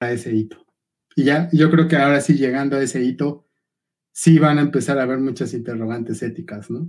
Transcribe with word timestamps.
a 0.00 0.10
ese 0.10 0.34
hito. 0.34 0.66
Y 1.14 1.24
ya, 1.24 1.48
yo 1.52 1.70
creo 1.70 1.86
que 1.86 1.96
ahora 1.96 2.20
sí, 2.20 2.34
llegando 2.34 2.76
a 2.76 2.82
ese 2.82 3.02
hito, 3.02 3.46
sí 4.12 4.38
van 4.38 4.58
a 4.58 4.62
empezar 4.62 4.98
a 4.98 5.04
haber 5.04 5.18
muchas 5.18 5.54
interrogantes 5.54 6.22
éticas, 6.22 6.70
¿no? 6.70 6.88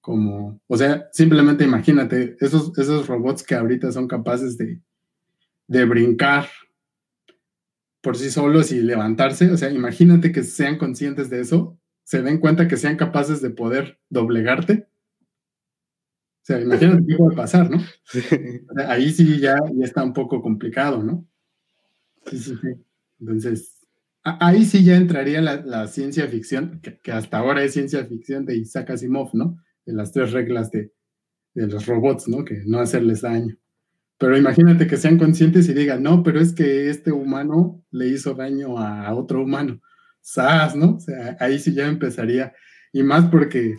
Como, 0.00 0.60
o 0.66 0.76
sea, 0.76 1.08
simplemente 1.12 1.64
imagínate, 1.64 2.36
esos, 2.40 2.76
esos 2.78 3.06
robots 3.06 3.42
que 3.42 3.54
ahorita 3.54 3.90
son 3.90 4.06
capaces 4.06 4.58
de, 4.58 4.80
de 5.66 5.84
brincar 5.86 6.46
por 8.02 8.16
sí 8.18 8.30
solos 8.30 8.70
y 8.70 8.82
levantarse, 8.82 9.50
o 9.50 9.56
sea, 9.56 9.70
imagínate 9.70 10.30
que 10.30 10.42
sean 10.42 10.76
conscientes 10.76 11.30
de 11.30 11.40
eso, 11.40 11.78
se 12.04 12.20
den 12.20 12.38
cuenta 12.38 12.68
que 12.68 12.76
sean 12.76 12.96
capaces 12.96 13.40
de 13.40 13.48
poder 13.48 13.98
doblegarte. 14.10 14.88
O 16.42 16.46
sea, 16.46 16.60
imagínate 16.60 17.06
qué 17.08 17.16
puede 17.16 17.34
pasar, 17.34 17.70
¿no? 17.70 17.78
ahí 18.88 19.10
sí 19.10 19.40
ya, 19.40 19.56
ya 19.74 19.84
está 19.84 20.04
un 20.04 20.12
poco 20.12 20.42
complicado, 20.42 21.02
¿no? 21.02 21.26
Sí, 22.26 22.38
sí, 22.38 22.54
sí. 22.60 22.68
Entonces, 23.20 23.86
ahí 24.22 24.64
sí 24.64 24.84
ya 24.84 24.96
entraría 24.96 25.40
la, 25.40 25.86
ciencia 25.86 26.26
ficción, 26.28 26.80
que, 26.80 27.12
hasta 27.12 27.38
ahora 27.38 27.62
es 27.62 27.72
ciencia 27.72 28.04
ficción 28.04 28.44
de 28.44 28.56
Isaac 28.56 28.90
Asimov, 28.90 29.30
¿no? 29.34 29.58
De 29.84 29.92
las 29.92 30.12
tres 30.12 30.32
reglas 30.32 30.70
de, 30.70 30.92
los 31.54 31.86
robots, 31.86 32.26
¿no? 32.28 32.44
Que 32.44 32.62
no 32.66 32.80
hacerles 32.80 33.20
daño. 33.20 33.56
Pero 34.18 34.36
imagínate 34.36 34.86
que 34.86 34.96
sean 34.96 35.18
conscientes 35.18 35.68
y 35.68 35.74
digan, 35.74 36.02
no, 36.02 36.22
pero 36.22 36.40
es 36.40 36.52
que 36.52 36.88
este 36.88 37.12
humano 37.12 37.84
le 37.90 38.08
hizo 38.08 38.34
daño 38.34 38.78
a 38.78 39.14
otro 39.14 39.42
humano. 39.42 39.80
¡Sas! 40.20 40.74
¿no? 40.74 40.96
O 40.96 41.00
sea, 41.00 41.36
ahí 41.38 41.58
sí 41.58 41.74
ya 41.74 41.86
empezaría. 41.86 42.54
Y 42.92 43.02
más 43.02 43.26
porque 43.26 43.76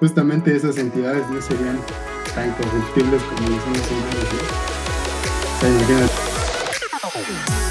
justamente 0.00 0.56
esas 0.56 0.78
entidades 0.78 1.28
no 1.30 1.40
serían 1.40 1.78
tan 2.34 2.50
corruptibles 2.52 3.22
como 3.22 3.48
los 3.50 3.66
humanos. 3.66 3.88
O 5.56 5.60
sea, 5.60 5.68
imagínate. 5.68 7.65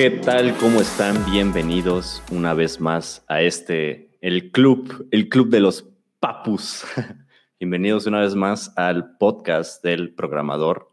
¿Qué 0.00 0.08
tal? 0.08 0.56
¿Cómo 0.56 0.80
están? 0.80 1.26
Bienvenidos 1.30 2.22
una 2.30 2.54
vez 2.54 2.80
más 2.80 3.22
a 3.28 3.42
este, 3.42 4.16
el 4.22 4.50
club, 4.50 5.06
el 5.10 5.28
club 5.28 5.50
de 5.50 5.60
los 5.60 5.90
papus. 6.20 6.86
Bienvenidos 7.60 8.06
una 8.06 8.20
vez 8.20 8.34
más 8.34 8.72
al 8.78 9.18
podcast 9.18 9.84
del 9.84 10.14
programador. 10.14 10.90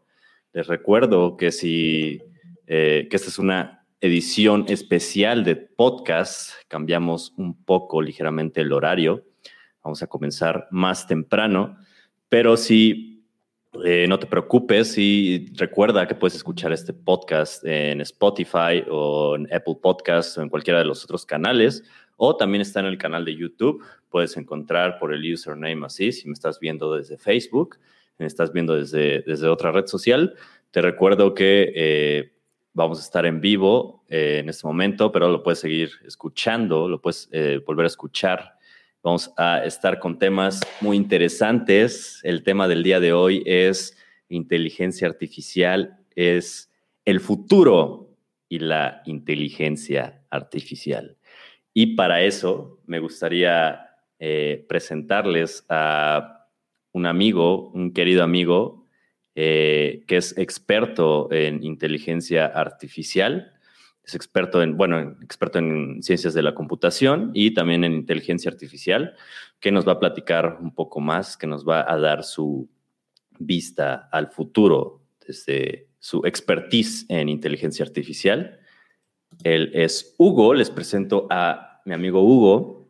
Les 0.52 0.66
recuerdo 0.66 1.38
que 1.38 1.52
si, 1.52 2.20
eh, 2.66 3.08
que 3.10 3.16
esta 3.16 3.30
es 3.30 3.38
una 3.38 3.86
edición 4.02 4.66
especial 4.68 5.42
de 5.42 5.56
podcast, 5.56 6.50
cambiamos 6.68 7.32
un 7.38 7.64
poco 7.64 8.02
ligeramente 8.02 8.60
el 8.60 8.74
horario. 8.74 9.24
Vamos 9.82 10.02
a 10.02 10.06
comenzar 10.06 10.68
más 10.70 11.06
temprano, 11.06 11.78
pero 12.28 12.58
si 12.58 13.17
eh, 13.84 14.06
no 14.08 14.18
te 14.18 14.26
preocupes 14.26 14.96
y 14.96 15.52
recuerda 15.54 16.08
que 16.08 16.14
puedes 16.14 16.34
escuchar 16.34 16.72
este 16.72 16.92
podcast 16.94 17.64
en 17.64 18.00
Spotify 18.00 18.82
o 18.90 19.36
en 19.36 19.46
Apple 19.52 19.76
Podcasts 19.80 20.38
o 20.38 20.42
en 20.42 20.48
cualquiera 20.48 20.78
de 20.78 20.86
los 20.86 21.04
otros 21.04 21.26
canales. 21.26 21.84
O 22.16 22.36
también 22.36 22.62
está 22.62 22.80
en 22.80 22.86
el 22.86 22.98
canal 22.98 23.24
de 23.24 23.36
YouTube. 23.36 23.84
Puedes 24.08 24.36
encontrar 24.36 24.98
por 24.98 25.12
el 25.12 25.32
username 25.32 25.84
así, 25.84 26.12
si 26.12 26.26
me 26.26 26.32
estás 26.32 26.58
viendo 26.58 26.96
desde 26.96 27.18
Facebook, 27.18 27.78
me 28.16 28.26
estás 28.26 28.52
viendo 28.52 28.74
desde, 28.74 29.22
desde 29.22 29.48
otra 29.48 29.70
red 29.70 29.86
social. 29.86 30.34
Te 30.70 30.80
recuerdo 30.82 31.34
que 31.34 31.72
eh, 31.76 32.32
vamos 32.72 32.98
a 32.98 33.02
estar 33.02 33.26
en 33.26 33.40
vivo 33.40 34.02
eh, 34.08 34.38
en 34.40 34.48
este 34.48 34.66
momento, 34.66 35.12
pero 35.12 35.28
lo 35.28 35.42
puedes 35.42 35.60
seguir 35.60 35.90
escuchando, 36.06 36.88
lo 36.88 37.00
puedes 37.00 37.28
volver 37.66 37.84
a 37.84 37.88
escuchar 37.88 38.57
Vamos 39.00 39.32
a 39.36 39.64
estar 39.64 40.00
con 40.00 40.18
temas 40.18 40.60
muy 40.80 40.96
interesantes. 40.96 42.18
El 42.24 42.42
tema 42.42 42.66
del 42.66 42.82
día 42.82 42.98
de 42.98 43.12
hoy 43.12 43.44
es 43.46 43.96
inteligencia 44.28 45.06
artificial, 45.06 46.00
es 46.16 46.72
el 47.04 47.20
futuro 47.20 48.16
y 48.48 48.58
la 48.58 49.02
inteligencia 49.06 50.24
artificial. 50.30 51.16
Y 51.72 51.94
para 51.94 52.22
eso 52.22 52.80
me 52.86 52.98
gustaría 52.98 53.86
eh, 54.18 54.66
presentarles 54.68 55.64
a 55.68 56.48
un 56.90 57.06
amigo, 57.06 57.70
un 57.70 57.92
querido 57.92 58.24
amigo, 58.24 58.88
eh, 59.36 60.02
que 60.08 60.16
es 60.16 60.36
experto 60.36 61.30
en 61.30 61.62
inteligencia 61.62 62.46
artificial 62.46 63.52
es 64.08 64.14
experto 64.14 64.62
en, 64.62 64.78
bueno, 64.78 65.18
experto 65.22 65.58
en 65.58 66.02
ciencias 66.02 66.32
de 66.32 66.42
la 66.42 66.54
computación 66.54 67.30
y 67.34 67.52
también 67.52 67.84
en 67.84 67.92
inteligencia 67.92 68.50
artificial, 68.50 69.14
que 69.60 69.70
nos 69.70 69.86
va 69.86 69.92
a 69.92 70.00
platicar 70.00 70.56
un 70.62 70.74
poco 70.74 71.00
más, 71.00 71.36
que 71.36 71.46
nos 71.46 71.68
va 71.68 71.84
a 71.86 71.98
dar 71.98 72.24
su 72.24 72.70
vista 73.38 74.08
al 74.10 74.28
futuro 74.28 75.02
desde 75.26 75.88
su 75.98 76.24
expertise 76.24 77.04
en 77.10 77.28
inteligencia 77.28 77.84
artificial. 77.84 78.58
Él 79.44 79.70
es 79.74 80.14
Hugo, 80.16 80.54
les 80.54 80.70
presento 80.70 81.26
a 81.28 81.82
mi 81.84 81.92
amigo 81.92 82.22
Hugo. 82.22 82.88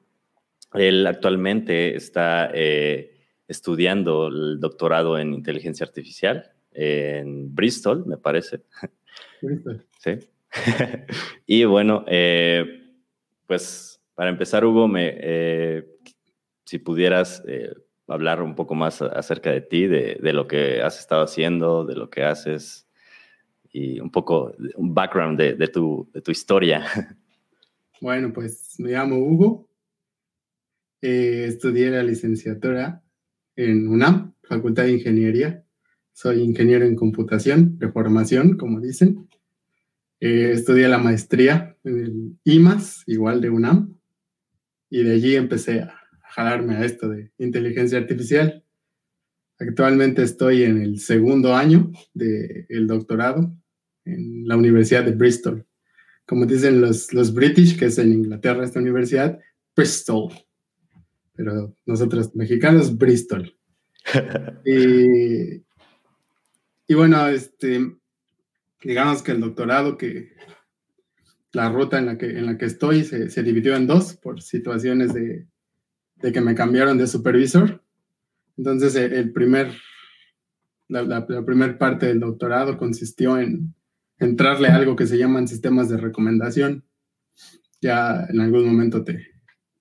Él 0.75 1.05
actualmente 1.05 1.97
está 1.97 2.49
eh, 2.55 3.19
estudiando 3.49 4.29
el 4.29 4.61
doctorado 4.61 5.19
en 5.19 5.35
inteligencia 5.35 5.85
artificial 5.85 6.53
en 6.71 7.53
Bristol, 7.53 8.07
me 8.07 8.19
parece. 8.19 8.61
Bristol. 9.43 9.85
Sí. 9.99 10.13
y 11.47 11.65
bueno, 11.65 12.05
eh, 12.07 12.65
pues 13.47 14.01
para 14.15 14.31
empezar, 14.31 14.65
Hugo, 14.65 14.91
eh, 14.97 15.87
si 16.65 16.79
pudieras 16.79 17.43
eh, 17.47 17.73
hablar 18.07 18.43
un 18.43 18.55
poco 18.55 18.75
más 18.75 19.01
acerca 19.03 19.51
de 19.51 19.61
ti, 19.61 19.87
de, 19.87 20.33
lo 20.33 20.47
que 20.47 20.83
has 20.83 20.99
estado 20.99 21.23
haciendo, 21.23 21.85
de 21.85 21.95
lo 21.95 22.11
que 22.11 22.25
haces 22.25 22.87
y 23.71 24.01
un 24.01 24.11
poco 24.11 24.53
un 24.77 24.95
background 24.95 25.39
de, 25.39 25.69
tu, 25.69 26.09
de 26.13 26.23
tu 26.23 26.31
historia. 26.31 26.85
Bueno, 28.01 28.33
pues 28.33 28.77
me 28.79 28.93
llamo 28.93 29.17
Hugo. 29.17 29.69
estudié 31.01 31.91
la 31.91 32.05
licenciatura 32.05 33.03
en 33.57 33.89
UNAM, 33.89 34.35
Facultad 34.45 34.85
de 34.85 34.93
Ingeniería. 34.93 35.65
Soy 36.13 36.43
ingeniero 36.43 36.85
en 36.85 36.95
computación 36.95 37.77
de 37.81 37.91
formación, 37.91 38.57
como 38.57 38.81
dicen. 38.81 39.29
Eh, 40.21 40.53
estudié 40.53 40.89
la 40.89 40.99
maestría 40.99 41.77
en 41.85 41.99
el 41.99 42.39
IMAS, 42.45 43.05
igual 43.07 43.41
de 43.41 43.51
UNAM, 43.51 43.97
y 44.91 45.03
de 45.03 45.15
allí 45.15 45.37
empecé 45.37 45.81
a, 45.81 45.95
jalarme 46.39 46.77
a 46.77 46.85
esto 46.85 47.09
de 47.09 47.33
inteligencia 47.39 47.99
artificial. 47.99 48.65
Actualmente 49.59 50.23
estoy 50.23 50.63
en 50.63 50.81
el 50.81 51.01
segundo 51.01 51.55
año 51.55 51.91
del 52.15 52.87
doctorado 52.87 53.53
en 54.05 54.47
la 54.47 54.57
Universidad 54.57 55.05
de 55.05 55.13
Bristol. 55.13 55.67
Como 56.27 56.47
dicen 56.47 56.81
los, 56.81 57.13
los 57.13 57.33
British, 57.35 57.79
que 57.79 57.87
es 57.87 57.99
en 57.99 58.13
Inglaterra 58.13 58.65
esta 58.65 58.79
universidad, 58.79 59.39
Bristol. 59.75 60.33
Pero 61.35 61.75
nosotros 61.87 62.35
mexicanos, 62.37 62.97
Bristol. 62.97 63.57
y, 64.65 65.65
y 66.87 66.95
bueno, 66.95 67.27
este, 67.29 67.98
digamos 68.83 69.23
que 69.23 69.33
el 69.33 69.41
doctorado 69.41 69.97
que 69.97 70.33
la 71.53 71.71
ruta 71.71 71.99
en 71.99 72.07
la 72.07 72.19
que, 72.19 72.27
en 72.27 72.47
la 72.47 72.59
que 72.59 72.67
estoy 72.67 73.05
se, 73.05 73.43
dividió 73.43 73.75
en 73.75 73.87
dos 73.87 74.15
por 74.15 74.43
situaciones 74.43 75.15
de, 75.15 75.47
que 76.21 76.41
me 76.41 76.55
cambiaron 76.55 76.99
de 76.99 77.07
supervisor. 77.07 77.83
Entonces, 78.57 78.95
el, 78.97 79.33
primer, 79.33 79.73
la, 80.89 81.03
la, 81.03 81.27
primera 81.27 81.79
parte 81.79 82.07
del 82.07 82.21
doctorado 82.21 82.77
consistió 82.77 83.39
en 83.39 83.75
entrarle 84.19 84.69
a 84.69 84.77
algo 84.77 84.97
que 84.97 85.07
se 85.07 85.17
llaman 85.17 85.49
sistemas 85.49 85.89
de 85.89 85.97
recomendación. 85.97 86.85
Ya 87.81 88.27
en 88.29 88.41
algún 88.41 88.67
momento 88.67 89.05
te 89.05 89.29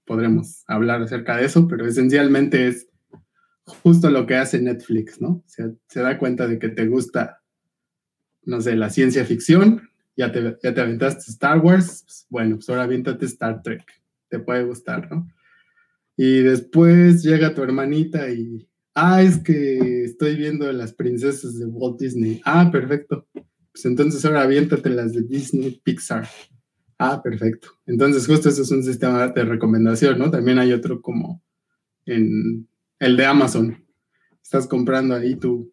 podremos 0.05 0.63
hablar 0.67 1.01
acerca 1.01 1.37
de 1.37 1.45
eso, 1.45 1.67
pero 1.67 1.85
esencialmente 1.85 2.67
es 2.67 2.87
justo 3.65 4.09
lo 4.09 4.25
que 4.25 4.35
hace 4.35 4.61
Netflix, 4.61 5.19
¿no? 5.19 5.43
se 5.45 5.99
da 5.99 6.17
cuenta 6.17 6.47
de 6.47 6.59
que 6.59 6.69
te 6.69 6.87
gusta 6.87 7.41
no 8.47 8.61
sé, 8.61 8.75
la 8.75 8.89
ciencia 8.89 9.25
ficción, 9.25 9.89
ya 10.15 10.31
te, 10.31 10.57
ya 10.63 10.73
te 10.73 10.81
aventaste 10.81 11.29
Star 11.29 11.59
Wars, 11.59 12.03
pues, 12.05 12.25
bueno, 12.29 12.55
pues 12.55 12.69
ahora 12.69 12.83
aviéntate 12.83 13.25
Star 13.25 13.61
Trek, 13.61 13.83
te 14.29 14.39
puede 14.39 14.63
gustar, 14.63 15.11
¿no? 15.11 15.27
Y 16.15 16.39
después 16.39 17.21
llega 17.21 17.53
tu 17.53 17.61
hermanita 17.61 18.29
y, 18.31 18.67
ah, 18.95 19.21
es 19.21 19.37
que 19.37 20.05
estoy 20.05 20.35
viendo 20.35 20.71
las 20.71 20.93
princesas 20.93 21.59
de 21.59 21.65
Walt 21.65 21.99
Disney. 21.99 22.41
Ah, 22.43 22.71
perfecto. 22.71 23.27
Pues 23.71 23.85
entonces 23.85 24.25
ahora 24.25 24.41
aviéntate 24.41 24.89
las 24.89 25.13
de 25.13 25.21
Disney 25.21 25.79
Pixar. 25.83 26.27
Ah, 26.97 27.21
perfecto. 27.21 27.69
Entonces 27.85 28.25
justo 28.25 28.49
eso 28.49 28.63
es 28.63 28.71
un 28.71 28.83
sistema 28.83 29.27
de 29.27 29.45
recomendación, 29.45 30.17
¿no? 30.17 30.31
También 30.31 30.57
hay 30.57 30.73
otro 30.73 31.01
como 31.01 31.43
en 32.05 32.67
el 32.97 33.17
de 33.17 33.25
Amazon. 33.25 33.85
Estás 34.41 34.65
comprando 34.65 35.13
ahí 35.13 35.35
tu, 35.35 35.71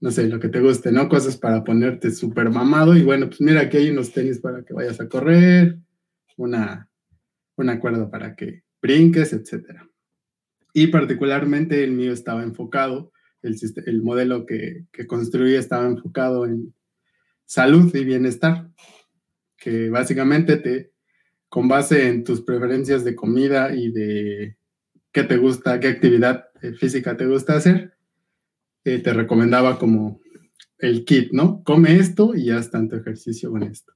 no 0.00 0.10
sé, 0.10 0.28
lo 0.28 0.40
que 0.40 0.48
te 0.48 0.60
guste, 0.60 0.90
¿no? 0.92 1.08
Cosas 1.08 1.36
para 1.36 1.62
ponerte 1.62 2.10
súper 2.10 2.50
mamado 2.50 2.96
y 2.96 3.02
bueno, 3.02 3.26
pues 3.28 3.40
mira, 3.42 3.60
aquí 3.60 3.76
hay 3.76 3.90
unos 3.90 4.12
tenis 4.12 4.40
para 4.40 4.64
que 4.64 4.72
vayas 4.72 5.00
a 5.00 5.08
correr, 5.08 5.78
una, 6.36 6.88
una 7.56 7.78
cuerda 7.78 8.10
para 8.10 8.34
que 8.34 8.64
brinques, 8.80 9.34
etc. 9.34 9.82
Y 10.72 10.86
particularmente 10.86 11.84
el 11.84 11.92
mío 11.92 12.12
estaba 12.12 12.42
enfocado, 12.42 13.12
el, 13.42 13.56
el 13.86 14.02
modelo 14.02 14.46
que, 14.46 14.86
que 14.90 15.06
construí 15.06 15.54
estaba 15.54 15.86
enfocado 15.86 16.46
en 16.46 16.74
salud 17.44 17.94
y 17.94 18.04
bienestar, 18.04 18.70
que 19.58 19.90
básicamente 19.90 20.56
te, 20.56 20.92
con 21.50 21.68
base 21.68 22.08
en 22.08 22.24
tus 22.24 22.40
preferencias 22.40 23.04
de 23.04 23.14
comida 23.14 23.74
y 23.74 23.90
de 23.90 24.56
qué 25.12 25.24
te 25.24 25.36
gusta, 25.36 25.78
qué 25.78 25.88
actividad 25.88 26.46
eh, 26.62 26.72
física 26.72 27.16
te 27.16 27.26
gusta 27.26 27.56
hacer, 27.56 27.92
eh, 28.84 28.98
te 28.98 29.12
recomendaba 29.12 29.78
como 29.78 30.20
el 30.78 31.04
kit, 31.04 31.32
¿no? 31.32 31.62
Come 31.64 31.96
esto 31.96 32.34
y 32.34 32.50
haz 32.50 32.70
tanto 32.70 32.96
ejercicio 32.96 33.50
con 33.50 33.62
esto. 33.62 33.92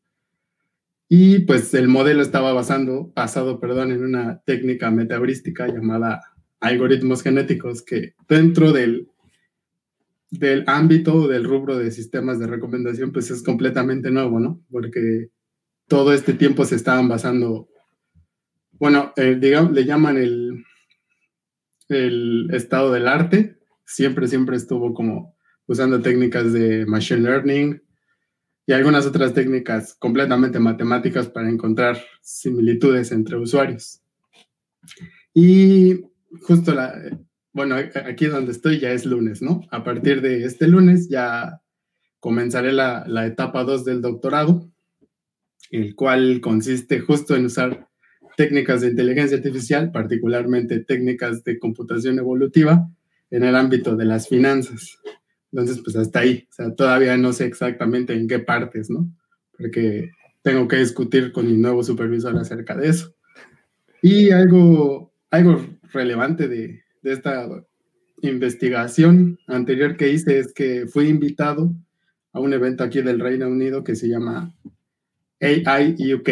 Y 1.09 1.41
pues 1.41 1.73
el 1.75 1.89
modelo 1.89 2.23
estaba 2.23 2.53
basando, 2.53 3.13
basado 3.15 3.61
perdón, 3.61 3.93
en 3.93 4.05
una 4.05 4.41
técnica 4.45 4.91
metabrística 4.91 5.67
llamada 5.67 6.21
algoritmos 6.61 7.23
genéticos 7.23 7.83
que 7.83 8.15
dentro 8.29 8.73
del, 8.73 9.09
del 10.31 10.65
ámbito 10.67 11.29
del 11.29 11.45
rubro 11.45 11.77
de 11.77 11.91
sistemas 11.91 12.39
de 12.39 12.47
recomendación 12.47 13.13
pues 13.13 13.31
es 13.31 13.43
completamente 13.43 14.11
nuevo, 14.11 14.41
¿no? 14.41 14.63
Porque 14.71 15.29
todo 15.87 16.13
este 16.13 16.33
tiempo 16.33 16.65
se 16.65 16.77
estaban 16.77 17.09
basando, 17.09 17.69
bueno, 18.73 19.13
eh, 19.17 19.37
digamos, 19.39 19.73
le 19.73 19.85
llaman 19.85 20.17
el, 20.17 20.65
el 21.89 22.49
estado 22.53 22.93
del 22.93 23.07
arte, 23.07 23.54
siempre, 23.85 24.29
siempre 24.29 24.57
estuvo 24.57 24.95
como 24.95 25.37
usando 25.67 26.01
técnicas 26.01 26.53
de 26.53 26.87
machine 26.87 27.21
learning 27.21 27.83
y 28.67 28.73
algunas 28.73 29.07
otras 29.07 29.35
técnicas 29.35 29.95
completamente 29.95 30.59
matemáticas 30.59 31.29
para 31.29 31.51
encontrar 31.51 32.03
similitudes 32.23 33.13
entre 33.13 33.37
usuarios. 33.37 34.01
Y 35.35 36.03
justo 36.43 36.75
la, 36.75 36.95
bueno, 37.53 37.77
aquí 37.77 38.27
donde 38.27 38.53
estoy 38.53 38.81
ya 38.81 38.93
es 38.93 39.05
lunes, 39.05 39.43
¿no? 39.43 39.63
A 39.71 39.85
partir 39.85 40.23
de 40.23 40.45
este 40.45 40.67
lunes 40.67 41.09
ya 41.09 41.61
comenzaré 42.21 42.73
la, 42.73 43.05
la 43.07 43.27
etapa 43.27 43.65
2 43.65 43.85
del 43.85 44.01
doctorado, 44.01 44.71
el 45.71 45.95
cual 45.95 46.41
consiste 46.41 47.01
justo 47.01 47.37
en 47.37 47.47
usar 47.47 47.89
técnicas 48.37 48.81
de 48.81 48.89
inteligencia 48.89 49.37
artificial, 49.37 49.93
particularmente 49.93 50.81
técnicas 50.81 51.45
de 51.45 51.59
computación 51.59 52.19
evolutiva, 52.19 52.89
en 53.35 53.43
el 53.43 53.57
ámbito 53.57 53.97
de 53.97 54.05
las 54.05 54.29
finanzas. 54.29 54.97
Entonces, 55.51 55.81
pues 55.83 55.97
hasta 55.97 56.21
ahí, 56.21 56.47
o 56.51 56.53
sea, 56.53 56.75
todavía 56.75 57.17
no 57.17 57.33
sé 57.33 57.47
exactamente 57.47 58.13
en 58.15 58.29
qué 58.29 58.39
partes, 58.39 58.91
¿no? 58.91 59.11
Porque 59.59 60.13
tengo 60.43 60.69
que 60.69 60.77
discutir 60.77 61.33
con 61.33 61.47
mi 61.47 61.57
nuevo 61.57 61.83
supervisor 61.83 62.37
acerca 62.37 62.77
de 62.77 62.89
eso. 62.89 63.13
Y 64.03 64.31
algo, 64.31 65.13
algo 65.31 65.67
relevante 65.93 66.47
de, 66.47 66.83
de 67.03 67.13
esta 67.13 67.49
investigación 68.23 69.39
anterior 69.49 69.97
que 69.97 70.11
hice 70.11 70.39
es 70.39 70.53
que 70.53 70.87
fui 70.87 71.09
invitado 71.09 71.75
a 72.33 72.39
un 72.39 72.53
evento 72.53 72.85
aquí 72.85 73.03
del 73.03 73.19
Reino 73.19 73.49
Unido 73.49 73.83
que 73.83 73.97
se 73.97 74.09
llama 74.09 74.55
AI 75.41 76.15
UK, 76.15 76.31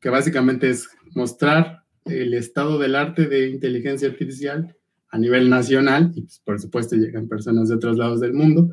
que 0.00 0.08
básicamente 0.08 0.70
es 0.70 0.88
mostrar 1.14 1.84
el 2.06 2.32
estado 2.32 2.78
del 2.78 2.96
arte 2.96 3.26
de 3.26 3.50
inteligencia 3.50 4.08
artificial 4.08 4.74
a 5.10 5.18
nivel 5.18 5.50
nacional, 5.50 6.12
y 6.14 6.22
pues, 6.22 6.40
por 6.44 6.60
supuesto 6.60 6.96
llegan 6.96 7.28
personas 7.28 7.68
de 7.68 7.74
otros 7.74 7.96
lados 7.96 8.20
del 8.20 8.32
mundo, 8.32 8.70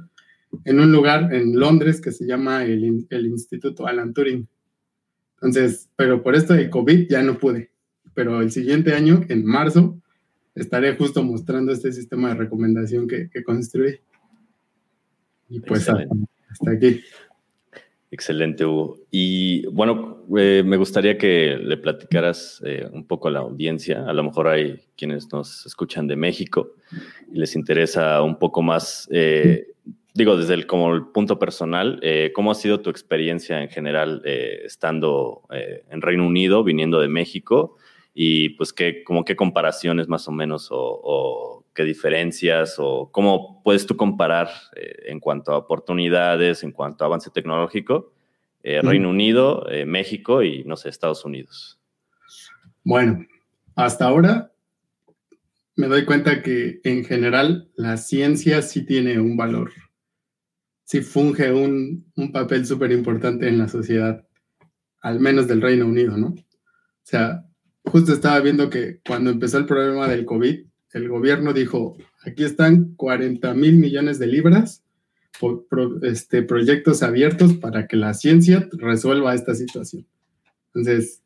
en 0.64 0.80
un 0.80 0.92
lugar 0.92 1.34
en 1.34 1.60
Londres 1.60 2.00
que 2.00 2.12
se 2.12 2.26
llama 2.26 2.64
el, 2.64 3.06
el 3.10 3.26
Instituto 3.26 3.88
Alan 3.88 4.14
Turing. 4.14 4.48
Entonces, 5.36 5.90
pero 5.96 6.24
por 6.24 6.36
esto 6.36 6.54
de 6.54 6.70
COVID 6.70 7.08
ya 7.10 7.22
no 7.22 7.38
pude, 7.38 7.72
pero 8.14 8.42
el 8.42 8.52
siguiente 8.52 8.94
año, 8.94 9.26
en 9.30 9.46
marzo, 9.46 10.02
estaré 10.56 10.96
justo 10.96 11.24
mostrando 11.24 11.72
este 11.72 11.92
sistema 11.92 12.30
de 12.30 12.36
recomendación 12.36 13.08
que, 13.08 13.30
que 13.30 13.44
construí. 13.44 14.00
Y 15.50 15.60
pues 15.60 15.88
hasta 15.90 16.72
aquí. 16.72 17.02
Excelente, 18.10 18.66
Hugo. 18.66 19.00
Y 19.12 19.66
bueno, 19.68 20.24
eh, 20.38 20.64
me 20.66 20.78
gustaría 20.78 21.18
que 21.18 21.58
le 21.62 21.76
platicaras 21.76 22.62
eh, 22.66 22.88
un 22.92 23.06
poco 23.06 23.28
a 23.28 23.32
la 23.32 23.40
audiencia. 23.40 24.06
A 24.08 24.14
lo 24.14 24.24
mejor 24.24 24.48
hay 24.48 24.80
quienes 24.96 25.32
nos 25.34 25.66
escuchan 25.66 26.08
de 26.08 26.16
México 26.16 26.72
y 27.34 27.40
les 27.40 27.56
interesa 27.56 28.22
un 28.22 28.40
poco 28.40 28.62
más, 28.62 29.10
eh, 29.12 29.74
digo, 30.14 30.38
desde 30.38 30.54
el, 30.54 30.68
como 30.68 30.96
el 30.96 31.08
punto 31.08 31.38
personal, 31.38 32.02
¿cómo 32.34 32.52
ha 32.52 32.56
sido 32.56 32.80
tu 32.80 32.90
experiencia 32.90 33.62
en 33.62 33.70
general 33.70 34.22
estando 34.26 35.44
en 35.52 36.02
Reino 36.02 36.26
Unido, 36.26 36.64
viniendo 36.64 37.00
de 37.02 37.10
México? 37.10 37.76
Y 38.14 38.50
pues, 38.50 38.74
¿qué, 38.74 39.04
como 39.04 39.26
qué 39.26 39.36
comparaciones 39.36 40.08
más 40.08 40.28
o 40.28 40.32
menos 40.32 40.70
o 40.72 41.57
qué 41.78 41.84
diferencias 41.84 42.78
o 42.80 43.12
cómo 43.12 43.62
puedes 43.64 43.86
tú 43.86 43.96
comparar 43.96 44.50
eh, 44.76 45.04
en 45.06 45.20
cuanto 45.20 45.52
a 45.52 45.58
oportunidades, 45.58 46.64
en 46.64 46.72
cuanto 46.72 47.04
a 47.04 47.08
avance 47.08 47.30
tecnológico, 47.30 48.12
eh, 48.64 48.82
Reino 48.82 49.12
Unido, 49.12 49.70
eh, 49.70 49.86
México 49.86 50.42
y, 50.42 50.64
no 50.64 50.76
sé, 50.76 50.90
Estados 50.90 51.24
Unidos? 51.24 51.80
Bueno, 52.84 53.24
hasta 53.76 54.08
ahora 54.08 54.52
me 55.76 55.86
doy 55.86 56.04
cuenta 56.04 56.42
que 56.42 56.82
en 56.84 57.06
general 57.06 57.70
la 57.76 57.98
ciencia 57.98 58.64
sí 58.64 58.84
tiene 58.84 59.20
un 59.20 59.38
valor, 59.38 59.72
sí 60.84 61.02
funge 61.02 61.54
un, 61.54 62.12
un 62.16 62.32
papel 62.32 62.66
súper 62.66 62.92
importante 62.92 63.48
en 63.48 63.60
la 63.60 63.68
sociedad, 63.68 64.26
al 65.04 65.20
menos 65.20 65.48
del 65.48 65.62
Reino 65.62 65.86
Unido, 65.86 66.18
¿no? 66.18 66.30
O 66.30 67.04
sea, 67.04 67.46
justo 67.86 68.14
estaba 68.14 68.40
viendo 68.40 68.68
que 68.68 69.00
cuando 69.08 69.30
empezó 69.30 69.60
el 69.60 69.68
problema 69.68 70.08
del 70.08 70.26
COVID, 70.26 70.67
el 70.94 71.10
gobierno 71.10 71.54
dijo, 71.54 71.98
aquí 72.26 72.44
están 72.44 72.94
40 72.96 73.54
mil 73.54 73.78
millones 73.78 74.20
de 74.20 74.28
libras 74.28 74.84
por, 75.40 75.66
este, 76.04 76.44
proyectos 76.44 77.04
abiertos 77.04 77.54
para 77.54 77.88
que 77.88 77.98
la 77.98 78.14
ciencia 78.14 78.68
resuelva 78.72 79.36
esta 79.36 79.54
situación. 79.54 80.06
Entonces, 80.68 81.22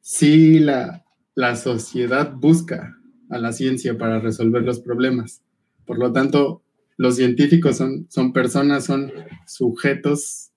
si 0.00 0.60
la, 0.60 1.04
la 1.34 1.56
sociedad 1.56 2.32
busca 2.32 2.96
a 3.30 3.38
la 3.38 3.52
ciencia 3.52 3.96
para 3.96 4.18
resolver 4.18 4.62
los 4.62 4.80
problemas. 4.80 5.42
Por 5.86 5.98
lo 5.98 6.12
tanto, 6.12 6.62
los 6.96 7.16
científicos 7.16 7.76
son, 7.76 8.06
son 8.10 8.32
personas, 8.32 8.84
son 8.84 9.12
sujetos 9.46 10.50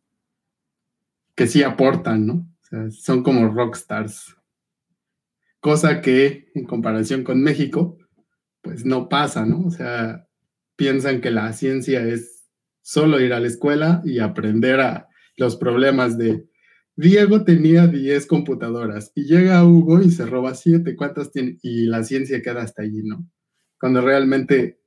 que 1.35 1.47
sí 1.47 1.63
aportan, 1.63 2.25
¿no? 2.25 2.47
Son 2.91 3.23
como 3.23 3.47
rockstars. 3.47 4.35
Cosa 5.59 6.01
que 6.01 6.51
en 6.55 6.65
comparación 6.65 7.23
con 7.23 7.41
México, 7.41 7.97
pues 8.63 8.85
no 8.85 9.09
pasa, 9.09 9.45
¿no? 9.45 9.65
O 9.65 9.71
sea, 9.71 10.27
piensan 10.75 11.21
que 11.21 11.29
la 11.29 11.53
ciencia 11.53 12.03
es 12.07 12.45
solo 12.81 13.19
ir 13.19 13.33
a 13.33 13.39
la 13.39 13.47
escuela 13.47 14.01
y 14.03 14.19
aprender 14.19 14.79
a 14.79 15.07
los 15.37 15.55
problemas 15.57 16.17
de 16.17 16.47
Diego 16.95 17.43
tenía 17.43 17.87
10 17.87 18.27
computadoras 18.27 19.11
y 19.15 19.23
llega 19.23 19.65
Hugo 19.65 20.01
y 20.01 20.11
se 20.11 20.25
roba 20.25 20.53
7, 20.53 20.95
¿cuántas 20.95 21.31
tiene? 21.31 21.57
Y 21.63 21.87
la 21.87 22.03
ciencia 22.03 22.41
queda 22.41 22.61
hasta 22.61 22.83
allí, 22.83 23.01
¿no? 23.03 23.27
Cuando 23.79 24.01
realmente 24.01 24.79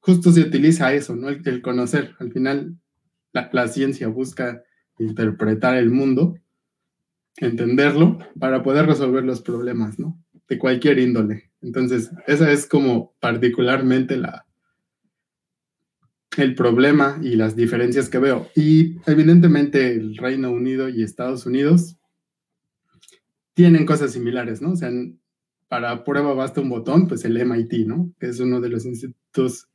justo 0.00 0.32
se 0.32 0.40
utiliza 0.40 0.94
eso, 0.94 1.14
¿no? 1.14 1.28
El, 1.28 1.62
conocer, 1.62 2.16
al 2.18 2.32
final 2.32 2.78
la, 3.32 3.50
la 3.52 3.68
ciencia 3.68 4.08
busca 4.08 4.62
interpretar 4.98 5.76
el 5.76 5.90
mundo, 5.90 6.34
entenderlo 7.36 8.18
para 8.38 8.62
poder 8.62 8.86
resolver 8.86 9.24
los 9.24 9.42
problemas, 9.42 9.98
¿no? 9.98 10.18
Cualquier 10.58 10.98
índole. 10.98 11.50
Entonces, 11.60 12.10
esa 12.26 12.50
es 12.50 12.66
como 12.66 13.14
particularmente 13.20 14.16
la, 14.16 14.46
el 16.36 16.54
problema 16.54 17.18
y 17.22 17.36
las 17.36 17.56
diferencias 17.56 18.08
que 18.08 18.18
veo. 18.18 18.48
Y 18.54 18.96
evidentemente 19.06 19.92
el 19.92 20.16
Reino 20.16 20.50
Unido 20.50 20.88
y 20.88 21.02
Estados 21.02 21.46
Unidos 21.46 21.96
tienen 23.54 23.86
cosas 23.86 24.12
similares, 24.12 24.62
¿no? 24.62 24.72
O 24.72 24.76
sea, 24.76 24.90
para 25.68 26.04
prueba 26.04 26.34
basta 26.34 26.60
un 26.60 26.68
botón, 26.68 27.08
pues 27.08 27.24
el 27.24 27.36
MIT, 27.36 27.86
¿no? 27.86 28.12
Es 28.20 28.40
uno 28.40 28.60
de 28.60 28.68
los 28.68 28.84
institutos 28.84 29.68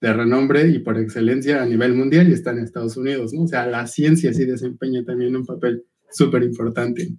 de 0.00 0.12
renombre 0.12 0.68
y 0.68 0.80
por 0.80 0.98
excelencia 0.98 1.62
a 1.62 1.66
nivel 1.66 1.94
mundial 1.94 2.28
y 2.28 2.32
está 2.32 2.50
en 2.50 2.58
Estados 2.58 2.96
Unidos, 2.96 3.32
¿no? 3.32 3.42
O 3.42 3.48
sea, 3.48 3.66
la 3.66 3.86
ciencia 3.86 4.32
sí 4.32 4.44
desempeña 4.44 5.04
también 5.04 5.36
un 5.36 5.46
papel 5.46 5.84
súper 6.10 6.42
importante 6.42 7.14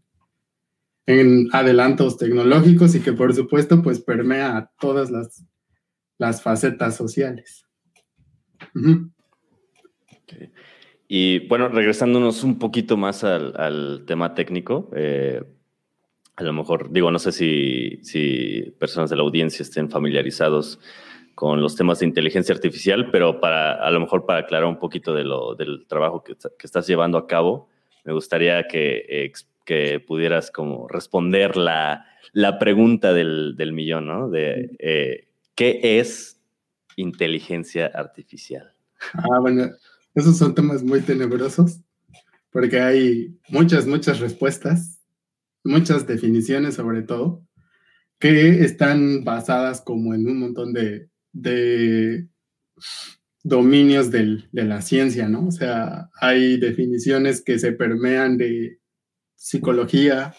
en 1.08 1.50
adelantos 1.52 2.18
tecnológicos 2.18 2.96
y 2.96 3.02
que 3.02 3.14
por 3.14 3.34
supuesto 3.34 3.82
pues 3.82 4.00
permea 4.00 4.72
todas 4.80 5.12
las, 5.12 5.46
las 6.18 6.42
facetas 6.42 6.96
sociales. 6.96 7.66
Y 11.08 11.48
bueno, 11.48 11.70
regresándonos 11.70 12.44
un 12.44 12.58
poquito 12.58 12.98
más 12.98 13.24
al, 13.24 14.04
tema 14.08 14.34
técnico, 14.34 14.90
eh, 14.96 15.44
a 16.36 16.44
lo 16.44 16.52
mejor, 16.52 16.92
digo, 16.92 17.12
no 17.12 17.20
sé 17.20 17.32
si, 17.32 18.00
si, 18.04 18.74
personas 18.80 19.10
de 19.10 19.16
la 19.16 19.22
audiencia 19.22 19.64
estén 19.64 19.90
familiarizados 19.90 20.80
con 21.36 21.62
los 21.62 21.76
temas 21.76 22.00
de 22.00 22.08
inteligencia 22.08 22.56
artificial, 22.56 23.12
pero 23.12 23.40
para, 23.40 23.74
a 23.74 23.92
lo 23.92 24.00
mejor 24.00 24.26
para 24.26 24.40
aclarar 24.40 24.68
un 24.68 24.80
poquito 24.80 25.14
de 25.14 25.24
lo, 25.24 25.54
del 25.56 25.86
trabajo 25.88 26.24
que, 26.24 26.34
que 26.34 26.66
estás 26.68 26.88
llevando 26.88 27.18
a 27.18 27.28
cabo, 27.28 27.70
me 28.04 28.14
gustaría 28.14 28.68
que 28.68 29.06
que 29.66 30.00
pudieras 30.00 30.52
como 30.52 30.88
responder 30.88 31.58
la, 31.58 32.06
la 32.32 32.60
pregunta 32.60 33.14
del, 33.14 33.56
millón, 33.74 34.08
¿no? 34.08 34.30
De 34.30 34.76
eh, 34.80 35.28
¿qué 35.56 36.00
es 36.00 36.40
inteligencia 36.96 37.88
artificial? 37.88 38.74
Ah, 39.14 39.40
bueno, 39.42 39.70
esos 40.14 40.38
son 40.38 40.56
temas 40.56 40.84
muy 40.84 41.02
tenebrosos 41.02 41.82
porque 42.52 42.80
hay 42.80 43.38
muchas, 43.50 43.86
muchas 43.86 44.22
respuestas, 44.22 45.02
muchas 45.64 46.08
definiciones 46.08 46.76
sobre 46.76 47.02
todo, 47.02 47.44
que 48.18 48.64
están 48.64 49.26
basadas 49.26 49.82
como 49.82 50.14
en 50.14 50.26
un 50.26 50.40
montón 50.40 50.72
de, 50.72 51.10
de 51.34 52.30
dominios 53.44 54.10
de 54.10 54.42
la 54.54 54.82
ciencia, 54.82 55.28
¿no? 55.28 55.48
O 55.48 55.52
sea, 55.52 56.10
hay 56.22 56.58
definiciones 56.58 57.44
que 57.44 57.60
se 57.60 57.74
permean 57.74 58.38
de 58.38 58.80
psicología, 59.46 60.34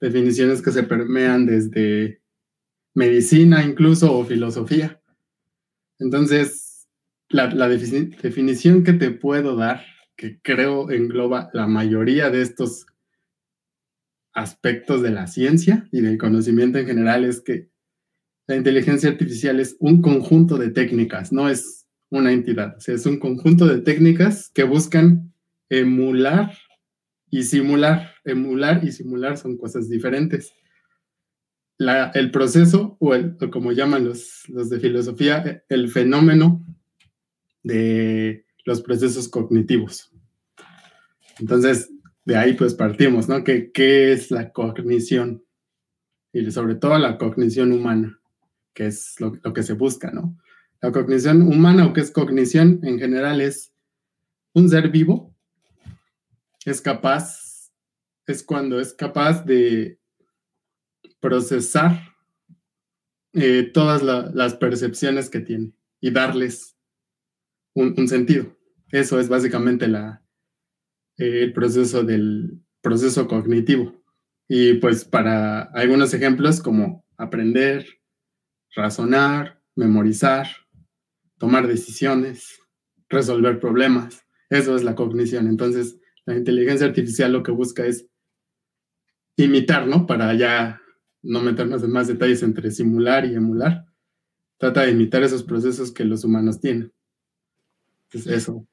definiciones 0.00 0.62
que 0.62 0.72
se 0.72 0.82
permean 0.82 1.46
desde 1.46 2.22
medicina 2.92 3.64
incluso 3.64 4.12
o 4.12 4.24
filosofía. 4.24 5.00
Entonces, 6.00 6.88
la, 7.28 7.68
definición 7.68 8.82
que 8.82 8.94
te 8.94 9.12
puedo 9.12 9.54
dar, 9.54 9.84
que 10.16 10.40
creo 10.42 10.90
engloba 10.90 11.50
la 11.52 11.68
mayoría 11.68 12.30
de 12.30 12.42
estos 12.42 12.86
aspectos 14.32 15.02
de 15.02 15.10
la 15.10 15.28
ciencia 15.28 15.88
y 15.92 16.00
del 16.00 16.18
conocimiento 16.18 16.78
en 16.78 16.86
general, 16.86 17.24
es 17.24 17.40
que 17.40 17.70
la 18.48 18.56
inteligencia 18.56 19.08
artificial 19.08 19.60
es 19.60 19.76
un 19.78 20.02
conjunto 20.02 20.58
de 20.58 20.70
técnicas, 20.70 21.32
no 21.32 21.48
es 21.48 21.86
una 22.10 22.32
entidad, 22.32 22.76
o 22.76 22.80
sea, 22.80 22.96
es 22.96 23.06
un 23.06 23.20
conjunto 23.20 23.66
de 23.66 23.82
técnicas 23.82 24.50
que 24.52 24.64
buscan 24.64 25.32
emular 25.68 26.50
y 27.30 27.42
simular. 27.42 28.14
Emular 28.24 28.84
y 28.84 28.92
simular 28.92 29.36
son 29.36 29.56
cosas 29.56 29.88
diferentes. 29.88 30.52
el 31.78 32.30
proceso, 32.30 32.96
o, 33.00 33.14
el, 33.14 33.36
como 33.50 33.72
llaman 33.72 34.04
los, 34.04 34.48
los 34.48 34.68
de 34.68 34.80
filosofía, 34.80 35.64
el 35.68 35.88
fenómeno 35.88 36.64
de 37.62 38.44
los 38.64 38.82
procesos 38.82 39.28
cognitivos. 39.28 40.10
Entonces, 41.38 41.90
de 42.24 42.36
ahí 42.36 42.54
pues 42.54 42.74
partimos, 42.74 43.28
¿no? 43.28 43.44
¿Qué, 43.44 43.70
qué 43.72 44.12
es 44.12 44.30
la 44.30 44.52
cognición? 44.52 45.44
Y 46.32 46.50
sobre 46.50 46.74
todo 46.74 46.98
la 46.98 47.16
cognición 47.16 47.72
humana, 47.72 48.20
que 48.74 48.86
es 48.86 49.14
lo, 49.18 49.38
lo, 49.42 49.52
que 49.52 49.62
se 49.62 49.72
busca, 49.72 50.10
¿no? 50.10 50.36
La 50.82 50.92
cognición 50.92 51.42
humana 51.42 51.86
o 51.86 51.92
qué 51.92 52.00
es 52.00 52.10
cognición 52.10 52.80
en 52.82 52.98
general 52.98 53.40
es 53.40 53.72
un 54.52 54.68
ser 54.68 54.90
vivo 54.90 55.27
es 56.70 56.80
capaz, 56.80 57.72
es 58.26 58.42
cuando 58.42 58.80
es 58.80 58.94
capaz 58.94 59.44
de 59.44 59.98
procesar 61.20 62.14
eh, 63.32 63.70
todas 63.72 64.02
las 64.02 64.54
percepciones 64.54 65.30
que 65.30 65.40
tiene 65.40 65.72
y 66.00 66.10
darles 66.10 66.76
un, 67.74 68.08
sentido. 68.08 68.56
Eso 68.90 69.20
es 69.20 69.28
básicamente 69.28 69.88
la, 69.88 70.22
eh, 71.16 71.42
el 71.42 71.52
proceso 71.52 72.02
del 72.02 72.62
proceso 72.80 73.28
cognitivo. 73.28 74.02
Y 74.48 74.74
pues 74.74 75.04
para 75.04 75.62
algunos 75.62 76.14
ejemplos 76.14 76.60
como 76.60 77.04
aprender, 77.16 77.86
razonar, 78.74 79.62
memorizar, 79.74 80.48
tomar 81.38 81.66
decisiones, 81.66 82.58
resolver 83.08 83.60
problemas, 83.60 84.24
eso 84.50 84.74
es 84.74 84.82
la 84.82 84.94
cognición. 84.94 85.46
Entonces, 85.46 85.98
la 86.28 86.36
inteligencia 86.36 86.86
artificial 86.86 87.32
lo 87.32 87.42
que 87.42 87.52
busca 87.52 87.86
es 87.86 88.06
imitar, 89.36 89.86
¿no? 89.86 90.06
Para 90.06 90.34
ya 90.34 90.78
no 91.22 91.40
meternos 91.40 91.82
en 91.82 91.90
más 91.90 92.06
detalles 92.06 92.42
entre 92.42 92.70
simular 92.70 93.24
y 93.24 93.34
emular. 93.34 93.86
Trata 94.58 94.82
de 94.82 94.90
imitar 94.90 95.22
esos 95.22 95.42
procesos 95.42 95.90
que 95.90 96.04
los 96.04 96.24
humanos 96.24 96.60
tienen. 96.60 96.92
Es 98.12 98.26
eso. 98.26 98.66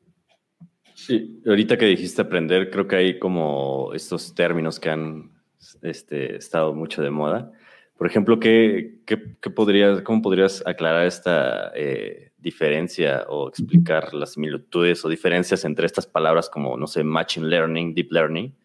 Sí, 0.95 1.41
ahorita 1.45 1.77
que 1.77 1.85
dijiste 1.85 2.21
aprender, 2.21 2.69
creo 2.69 2.89
que 2.89 2.97
hay 2.97 3.19
como 3.19 3.93
estos 3.93 4.35
términos 4.35 4.79
que 4.79 4.89
han 4.89 5.31
este, 5.81 6.35
estado 6.35 6.73
mucho 6.73 7.01
de 7.01 7.11
moda. 7.11 7.53
Por 7.97 8.07
ejemplo, 8.07 8.37
¿qué, 8.37 8.99
qué, 9.05 9.17
podrías, 9.49 10.01
¿cómo 10.01 10.21
podrías 10.21 10.61
aclarar 10.65 11.07
esta 11.07 11.71
eh, 11.73 12.33
diferencia 12.45 13.25
o 13.27 13.49
explicar 13.49 14.13
las 14.13 14.33
similitudes 14.33 15.03
o 15.03 15.09
diferencias 15.09 15.65
entre 15.65 15.87
estas 15.87 16.05
palabras 16.05 16.49
como, 16.49 16.77
no 16.77 16.87
sé, 16.87 17.03
machine 17.03 17.47
learning, 17.47 17.93
deep 17.93 18.11
learning, 18.11 18.55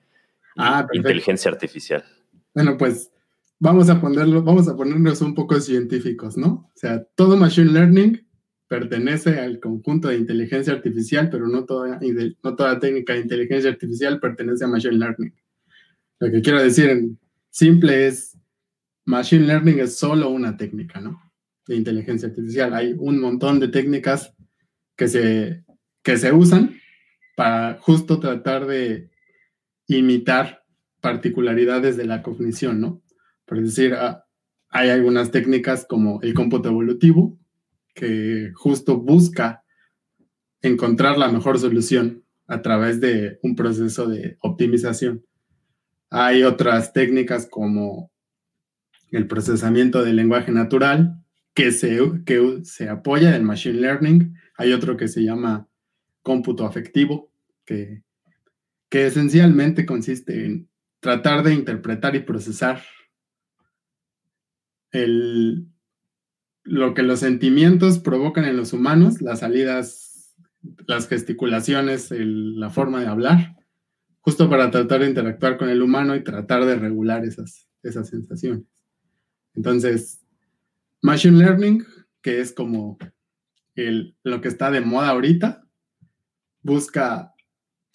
ah, 0.57 0.87
inteligencia 0.93 1.51
artificial. 1.51 2.05
Bueno, 2.55 2.77
pues 2.77 3.11
vamos 3.59 3.89
a 3.89 4.01
ponerlo, 4.01 4.43
vamos 4.43 4.69
a 4.69 4.77
ponernos 4.77 5.23
un 5.23 5.35
poco 5.35 5.59
científicos, 5.61 6.37
¿no? 6.37 6.71
O 6.73 6.73
sea, 6.75 7.03
todo 7.17 7.37
machine 7.37 7.73
learning 7.73 8.27
pertenece 8.69 9.41
al 9.41 9.59
conjunto 9.59 10.09
de 10.09 10.19
inteligencia 10.19 10.75
artificial, 10.75 11.31
pero 11.31 11.49
no 11.49 11.65
toda, 11.65 11.99
no 12.45 12.55
toda 12.55 12.79
técnica 12.79 13.15
de 13.15 13.21
inteligencia 13.21 13.71
artificial 13.71 14.21
pertenece 14.21 14.65
a 14.65 14.69
machine 14.69 14.99
learning. 14.99 15.35
Lo 16.21 16.31
que 16.31 16.43
quiero 16.43 16.63
decir 16.63 16.91
en 16.91 17.19
simple 17.49 18.07
es, 18.07 18.39
machine 19.07 19.47
learning 19.47 19.81
es 19.81 19.97
solo 19.97 20.29
una 20.29 20.57
técnica, 20.57 21.01
¿no? 21.01 21.30
De 21.71 21.77
inteligencia 21.77 22.29
artificial. 22.29 22.75
Hay 22.75 22.97
un 22.99 23.21
montón 23.21 23.61
de 23.61 23.69
técnicas 23.69 24.35
que 24.97 25.07
se, 25.07 25.65
que 26.03 26.19
se 26.19 26.33
usan 26.33 26.75
para 27.37 27.79
justo 27.79 28.19
tratar 28.19 28.67
de 28.67 29.09
imitar 29.87 30.65
particularidades 31.01 31.97
de 31.97 32.07
la 32.07 32.23
cognición, 32.23 32.81
¿no? 32.81 33.03
Por 33.47 33.63
decir, 33.63 33.95
ah, 33.95 34.25
hay 34.69 34.91
algunas 34.91 35.31
técnicas 35.31 35.87
como 35.89 36.21
el 36.23 36.35
cómputo 36.35 36.69
evolutivo, 36.69 37.39
que 37.95 38.51
justo 38.55 38.99
busca 38.99 39.63
encontrar 40.63 41.19
la 41.19 41.31
mejor 41.31 41.59
solución 41.61 42.25
a 42.49 42.63
través 42.63 43.01
de 43.01 43.39
un 43.43 43.55
proceso 43.55 44.09
de 44.09 44.39
optimización. 44.41 45.25
Hay 46.11 46.43
otras 46.43 46.93
técnicas 46.93 47.47
como 47.49 48.11
el 49.13 49.29
procesamiento 49.29 50.03
del 50.03 50.17
lenguaje 50.17 50.51
natural, 50.51 51.20
que 51.61 51.73
se, 51.73 51.99
que 52.25 52.61
se 52.65 52.89
apoya 52.89 53.37
en 53.37 53.45
Machine 53.45 53.81
Learning. 53.81 54.35
Hay 54.57 54.73
otro 54.73 54.97
que 54.97 55.09
se 55.09 55.23
llama 55.23 55.69
cómputo 56.23 56.65
afectivo, 56.65 57.31
que, 57.67 58.03
que 58.89 59.07
esencialmente 59.07 59.85
consiste 59.85 60.47
en 60.47 60.71
tratar 61.01 61.43
de 61.43 61.53
interpretar 61.53 62.17
y 62.17 62.21
procesar 62.21 62.83
el, 64.91 65.67
lo 66.63 66.95
que 66.95 67.03
los 67.03 67.21
sentimientos 67.21 67.99
provocan 67.99 68.47
en 68.47 68.57
los 68.57 68.73
humanos, 68.73 69.21
las 69.21 69.41
salidas, 69.41 70.35
las 70.87 71.09
gesticulaciones, 71.09 72.11
la 72.11 72.71
forma 72.71 73.03
de 73.03 73.07
hablar, 73.07 73.57
justo 74.21 74.49
para 74.49 74.71
tratar 74.71 75.01
de 75.01 75.09
interactuar 75.09 75.59
con 75.59 75.69
el 75.69 75.83
humano 75.83 76.17
y 76.17 76.25
tratar 76.25 76.65
de 76.65 76.77
regular 76.77 77.27
esas, 77.27 77.69
esas 77.83 78.09
sensaciones. 78.09 78.65
Entonces, 79.55 80.20
Machine 81.03 81.39
Learning, 81.39 81.85
que 82.23 82.41
es 82.41 82.53
como 82.53 82.99
el, 83.75 84.17
lo 84.23 84.41
que 84.41 84.49
está 84.49 84.71
de 84.71 84.81
moda 84.81 85.09
ahorita, 85.09 85.67
busca, 86.63 87.35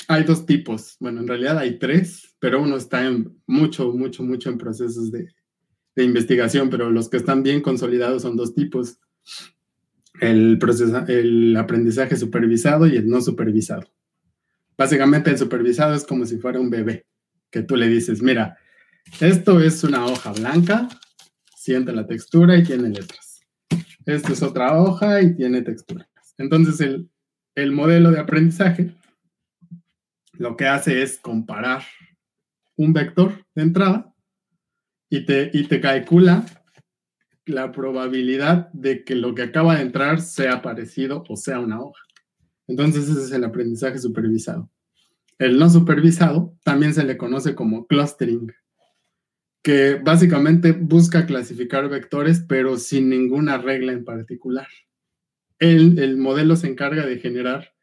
hay 0.08 0.24
dos 0.24 0.46
tipos, 0.46 0.98
bueno, 1.00 1.22
en 1.22 1.28
realidad 1.28 1.58
hay 1.58 1.78
tres, 1.78 2.36
pero 2.40 2.62
uno 2.62 2.78
está 2.78 3.06
en 3.06 3.42
mucho, 3.46 3.94
mucho, 3.94 4.24
mucho 4.24 4.50
en 4.50 4.58
procesos 4.58 5.12
de, 5.12 5.28
de 5.96 6.04
investigación, 6.04 6.70
pero 6.70 6.90
los 6.90 7.10
que 7.10 7.18
están 7.18 7.44
bien 7.44 7.62
consolidados 7.62 8.24
son 8.24 8.36
dos 8.36 8.54
tipos, 8.54 9.00
el, 10.22 10.60
el 11.08 11.58
aprendizaje 11.58 12.16
supervisado 12.16 12.88
y 12.88 12.96
el 12.96 13.08
no 13.08 13.22
supervisado. 13.22 13.88
Básicamente 14.78 15.30
el 15.30 15.38
supervisado 15.38 15.94
es 15.94 16.06
como 16.06 16.26
si 16.26 16.38
fuera 16.38 16.60
un 16.60 16.70
bebé, 16.70 17.06
que 17.50 17.62
tú 17.62 17.76
le 17.76 17.88
dices, 17.88 18.22
mira, 18.22 18.58
esto 19.20 19.62
es 19.62 19.84
una 19.84 20.06
hoja 20.06 20.34
blanca, 20.34 20.90
siente 21.66 21.92
la 21.92 22.06
textura 22.06 22.56
y 22.56 22.64
tiene 22.64 22.90
letras. 22.90 23.42
Esta 24.06 24.34
es 24.34 24.44
otra 24.44 24.80
hoja 24.80 25.20
y 25.24 25.36
tiene 25.36 25.64
texturas. 25.64 26.08
Entonces 26.38 26.80
el, 26.80 27.10
el 27.56 27.72
modelo 27.72 28.12
de 28.12 28.20
aprendizaje 28.20 28.94
lo 30.34 30.56
que 30.56 30.68
hace 30.68 31.02
es 31.02 31.18
comparar 31.18 31.82
un 32.76 32.94
vector 32.94 33.44
de 33.56 33.64
entrada 33.64 34.14
y 35.10 35.26
te, 35.26 35.50
y 35.54 35.68
te 35.68 35.82
calcula 35.82 36.46
la 37.48 37.72
probabilidad 37.72 38.72
de 38.74 39.04
que 39.04 39.16
lo 39.16 39.34
que 39.34 39.44
acaba 39.44 39.78
de 39.78 39.82
entrar 39.82 40.22
sea 40.22 40.62
parecido 40.62 41.24
o 41.30 41.36
sea 41.36 41.60
una 41.60 41.82
hoja. 41.82 42.04
Entonces 42.68 43.10
ese 43.10 43.24
es 43.24 43.32
el 43.32 43.44
aprendizaje 43.44 43.98
supervisado. 43.98 44.70
El 45.40 45.58
no 45.58 45.68
supervisado 45.70 46.56
también 46.64 46.94
se 46.94 47.04
le 47.04 47.18
conoce 47.18 47.56
como 47.56 47.88
clustering 47.88 48.54
que 49.66 49.96
básicamente 49.96 50.74
busca 50.74 51.26
clasificar 51.26 51.90
vectores, 51.90 52.46
pero 52.48 52.78
sin 52.78 53.10
ninguna 53.10 53.58
regla 53.58 53.94
en 53.94 54.06
particular. 54.06 54.68
El, 55.58 55.98
el 55.98 56.18
modelo 56.18 56.56
se 56.56 56.68
encarga 56.68 57.04
de 57.04 57.18
generar 57.18 57.74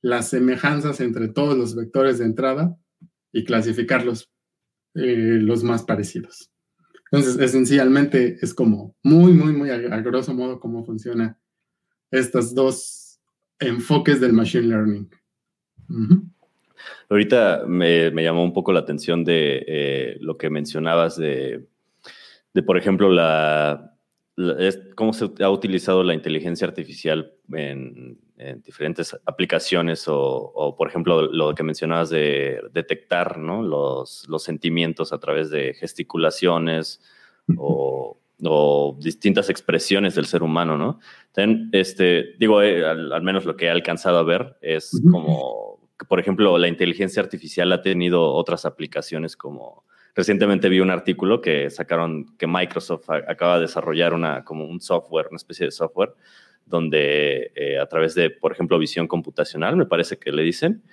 las 0.00 0.28
semejanzas 0.28 1.00
entre 1.00 1.26
todos 1.26 1.58
los 1.58 1.74
vectores 1.74 2.18
de 2.18 2.26
entrada 2.26 2.78
y 3.32 3.42
clasificarlos 3.42 4.30
eh, 4.94 5.40
los 5.40 5.64
más 5.64 5.82
parecidos. 5.82 6.52
Entonces, 7.10 7.36
esencialmente 7.40 8.38
es 8.40 8.54
como 8.54 8.94
muy, 9.02 9.32
muy, 9.32 9.52
muy 9.52 9.70
a, 9.70 9.78
grosso 10.02 10.34
modo 10.34 10.60
cómo 10.60 10.84
funciona 10.84 11.40
estos 12.12 12.54
dos 12.54 13.18
enfoques 13.58 14.20
del 14.20 14.34
machine 14.34 14.68
learning. 14.68 15.10
Ahorita 17.08 17.64
me, 17.66 18.10
llamó 18.10 18.44
un 18.44 18.52
poco 18.52 18.72
la 18.72 18.80
atención 18.80 19.24
de 19.24 19.64
eh, 19.66 20.16
lo 20.20 20.36
que 20.36 20.50
mencionabas 20.50 21.16
de, 21.16 21.66
de 22.52 22.62
por 22.62 22.78
ejemplo, 22.78 23.10
la, 23.10 23.94
cómo 24.94 25.12
se 25.12 25.30
ha 25.40 25.50
utilizado 25.50 26.02
la 26.02 26.14
inteligencia 26.14 26.66
artificial 26.66 27.32
en, 27.52 28.18
diferentes 28.64 29.16
aplicaciones 29.24 30.04
o, 30.06 30.74
por 30.76 30.88
ejemplo, 30.88 31.22
lo 31.22 31.54
que 31.54 31.62
mencionabas 31.62 32.10
de 32.10 32.60
detectar 32.72 33.38
los, 33.38 34.28
los 34.28 34.42
sentimientos 34.42 35.12
a 35.12 35.18
través 35.18 35.50
de 35.50 35.72
gesticulaciones 35.74 37.00
o, 37.56 38.18
distintas 38.98 39.48
expresiones 39.48 40.16
del 40.16 40.26
ser 40.26 40.42
humano, 40.42 40.76
¿no? 40.76 40.98
este, 41.72 42.34
digo, 42.38 42.60
eh, 42.60 42.84
al, 42.84 43.22
menos 43.22 43.46
lo 43.46 43.56
que 43.56 43.66
he 43.66 43.70
alcanzado 43.70 44.18
a 44.18 44.24
ver 44.24 44.58
es 44.60 44.90
como, 45.10 45.73
por 46.08 46.20
ejemplo, 46.20 46.58
la 46.58 46.68
inteligencia 46.68 47.22
artificial 47.22 47.72
ha 47.72 47.82
tenido 47.82 48.32
otras 48.32 48.64
aplicaciones 48.64 49.36
como 49.36 49.84
Recientemente 50.14 50.68
vi 50.68 50.78
un 50.78 50.90
artículo 50.90 51.40
que 51.40 51.70
sacaron 51.70 52.36
que 52.38 52.46
Microsoft 52.46 53.10
acaba 53.10 53.56
de 53.56 53.62
desarrollar 53.62 54.14
una, 54.14 54.44
como 54.44 54.64
un 54.64 54.80
software, 54.80 55.26
una 55.28 55.36
especie 55.36 55.66
de 55.66 55.72
software, 55.72 56.14
donde 56.64 57.50
eh, 57.56 57.78
a 57.80 57.86
través 57.86 58.14
de, 58.14 58.30
por 58.30 58.52
ejemplo, 58.52 58.78
visión 58.78 59.08
computacional, 59.08 59.76
me 59.76 59.86
parece 59.86 60.16
que 60.16 60.30
le 60.30 60.42
dicen, 60.42 60.84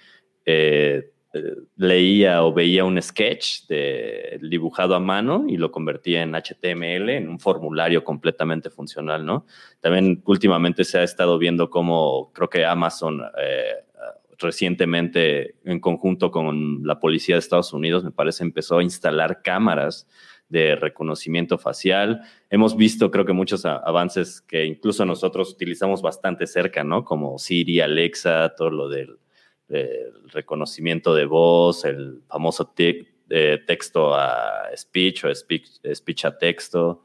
eh, 0.44 1.12
eh, 1.34 1.56
leía 1.78 2.44
o 2.44 2.52
veía 2.52 2.84
un 2.84 3.00
sketch 3.00 3.68
de, 3.68 4.40
dibujado 4.42 4.96
a 4.96 5.00
mano 5.00 5.46
y 5.48 5.58
lo 5.58 5.72
convertía 5.72 6.24
en 6.24 6.34
HTML, 6.34 7.10
en 7.10 7.30
un 7.30 7.40
formulario 7.40 8.04
completamente 8.04 8.72
funcional, 8.72 9.24
¿no? 9.24 9.46
También 9.82 10.24
últimamente 10.26 10.84
se 10.84 10.98
ha 10.98 11.04
estado 11.04 11.38
viendo 11.38 11.70
cómo 11.70 12.32
creo 12.34 12.50
que 12.50 12.66
Amazon 12.66 13.22
recientemente, 14.42 15.56
en 15.64 15.80
conjunto 15.80 16.32
con 16.32 16.84
la 16.84 17.00
policía 17.00 17.36
de 17.36 17.40
Estados 17.40 17.74
Unidos, 17.74 18.04
me 18.04 18.12
parece, 18.12 18.44
empezó 18.44 18.80
a 18.80 18.84
instalar 18.84 19.42
cámaras 19.42 20.08
de 20.50 20.76
reconocimiento 20.76 21.58
facial. 21.58 22.22
Hemos 22.50 22.76
visto, 22.76 23.10
creo 23.10 23.26
que 23.26 23.32
muchos 23.32 23.66
avances 23.66 24.42
que 24.42 24.66
incluso 24.66 25.06
nosotros 25.06 25.52
utilizamos 25.52 26.02
bastante 26.02 26.46
cerca, 26.46 26.84
¿no? 26.84 27.06
Como 27.06 27.40
Siri, 27.40 27.80
Alexa, 27.80 28.54
todo 28.56 28.70
lo 28.70 28.90
del, 28.90 29.18
reconocimiento 30.34 31.16
de 31.16 31.24
voz, 31.24 31.86
el 31.86 32.24
famoso 32.28 32.74
eh, 32.78 33.60
texto 33.66 34.14
a 34.14 34.70
speech 34.76 35.24
o 35.24 35.34
speech, 35.34 36.26
a 36.26 36.38
texto. 36.38 37.04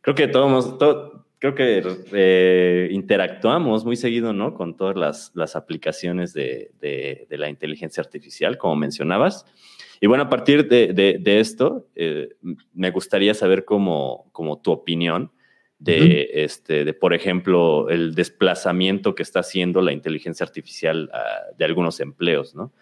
Creo 0.00 0.14
que 0.14 0.26
todos, 0.26 0.78
todo, 0.78 1.25
creo 1.38 1.54
que 1.54 1.82
eh, 2.12 2.88
interactuamos 2.92 3.84
muy 3.84 3.96
seguido, 3.96 4.32
¿no? 4.32 4.54
Con 4.54 4.76
todas 4.76 4.96
las, 4.96 5.32
las 5.34 5.56
aplicaciones 5.56 6.32
de, 6.32 6.72
de, 6.80 7.26
la 7.36 7.48
inteligencia 7.48 8.02
artificial, 8.02 8.56
como 8.58 8.76
mencionabas. 8.76 9.44
Y 10.00 10.06
bueno, 10.06 10.24
a 10.24 10.28
partir 10.28 10.68
de, 10.68 10.92
de 10.92 11.40
esto, 11.40 11.86
eh, 11.94 12.30
me 12.74 12.90
gustaría 12.90 13.34
saber 13.34 13.64
cómo, 13.64 14.28
cómo 14.32 14.60
tu 14.60 14.72
opinión 14.72 15.30
de, 15.78 16.30
este, 16.32 16.84
de, 16.84 16.94
por 16.94 17.12
ejemplo, 17.12 17.90
el 17.90 18.14
desplazamiento 18.14 19.14
que 19.14 19.22
está 19.22 19.40
haciendo 19.40 19.82
la 19.82 19.92
inteligencia 19.92 20.44
artificial 20.44 21.10
ah, 21.12 21.52
de 21.56 21.64
algunos 21.64 22.00
empleos, 22.00 22.54
¿no? 22.54 22.72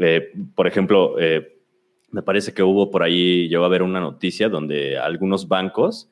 Eh, 0.00 0.32
por 0.54 0.68
ejemplo, 0.68 1.16
me 2.10 2.22
parece 2.22 2.54
que 2.54 2.62
hubo 2.62 2.88
por 2.92 3.02
ahí, 3.02 3.48
llegó 3.48 3.64
a 3.64 3.66
haber 3.66 3.82
una 3.82 3.98
noticia 3.98 4.48
donde 4.48 4.96
algunos 4.96 5.48
bancos 5.48 6.08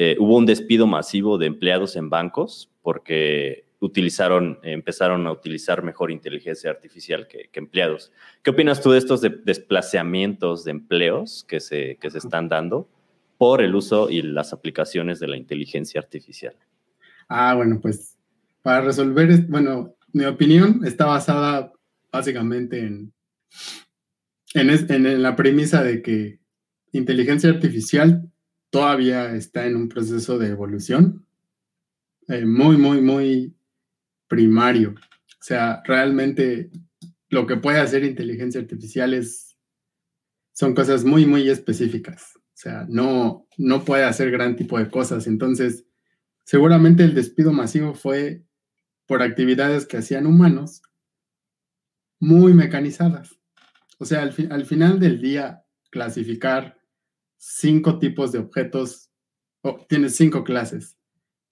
eh, 0.00 0.14
hubo 0.20 0.36
un 0.36 0.46
despido 0.46 0.86
masivo 0.86 1.38
de 1.38 1.46
empleados 1.46 1.96
en 1.96 2.08
bancos 2.08 2.70
porque 2.82 3.64
utilizaron, 3.80 4.60
empezaron 4.62 5.26
a 5.26 5.32
utilizar 5.32 5.82
mejor 5.82 6.12
inteligencia 6.12 6.70
artificial 6.70 7.26
que, 7.26 7.50
empleados. 7.54 8.12
¿Qué 8.44 8.50
opinas 8.50 8.80
tú 8.80 8.92
de 8.92 8.98
estos 8.98 9.22
desplazamientos 9.22 10.62
de 10.62 10.70
empleos 10.70 11.44
que 11.48 11.58
se, 11.58 11.96
que 12.00 12.12
se 12.12 12.18
están 12.18 12.48
dando 12.48 12.88
por 13.38 13.60
el 13.60 13.74
uso 13.74 14.08
y 14.08 14.22
las 14.22 14.52
aplicaciones 14.52 15.18
de 15.18 15.26
la 15.26 15.36
inteligencia 15.36 16.00
artificial? 16.00 16.54
Ah, 17.28 17.56
bueno, 17.56 17.80
pues 17.82 18.16
para 18.62 18.82
resolver, 18.82 19.46
bueno, 19.48 19.96
mi 20.12 20.26
opinión 20.26 20.82
está 20.84 21.06
basada 21.06 21.72
básicamente 22.12 22.78
en, 22.78 23.12
en, 24.54 24.70
en 25.06 25.22
la 25.24 25.34
premisa 25.34 25.82
de 25.82 26.02
que 26.02 26.38
inteligencia 26.92 27.50
artificial 27.50 28.30
todavía 28.70 29.34
está 29.34 29.66
en 29.66 29.76
un 29.76 29.88
proceso 29.88 30.38
de 30.38 30.48
evolución 30.48 31.26
eh, 32.28 32.44
muy, 32.44 32.76
muy, 32.76 33.00
muy 33.00 33.56
primario. 34.28 34.90
O 34.90 35.42
sea, 35.42 35.82
realmente 35.84 36.70
lo 37.30 37.46
que 37.46 37.56
puede 37.56 37.80
hacer 37.80 38.04
inteligencia 38.04 38.60
artificial 38.60 39.14
es, 39.14 39.56
son 40.52 40.74
cosas 40.74 41.04
muy, 41.04 41.26
muy 41.26 41.48
específicas. 41.48 42.36
O 42.36 42.60
sea, 42.60 42.86
no, 42.88 43.46
no 43.56 43.84
puede 43.84 44.04
hacer 44.04 44.30
gran 44.30 44.56
tipo 44.56 44.78
de 44.78 44.90
cosas. 44.90 45.26
Entonces, 45.26 45.86
seguramente 46.44 47.04
el 47.04 47.14
despido 47.14 47.52
masivo 47.52 47.94
fue 47.94 48.44
por 49.06 49.22
actividades 49.22 49.86
que 49.86 49.98
hacían 49.98 50.26
humanos 50.26 50.82
muy 52.20 52.52
mecanizadas. 52.52 53.38
O 53.98 54.04
sea, 54.04 54.22
al, 54.22 54.34
al 54.50 54.66
final 54.66 55.00
del 55.00 55.20
día, 55.20 55.64
clasificar 55.90 56.77
cinco 57.38 57.98
tipos 57.98 58.32
de 58.32 58.40
objetos, 58.40 59.10
o 59.62 59.86
tienes 59.88 60.16
cinco 60.16 60.44
clases 60.44 60.98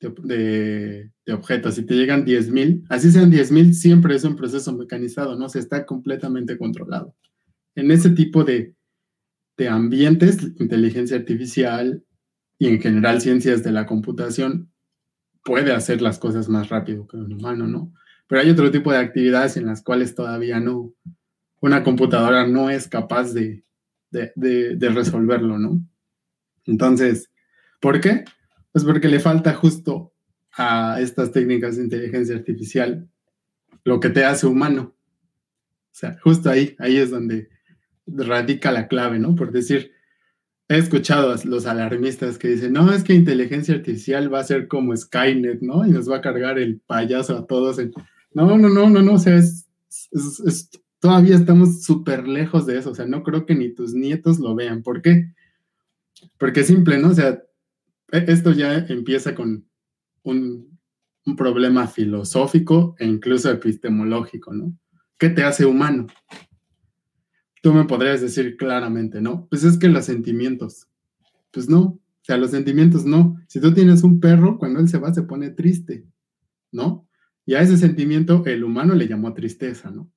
de, 0.01 1.11
objetos 1.33 1.79
y 1.79 1.87
te 1.87 1.95
llegan 1.95 2.25
10.000, 2.25 2.85
así 2.89 3.11
sean 3.11 3.33
10.000, 3.33 3.73
siempre 3.73 4.15
es 4.15 4.25
un 4.25 4.37
proceso 4.37 4.77
mecanizado, 4.77 5.37
¿no? 5.37 5.49
Se 5.49 5.59
está 5.59 5.87
completamente 5.87 6.59
controlado. 6.59 7.15
En 7.75 7.91
ese 7.91 8.11
tipo 8.11 8.45
de, 8.45 8.75
de 9.57 9.69
ambientes, 9.69 10.39
inteligencia 10.59 11.17
artificial 11.17 12.05
y 12.59 12.69
en 12.69 12.81
general 12.81 13.21
ciencias 13.21 13.63
de 13.63 13.73
la 13.73 13.87
computación 13.87 14.71
puede 15.45 15.73
hacer 15.73 16.03
las 16.03 16.19
cosas 16.19 16.49
más 16.49 16.69
rápido 16.69 17.07
que 17.07 17.17
un 17.17 17.33
humano, 17.33 17.67
¿no? 17.67 17.93
Pero 18.29 18.41
hay 18.41 18.51
otro 18.51 18.71
tipo 18.71 18.91
de 18.91 18.99
actividades 18.99 19.57
en 19.57 19.67
las 19.67 19.83
cuales 19.83 20.15
todavía 20.15 20.59
no, 20.59 20.93
una 21.61 21.85
computadora 21.85 22.47
no 22.47 22.71
es 22.71 22.89
capaz 22.89 23.33
de, 23.33 23.65
de, 24.35 24.89
resolverlo, 24.91 25.59
¿no? 25.59 25.81
Entonces, 26.65 27.31
¿por 27.81 28.01
qué? 28.01 28.25
Pues 28.73 28.85
porque 28.85 29.09
le 29.09 29.21
falta 29.21 29.55
justo 29.55 30.13
a 30.57 31.01
estas 31.01 31.33
técnicas 31.33 31.77
de 31.77 31.85
inteligencia 31.85 32.35
artificial 32.35 33.09
lo 33.85 34.01
que 34.01 34.11
te 34.11 34.25
hace 34.25 34.47
humano. 34.47 34.97
O 35.93 35.99
sea, 35.99 36.19
justo 36.23 36.51
ahí, 36.51 36.75
ahí 36.79 36.97
es 36.97 37.11
donde 37.11 37.49
radica 38.07 38.73
la 38.73 38.89
clave, 38.89 39.19
¿no? 39.19 39.35
Por 39.35 39.53
decir, 39.53 39.93
he 40.69 40.79
escuchado 40.79 41.33
a 41.33 41.37
los 41.45 41.67
alarmistas 41.67 42.39
que 42.39 42.49
dicen, 42.49 42.73
no, 42.73 42.93
es 42.93 43.05
que 43.05 43.15
inteligencia 43.15 43.75
artificial 43.75 44.33
va 44.33 44.41
a 44.41 44.45
ser 44.45 44.69
como 44.69 44.97
Skynet, 44.97 45.61
¿no? 45.63 45.87
Y 45.87 45.91
nos 45.91 46.11
va 46.11 46.17
a 46.17 46.23
cargar 46.23 46.59
el 46.59 46.81
payaso 46.81 47.37
a 47.37 47.47
todos. 47.47 47.79
No, 48.33 48.57
no, 48.57 48.69
no, 48.69 48.91
no, 48.91 49.03
no, 49.03 49.15
o 49.15 49.19
sea, 49.19 49.37
es, 49.37 49.69
es 50.13 50.71
todavía 51.07 51.37
estamos 51.37 51.85
súper 51.85 52.27
lejos 52.27 52.67
de 52.67 52.79
eso, 52.79 52.91
o 52.91 52.95
sea, 52.97 53.07
no 53.07 53.23
creo 53.23 53.47
que 53.47 53.55
ni 53.55 53.73
tus 53.73 53.95
nietos 53.95 54.41
lo 54.41 54.57
vean. 54.57 54.83
¿Por 54.83 55.03
qué? 55.03 55.33
Porque 56.37 56.61
es 56.61 56.67
simple, 56.67 56.99
¿no? 56.99 57.11
O 57.11 57.15
sea, 57.15 57.45
e, 58.11 58.25
esto 58.27 58.51
ya 58.51 58.79
empieza 58.89 59.33
con 59.37 59.69
un, 60.25 60.77
un 61.25 61.37
problema 61.37 61.87
filosófico 61.87 62.97
e 62.99 63.07
incluso 63.07 63.49
epistemológico, 63.53 64.53
¿no? 64.53 64.77
¿Qué 65.17 65.29
te 65.29 65.45
hace 65.45 65.65
humano? 65.65 66.09
Tú 67.63 67.73
me 67.73 67.85
podrías 67.85 68.21
decir 68.21 68.57
claramente, 68.57 69.21
¿no? 69.21 69.47
Pues 69.49 69.63
es 69.63 69.79
que 69.79 69.89
los 69.89 70.07
sentimientos, 70.07 70.89
pues 71.53 71.69
no, 71.69 71.83
o 71.83 72.01
sea, 72.23 72.37
los 72.37 72.51
sentimientos 72.51 73.05
no. 73.05 73.41
Si 73.47 73.61
tú 73.61 73.73
tienes 73.73 74.03
un 74.03 74.19
perro, 74.19 74.59
cuando 74.59 74.81
él 74.81 74.89
se 74.89 74.99
va 74.99 75.15
se 75.15 75.23
pone 75.23 75.51
triste, 75.51 76.05
¿no? 76.73 77.07
Y 77.45 77.55
a 77.55 77.61
ese 77.61 77.77
sentimiento 77.77 78.45
el 78.47 78.65
humano 78.65 78.97
le 78.97 79.07
llamó 79.07 79.33
tristeza, 79.35 79.93
¿no? 79.93 80.11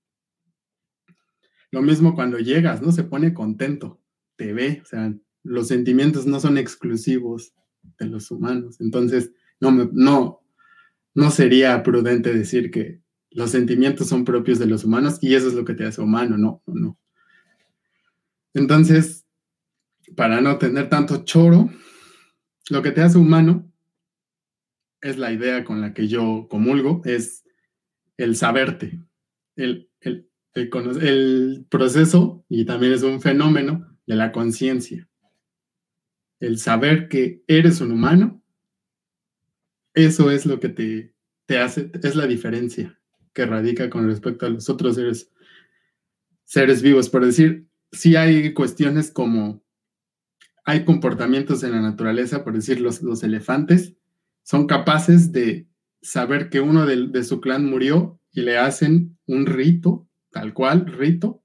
Lo 1.72 1.82
mismo 1.82 2.16
cuando 2.16 2.40
llegas, 2.40 2.82
¿no? 2.82 2.92
Se 2.92 3.04
pone 3.04 3.34
contento, 3.34 4.02
te 4.36 4.54
ve, 4.54 4.82
o 4.82 4.86
sea, 4.86 5.14
los 5.44 5.68
sentimientos 5.68 6.26
no 6.26 6.40
son 6.40 6.58
exclusivos 6.58 7.54
de 8.00 8.08
los 8.08 8.32
humanos. 8.32 8.80
Entonces, 8.82 9.32
no, 9.60 9.72
no, 9.72 10.42
no 11.14 11.32
sería 11.32 11.84
prudente 11.84 12.34
decir 12.34 12.72
que 12.72 13.02
los 13.32 13.52
sentimientos 13.52 14.08
son 14.08 14.26
propios 14.26 14.60
de 14.60 14.66
los 14.66 14.84
humanos 14.84 15.20
y 15.22 15.36
eso 15.36 15.48
es 15.48 15.54
lo 15.54 15.66
que 15.66 15.76
te 15.76 15.86
hace 15.86 16.02
humano, 16.02 16.38
no, 16.38 16.64
no. 16.66 16.98
Entonces, 18.54 19.28
para 20.16 20.42
no 20.42 20.58
tener 20.58 20.90
tanto 20.90 21.24
choro, 21.24 21.70
lo 22.70 22.82
que 22.82 22.92
te 22.92 23.02
hace 23.02 23.18
humano 23.18 23.72
es 25.02 25.18
la 25.18 25.32
idea 25.32 25.64
con 25.64 25.82
la 25.82 25.94
que 25.94 26.08
yo 26.08 26.48
comulgo, 26.50 27.02
es 27.06 27.44
el 28.18 28.36
saberte, 28.36 29.00
el, 29.56 29.90
el, 30.02 30.29
el, 30.54 31.66
proceso, 31.70 32.44
y 32.50 32.66
también 32.66 32.94
es 32.94 33.04
un 33.04 33.22
fenómeno 33.22 33.98
de 34.06 34.16
la 34.16 34.32
conciencia. 34.32 35.08
el 36.40 36.58
saber 36.58 37.10
que 37.10 37.44
eres 37.48 37.82
un 37.82 37.92
humano, 37.92 38.42
eso 39.94 40.32
es 40.32 40.46
lo 40.46 40.60
que 40.60 40.70
te, 40.70 41.14
te 41.46 41.58
hace, 41.60 41.92
es 42.02 42.16
la 42.16 42.28
diferencia 42.28 43.00
que 43.34 43.46
radica 43.46 43.90
con 43.90 44.08
respecto 44.08 44.46
a 44.46 44.50
los 44.50 44.70
otros 44.70 44.96
seres, 44.96 45.32
seres 46.44 46.82
vivos. 46.82 47.10
Por 47.10 47.26
decir, 47.26 47.68
si 47.92 48.16
hay 48.16 48.54
cuestiones 48.54 49.12
como 49.12 49.64
hay 50.66 50.86
comportamientos 50.86 51.64
en 51.64 51.72
la 51.72 51.82
naturaleza, 51.82 52.44
por 52.44 52.54
decir, 52.54 52.80
los, 52.80 53.02
los 53.02 53.24
elefantes 53.24 53.96
son 54.44 54.68
capaces 54.68 55.32
de 55.32 55.68
saber 56.02 56.50
que 56.50 56.60
uno 56.60 56.86
de, 56.86 57.08
de, 57.08 57.24
su 57.24 57.42
clan 57.42 57.66
murió 57.66 58.20
y 58.32 58.42
le 58.42 58.58
hacen 58.58 59.18
un 59.26 59.46
rito, 59.46 60.09
tal 60.32 60.54
cual, 60.54 60.86
rito, 60.86 61.44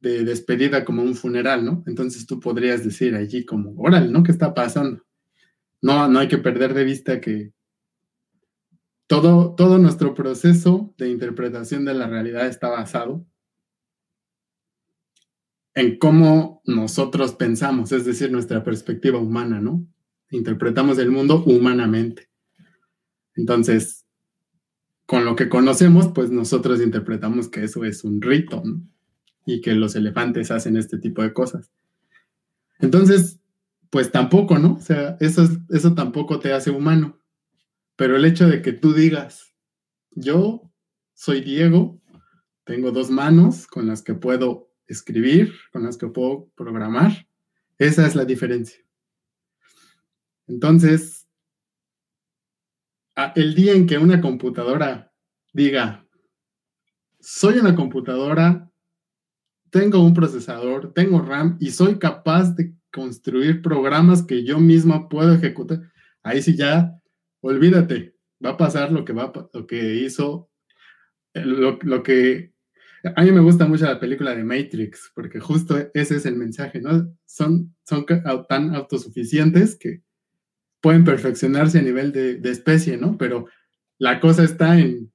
de 0.00 0.24
despedida 0.24 0.84
como 0.84 1.02
un 1.02 1.14
funeral, 1.14 1.64
¿no? 1.64 1.82
Entonces 1.86 2.26
tú 2.26 2.38
podrías 2.40 2.84
decir 2.84 3.14
allí 3.14 3.44
como, 3.44 3.74
órale, 3.76 4.08
¿no? 4.08 4.22
¿Qué 4.22 4.32
está 4.32 4.54
pasando? 4.54 5.04
No, 5.82 6.08
no 6.08 6.18
hay 6.18 6.28
que 6.28 6.38
perder 6.38 6.74
de 6.74 6.84
vista 6.84 7.20
que 7.20 7.52
todo, 9.06 9.54
todo 9.54 9.78
nuestro 9.78 10.14
proceso 10.14 10.94
de 10.98 11.08
interpretación 11.08 11.84
de 11.84 11.94
la 11.94 12.06
realidad 12.06 12.46
está 12.46 12.68
basado 12.68 13.26
en 15.74 15.98
cómo 15.98 16.60
nosotros 16.64 17.34
pensamos, 17.34 17.92
es 17.92 18.04
decir, 18.04 18.32
nuestra 18.32 18.64
perspectiva 18.64 19.18
humana, 19.18 19.60
¿no? 19.60 19.86
Interpretamos 20.30 20.98
el 20.98 21.10
mundo 21.10 21.42
humanamente. 21.44 22.28
Entonces, 23.34 24.04
con 25.08 25.24
lo 25.24 25.36
que 25.36 25.48
conocemos, 25.48 26.08
pues 26.08 26.30
nosotros 26.30 26.82
interpretamos 26.82 27.48
que 27.48 27.64
eso 27.64 27.82
es 27.82 28.04
un 28.04 28.20
rito, 28.20 28.60
¿no? 28.62 28.82
y 29.46 29.62
que 29.62 29.72
los 29.72 29.96
elefantes 29.96 30.50
hacen 30.50 30.76
este 30.76 30.98
tipo 30.98 31.22
de 31.22 31.32
cosas. 31.32 31.72
Entonces, 32.78 33.40
pues 33.88 34.12
tampoco, 34.12 34.58
¿no? 34.58 34.74
O 34.74 34.80
sea, 34.80 35.16
eso, 35.20 35.48
eso 35.70 35.94
tampoco 35.94 36.40
te 36.40 36.52
hace 36.52 36.70
humano. 36.70 37.18
Pero 37.96 38.16
el 38.16 38.26
hecho 38.26 38.46
de 38.46 38.60
que 38.60 38.74
tú 38.74 38.92
digas, 38.92 39.54
yo 40.10 40.70
soy 41.14 41.40
Diego, 41.40 41.98
tengo 42.64 42.90
dos 42.90 43.08
manos 43.08 43.66
con 43.66 43.86
las 43.86 44.02
que 44.02 44.12
puedo 44.12 44.70
escribir, 44.88 45.54
con 45.72 45.84
las 45.84 45.96
que 45.96 46.08
puedo 46.08 46.50
programar, 46.54 47.26
esa 47.78 48.06
es 48.06 48.14
la 48.14 48.26
diferencia. 48.26 48.84
Entonces, 50.46 51.17
el 53.34 53.54
día 53.54 53.72
en 53.72 53.86
que 53.86 53.98
una 53.98 54.20
computadora 54.20 55.12
diga, 55.52 56.06
soy 57.20 57.58
una 57.58 57.74
computadora 57.74 58.68
tengo 59.70 60.02
un 60.02 60.14
procesador, 60.14 60.92
tengo 60.94 61.20
RAM 61.20 61.56
y 61.60 61.70
soy 61.70 61.98
capaz 61.98 62.54
de 62.54 62.74
construir 62.92 63.62
programas 63.62 64.22
que 64.22 64.44
yo 64.44 64.58
misma 64.58 65.08
puedo 65.08 65.34
ejecutar, 65.34 65.80
ahí 66.22 66.42
sí 66.42 66.56
ya, 66.56 66.98
olvídate, 67.40 68.14
va 68.44 68.50
a 68.50 68.56
pasar 68.56 68.92
lo 68.92 69.04
que, 69.04 69.12
va, 69.12 69.32
lo 69.52 69.66
que 69.66 69.96
hizo, 69.96 70.50
eh, 71.34 71.44
lo, 71.44 72.02
que... 72.02 72.54
A 73.14 73.22
mí 73.22 73.30
me 73.30 73.40
gusta 73.40 73.66
mucho 73.66 73.84
la 73.84 74.00
película 74.00 74.34
de 74.34 74.42
Matrix, 74.42 75.12
porque 75.14 75.38
justo 75.38 75.76
ese 75.94 76.16
es 76.16 76.26
el 76.26 76.36
mensaje, 76.36 76.80
¿no? 76.80 77.14
Son, 77.26 77.74
son 77.84 78.04
tan 78.48 78.74
autosuficientes 78.74 79.78
que 79.78 80.02
pueden 80.80 81.04
perfeccionarse 81.04 81.78
a 81.78 81.82
nivel 81.82 82.12
de, 82.12 82.40
especie, 82.50 82.96
¿no? 82.96 83.18
Pero 83.18 83.46
la 83.98 84.20
cosa 84.20 84.44
está 84.44 84.78
en 84.78 85.12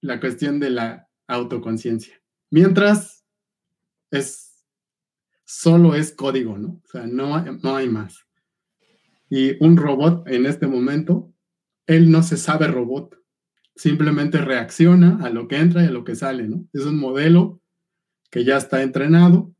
la 0.00 0.20
cuestión 0.20 0.60
de 0.60 0.70
la 0.70 1.08
autoconciencia. 1.26 2.20
Mientras 2.50 3.24
es, 4.10 4.64
solo 5.44 5.94
es 5.94 6.12
código, 6.12 6.58
¿no? 6.58 6.80
O 6.84 6.88
sea, 6.90 7.06
no 7.06 7.42
no 7.42 7.76
hay 7.76 7.88
más. 7.88 8.26
Y 9.30 9.56
un 9.64 9.76
robot 9.76 10.28
en 10.28 10.46
este 10.46 10.66
momento, 10.66 11.32
él 11.86 12.10
no 12.10 12.22
se 12.22 12.36
sabe 12.36 12.68
robot, 12.68 13.18
simplemente 13.76 14.38
reacciona 14.38 15.18
a 15.22 15.30
lo 15.30 15.48
que 15.48 15.56
entra 15.56 15.82
y 15.82 15.86
a 15.86 15.90
lo 15.90 16.04
que 16.04 16.14
sale, 16.14 16.46
¿no? 16.46 16.66
Es 16.72 16.82
un 16.82 16.98
modelo 16.98 17.60
que 18.30 18.44
ya 18.44 18.56
está 18.56 18.82
entrenado 18.82 19.54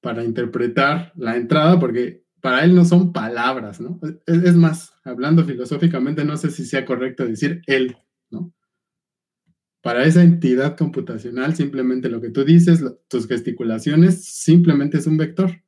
para 0.00 0.24
interpretar 0.24 1.12
la 1.16 1.36
entrada, 1.36 1.78
porque 1.80 2.22
para 2.40 2.64
él 2.64 2.74
no 2.74 2.84
son 2.84 3.12
palabras, 3.12 3.80
¿no? 3.80 4.00
Es, 4.26 4.54
más, 4.54 4.92
hablando 5.04 5.44
filosóficamente, 5.44 6.24
no 6.24 6.36
sé 6.36 6.50
si 6.50 6.64
sea 6.64 6.84
correcto 6.84 7.26
decir 7.26 7.62
él, 7.66 7.96
¿no? 8.30 8.52
Para 9.82 10.04
esa 10.04 10.22
entidad 10.22 10.76
computacional, 10.76 11.54
simplemente 11.54 12.08
lo 12.08 12.20
que 12.20 12.30
tú 12.30 12.44
dices, 12.44 12.84
tus 13.08 13.26
gesticulaciones, 13.26 14.24
simplemente 14.24 14.98
es 14.98 15.06
un 15.06 15.16
vector. 15.16 15.62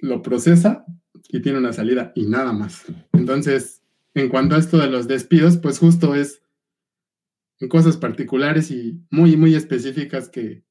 Lo 0.00 0.20
procesa 0.22 0.84
y 1.28 1.40
tiene 1.40 1.58
una 1.58 1.72
salida 1.72 2.12
y 2.14 2.26
nada 2.26 2.52
más. 2.52 2.84
Entonces, 3.12 3.82
en 4.14 4.28
cuanto 4.28 4.56
a 4.56 4.58
esto 4.58 4.78
de 4.78 4.90
los 4.90 5.06
despidos, 5.06 5.58
pues 5.58 5.78
justo 5.78 6.14
es 6.14 6.42
en 7.60 7.68
cosas 7.68 7.96
particulares 7.96 8.70
y 8.70 9.00
muy, 9.10 9.36
muy 9.36 9.54
específicas 9.54 10.28
que 10.28 10.64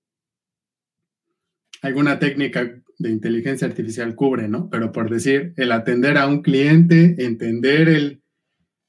alguna 1.82 2.20
técnica 2.20 2.84
de 3.02 3.12
inteligencia 3.12 3.68
artificial 3.68 4.16
cubre, 4.16 4.48
¿no? 4.48 4.70
Pero 4.70 4.92
por 4.92 5.10
decir, 5.10 5.54
el 5.58 5.72
atender 5.72 6.18
a 6.18 6.28
un 6.28 6.42
cliente, 6.42 7.16
entender 7.20 7.90
el 7.90 8.22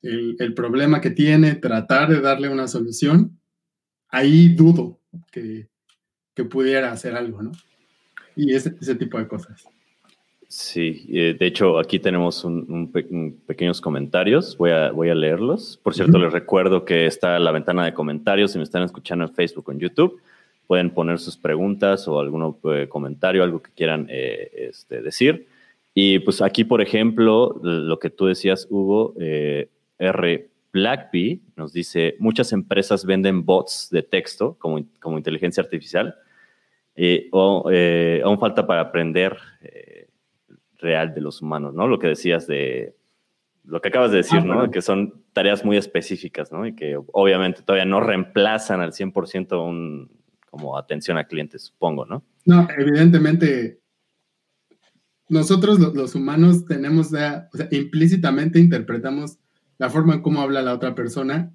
el, 0.02 0.54
problema 0.54 1.00
que 1.00 1.10
tiene, 1.10 1.54
tratar 1.54 2.08
de 2.10 2.20
darle 2.20 2.48
una 2.48 2.68
solución, 2.68 3.38
ahí 4.08 4.48
dudo 4.48 4.98
que, 5.30 5.68
pudiera 6.50 6.90
hacer 6.90 7.14
algo, 7.14 7.40
¿no? 7.40 7.52
Y 8.34 8.54
ese, 8.54 8.74
ese 8.80 8.96
tipo 8.96 9.16
de 9.16 9.28
cosas. 9.28 9.64
Sí, 10.48 11.06
eh, 11.10 11.36
de 11.38 11.46
hecho 11.46 11.78
aquí 11.78 12.00
tenemos 12.00 12.44
un, 12.44 12.90
pequeños 13.46 13.80
comentarios, 13.80 14.56
voy 14.56 14.70
a, 14.70 14.90
voy 14.90 15.10
a 15.10 15.14
leerlos. 15.14 15.78
Por 15.82 15.94
cierto, 15.94 16.18
les 16.18 16.32
recuerdo 16.32 16.84
que 16.84 17.06
está 17.06 17.38
la 17.38 17.52
ventana 17.52 17.84
de 17.84 17.94
comentarios, 17.94 18.50
si 18.50 18.58
me 18.58 18.64
están 18.64 18.82
escuchando 18.82 19.24
en 19.24 19.32
Facebook 19.32 19.68
o 19.68 19.72
en 19.72 19.78
YouTube, 19.78 20.20
pueden 20.72 20.90
poner 20.90 21.18
sus 21.18 21.36
preguntas 21.36 22.08
o 22.08 22.18
algún 22.18 22.56
eh, 22.72 22.88
comentario, 22.88 23.42
algo 23.42 23.60
que 23.60 23.70
quieran 23.72 24.06
eh, 24.08 24.50
este, 24.70 25.02
decir. 25.02 25.46
Y 25.92 26.20
pues 26.20 26.40
aquí, 26.40 26.64
por 26.64 26.80
ejemplo, 26.80 27.60
lo 27.62 27.98
que 27.98 28.08
tú 28.08 28.24
decías, 28.26 28.66
Hugo, 28.70 29.14
R. 29.18 30.48
Blackby 30.72 31.42
nos 31.56 31.74
dice, 31.74 32.16
muchas 32.18 32.52
empresas 32.52 33.04
venden 33.04 33.44
bots 33.44 33.88
de 33.90 34.02
texto 34.02 34.56
como, 34.58 34.82
como 35.00 35.18
inteligencia 35.18 35.62
artificial 35.62 36.16
eh, 36.96 37.28
o 37.32 37.68
eh, 37.70 38.20
aún 38.24 38.38
falta 38.38 38.66
para 38.66 38.80
aprender 38.82 39.36
eh, 39.62 40.08
real 40.78 41.14
de 41.14 41.20
los 41.20 41.42
humanos, 41.42 41.74
¿no? 41.74 41.86
Lo 41.86 41.98
que 41.98 42.08
decías 42.08 42.46
de, 42.46 42.94
lo 43.64 43.80
que 43.80 43.88
acabas 43.88 44.10
de 44.10 44.18
decir, 44.18 44.40
ah, 44.40 44.44
¿no? 44.44 44.70
Que 44.70 44.82
son 44.82 45.22
tareas 45.32 45.64
muy 45.64 45.76
específicas, 45.76 46.52
¿no? 46.52 46.66
Y 46.66 46.74
que 46.74 46.98
obviamente 47.12 47.62
todavía 47.62 47.84
no 47.84 48.00
reemplazan 48.00 48.80
al 48.80 48.92
100% 48.92 49.62
un, 49.62 50.10
como 50.52 50.76
atención 50.76 51.16
a 51.16 51.24
clientes, 51.24 51.62
supongo, 51.62 52.04
¿no? 52.04 52.22
No, 52.44 52.68
evidentemente 52.76 53.80
nosotros 55.30 55.78
los, 55.78 56.14
humanos 56.14 56.66
tenemos, 56.66 57.06
o 57.06 57.10
sea, 57.16 57.48
implícitamente 57.70 58.58
interpretamos 58.58 59.38
la 59.78 59.88
forma 59.88 60.12
en 60.12 60.20
cómo 60.20 60.42
habla 60.42 60.60
la 60.60 60.74
otra 60.74 60.94
persona. 60.94 61.50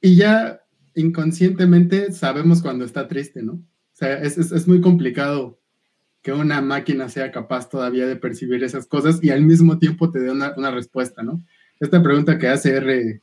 Y 0.00 0.16
ya 0.16 0.60
inconscientemente 0.96 2.10
sabemos 2.10 2.62
cuando 2.62 2.84
está 2.84 3.06
triste, 3.06 3.44
¿no? 3.44 3.52
O 3.52 3.96
sea, 3.96 4.18
es, 4.18 4.38
es, 4.38 4.66
muy 4.66 4.80
complicado 4.80 5.60
que 6.20 6.32
una 6.32 6.60
máquina 6.60 7.08
sea 7.08 7.30
capaz 7.30 7.68
todavía 7.68 8.08
de 8.08 8.16
percibir 8.16 8.64
esas 8.64 8.88
cosas 8.88 9.22
y 9.22 9.30
al 9.30 9.42
mismo 9.42 9.78
tiempo 9.78 10.10
te 10.10 10.18
dé 10.18 10.32
una, 10.32 10.52
una 10.56 10.72
respuesta, 10.72 11.22
¿no? 11.22 11.44
Esta 11.78 12.02
pregunta 12.02 12.38
que 12.38 12.48
hace 12.48 12.74
R. 12.74 13.22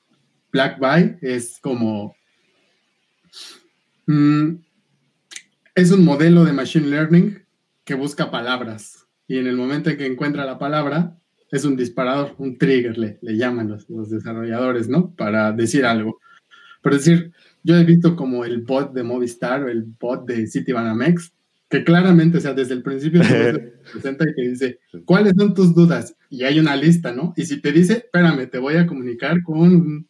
Blackby 0.54 1.18
es 1.22 1.60
como... 1.60 2.16
Mm, 4.12 4.58
es 5.74 5.92
un 5.92 6.04
modelo 6.04 6.44
de 6.44 6.52
machine 6.52 6.88
learning 6.88 7.46
que 7.86 7.94
busca 7.94 8.30
palabras 8.30 9.08
y 9.26 9.38
en 9.38 9.48
el 9.48 9.56
momento 9.56 9.90
en 9.90 9.98
que 9.98 10.06
encuentra 10.06 10.44
la 10.44 10.60
palabra, 10.60 11.18
es 11.50 11.64
un 11.64 11.78
disparador, 11.78 12.36
un 12.38 12.58
trigger, 12.58 12.98
le, 12.98 13.20
le 13.22 13.38
llaman 13.38 13.70
los, 13.70 13.90
los, 13.90 14.10
desarrolladores, 14.10 14.90
¿no? 14.90 15.16
Para 15.16 15.54
decir 15.54 15.86
algo. 15.86 16.20
Por 16.82 16.94
decir, 16.94 17.32
yo 17.64 17.78
he 17.78 17.86
visto 17.86 18.18
como 18.18 18.44
el 18.44 18.64
bot 18.64 18.92
de 18.92 19.04
Movistar 19.04 19.64
o 19.64 19.70
el 19.70 19.84
bot 19.84 20.26
de 20.26 20.46
Citibanamex, 20.46 21.32
que 21.70 21.86
claramente, 21.86 22.40
o 22.40 22.42
sea, 22.42 22.54
desde 22.54 22.74
el 22.74 22.84
principio 22.84 23.24
se 23.24 23.54
presenta 23.94 24.26
y 24.30 24.34
que 24.36 24.50
dice, 24.50 24.80
¿cuáles 25.06 25.36
son 25.38 25.54
tus 25.54 25.74
dudas? 25.74 26.18
Y 26.30 26.44
hay 26.44 26.60
una 26.60 26.76
lista, 26.76 27.14
¿no? 27.14 27.34
Y 27.38 27.46
si 27.46 27.62
te 27.62 27.72
dice, 27.72 27.94
espérame, 27.94 28.50
te 28.50 28.58
voy 28.58 28.76
a 28.76 28.88
comunicar 28.88 29.42
con 29.42 29.60
un, 29.60 30.08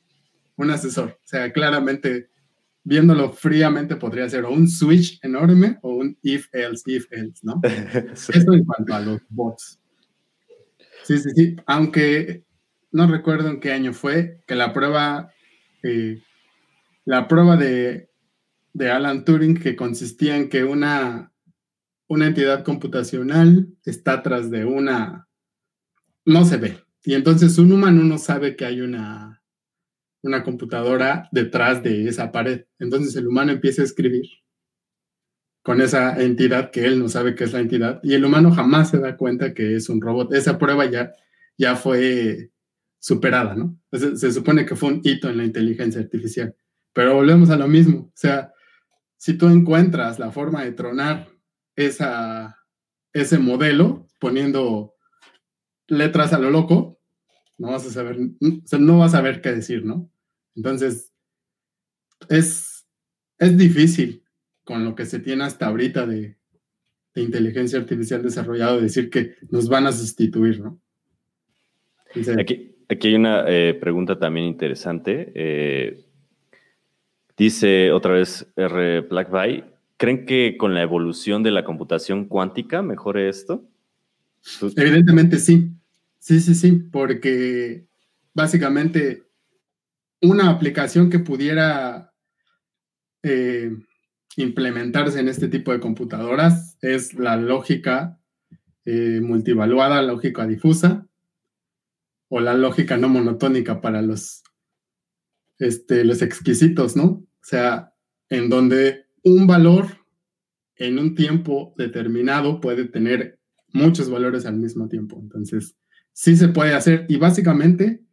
un 0.55 0.71
asesor. 0.71 1.19
O 1.23 1.27
sea, 1.27 1.51
claramente, 1.53 2.30
viéndolo 2.83 3.31
fríamente, 3.31 3.95
podría 3.95 4.29
ser 4.29 4.45
o 4.45 4.51
un 4.51 4.67
switch 4.67 5.19
enorme 5.23 5.77
o 5.81 5.95
un 5.95 6.17
if, 6.21 6.47
else, 6.53 6.83
if, 6.87 7.05
else, 7.11 7.41
¿no? 7.43 7.61
sí. 8.15 8.31
Esto 8.33 8.53
en 8.53 8.65
cuanto 8.65 8.93
a 8.93 8.99
los 8.99 9.21
bots. 9.29 9.79
Sí, 11.03 11.17
sí, 11.17 11.29
sí. 11.35 11.55
Aunque 11.65 12.43
no 12.91 13.07
recuerdo 13.07 13.49
en 13.49 13.59
qué 13.59 13.71
año 13.71 13.93
fue 13.93 14.41
que 14.47 14.55
la 14.55 14.73
prueba, 14.73 15.31
eh, 15.83 16.21
la 17.05 17.27
prueba 17.27 17.57
de, 17.57 18.09
de, 18.73 18.91
Alan 18.91 19.25
Turing 19.25 19.59
que 19.59 19.75
consistía 19.75 20.35
en 20.35 20.49
que 20.49 20.63
una, 20.63 21.31
una 22.07 22.27
entidad 22.27 22.63
computacional 22.63 23.67
está 23.85 24.13
atrás 24.13 24.51
de 24.51 24.65
una, 24.65 25.27
no 26.25 26.45
se 26.45 26.57
ve. 26.57 26.79
Y 27.03 27.15
entonces 27.15 27.57
un 27.57 27.71
humano 27.71 28.03
no 28.03 28.17
sabe 28.17 28.55
que 28.55 28.65
hay 28.65 28.81
una, 28.81 29.40
una 30.23 30.43
computadora 30.43 31.29
detrás 31.31 31.83
de 31.83 32.07
esa 32.07 32.31
pared. 32.31 32.65
Entonces 32.79 33.15
el 33.15 33.27
humano 33.27 33.51
empieza 33.51 33.81
a 33.81 33.85
escribir 33.85 34.25
con 35.63 35.81
esa 35.81 36.21
entidad 36.21 36.71
que 36.71 36.85
él 36.85 36.99
no 36.99 37.09
sabe 37.09 37.35
que 37.35 37.43
es 37.43 37.53
la 37.53 37.59
entidad 37.59 37.99
y 38.03 38.13
el 38.13 38.25
humano 38.25 38.51
jamás 38.51 38.89
se 38.89 38.99
da 38.99 39.17
cuenta 39.17 39.53
que 39.53 39.75
es 39.75 39.89
un 39.89 40.01
robot. 40.01 40.33
Esa 40.33 40.57
prueba 40.57 40.85
ya, 40.85 41.13
ya 41.57 41.75
fue 41.75 42.51
superada, 42.99 43.55
¿no? 43.55 43.79
se 43.91 44.31
supone 44.31 44.65
que 44.65 44.75
fue 44.75 44.89
un 44.89 45.01
hito 45.03 45.29
en 45.29 45.37
la 45.37 45.43
inteligencia 45.43 46.01
artificial. 46.01 46.55
Pero 46.93 47.15
volvemos 47.15 47.49
a 47.49 47.57
lo 47.57 47.67
mismo. 47.67 47.99
O 47.99 48.13
sea, 48.13 48.53
si 49.17 49.35
tú 49.35 49.47
encuentras 49.49 50.19
la 50.19 50.31
forma 50.31 50.63
de 50.63 50.71
tronar 50.71 51.29
esa, 51.75 52.57
ese 53.13 53.39
modelo 53.39 54.07
poniendo 54.19 54.95
letras 55.87 56.33
a 56.33 56.39
lo 56.39 56.51
loco, 56.51 57.00
no 57.61 57.71
vas 57.71 57.85
a 57.85 57.91
saber, 57.91 58.17
no 58.19 58.97
vas 58.97 59.13
a 59.13 59.17
saber 59.17 59.41
qué 59.41 59.51
decir, 59.51 59.85
¿no? 59.85 60.09
Entonces, 60.55 61.13
es, 62.27 62.87
es 63.37 63.57
difícil 63.57 64.23
con 64.63 64.83
lo 64.83 64.95
que 64.95 65.05
se 65.05 65.19
tiene 65.19 65.43
hasta 65.43 65.67
ahorita 65.67 66.05
de, 66.05 66.37
inteligencia 67.13 67.77
artificial 67.77 68.23
desarrollado 68.23 68.79
decir 68.79 69.09
que 69.09 69.35
nos 69.49 69.67
van 69.67 69.85
a 69.85 69.91
sustituir, 69.91 70.61
¿no? 70.61 70.81
aquí, 72.39 72.75
aquí, 72.89 73.07
hay 73.09 73.15
una 73.15 73.43
eh, 73.47 73.73
pregunta 73.73 74.17
también 74.17 74.47
interesante. 74.47 75.31
Eh, 75.35 76.05
Dice 77.41 77.91
otra 77.91 78.13
vez 78.13 78.45
R. 78.55 79.01
Blackby, 79.01 79.63
¿creen 79.97 80.25
que 80.27 80.57
con 80.57 80.75
la 80.75 80.83
evolución 80.83 81.41
de 81.41 81.49
la 81.49 81.63
computación 81.63 82.25
cuántica 82.25 82.83
mejore 82.83 83.29
esto? 83.29 83.67
Evidentemente 84.75 85.39
sí, 85.39 85.71
sí, 86.21 86.39
sí, 86.39 86.55
sí, 86.55 86.71
porque 86.71 87.87
básicamente 88.33 89.27
una 90.21 90.49
aplicación 90.49 91.09
que 91.09 91.19
pudiera 91.19 92.13
eh, 93.23 93.75
implementarse 94.37 95.19
en 95.19 95.27
este 95.27 95.47
tipo 95.47 95.71
de 95.71 95.79
computadoras 95.79 96.77
es 96.81 97.15
la 97.15 97.35
lógica 97.35 98.19
eh, 98.85 99.19
multivaluada, 99.21 100.01
lógica 100.01 100.45
difusa 100.47 101.07
o 102.29 102.39
la 102.39 102.53
lógica 102.53 102.97
no 102.97 103.09
monotónica 103.09 103.81
para 103.81 104.01
los, 104.01 104.43
este, 105.59 106.05
los 106.05 106.21
exquisitos, 106.21 106.95
¿no? 106.95 107.03
O 107.05 107.27
sea, 107.41 107.93
en 108.29 108.49
donde 108.49 109.07
un 109.23 109.47
valor 109.47 109.87
en 110.77 110.97
un 110.97 111.15
tiempo 111.15 111.73
determinado 111.77 112.61
puede 112.61 112.85
tener 112.85 113.39
muchos 113.73 114.09
valores 114.09 114.45
al 114.45 114.57
mismo 114.57 114.87
tiempo. 114.87 115.19
Entonces, 115.21 115.75
sí 116.13 116.35
se 116.35 116.49
puede 116.49 116.73
hacer 116.73 117.05
y 117.09 117.17
básicamente 117.17 118.03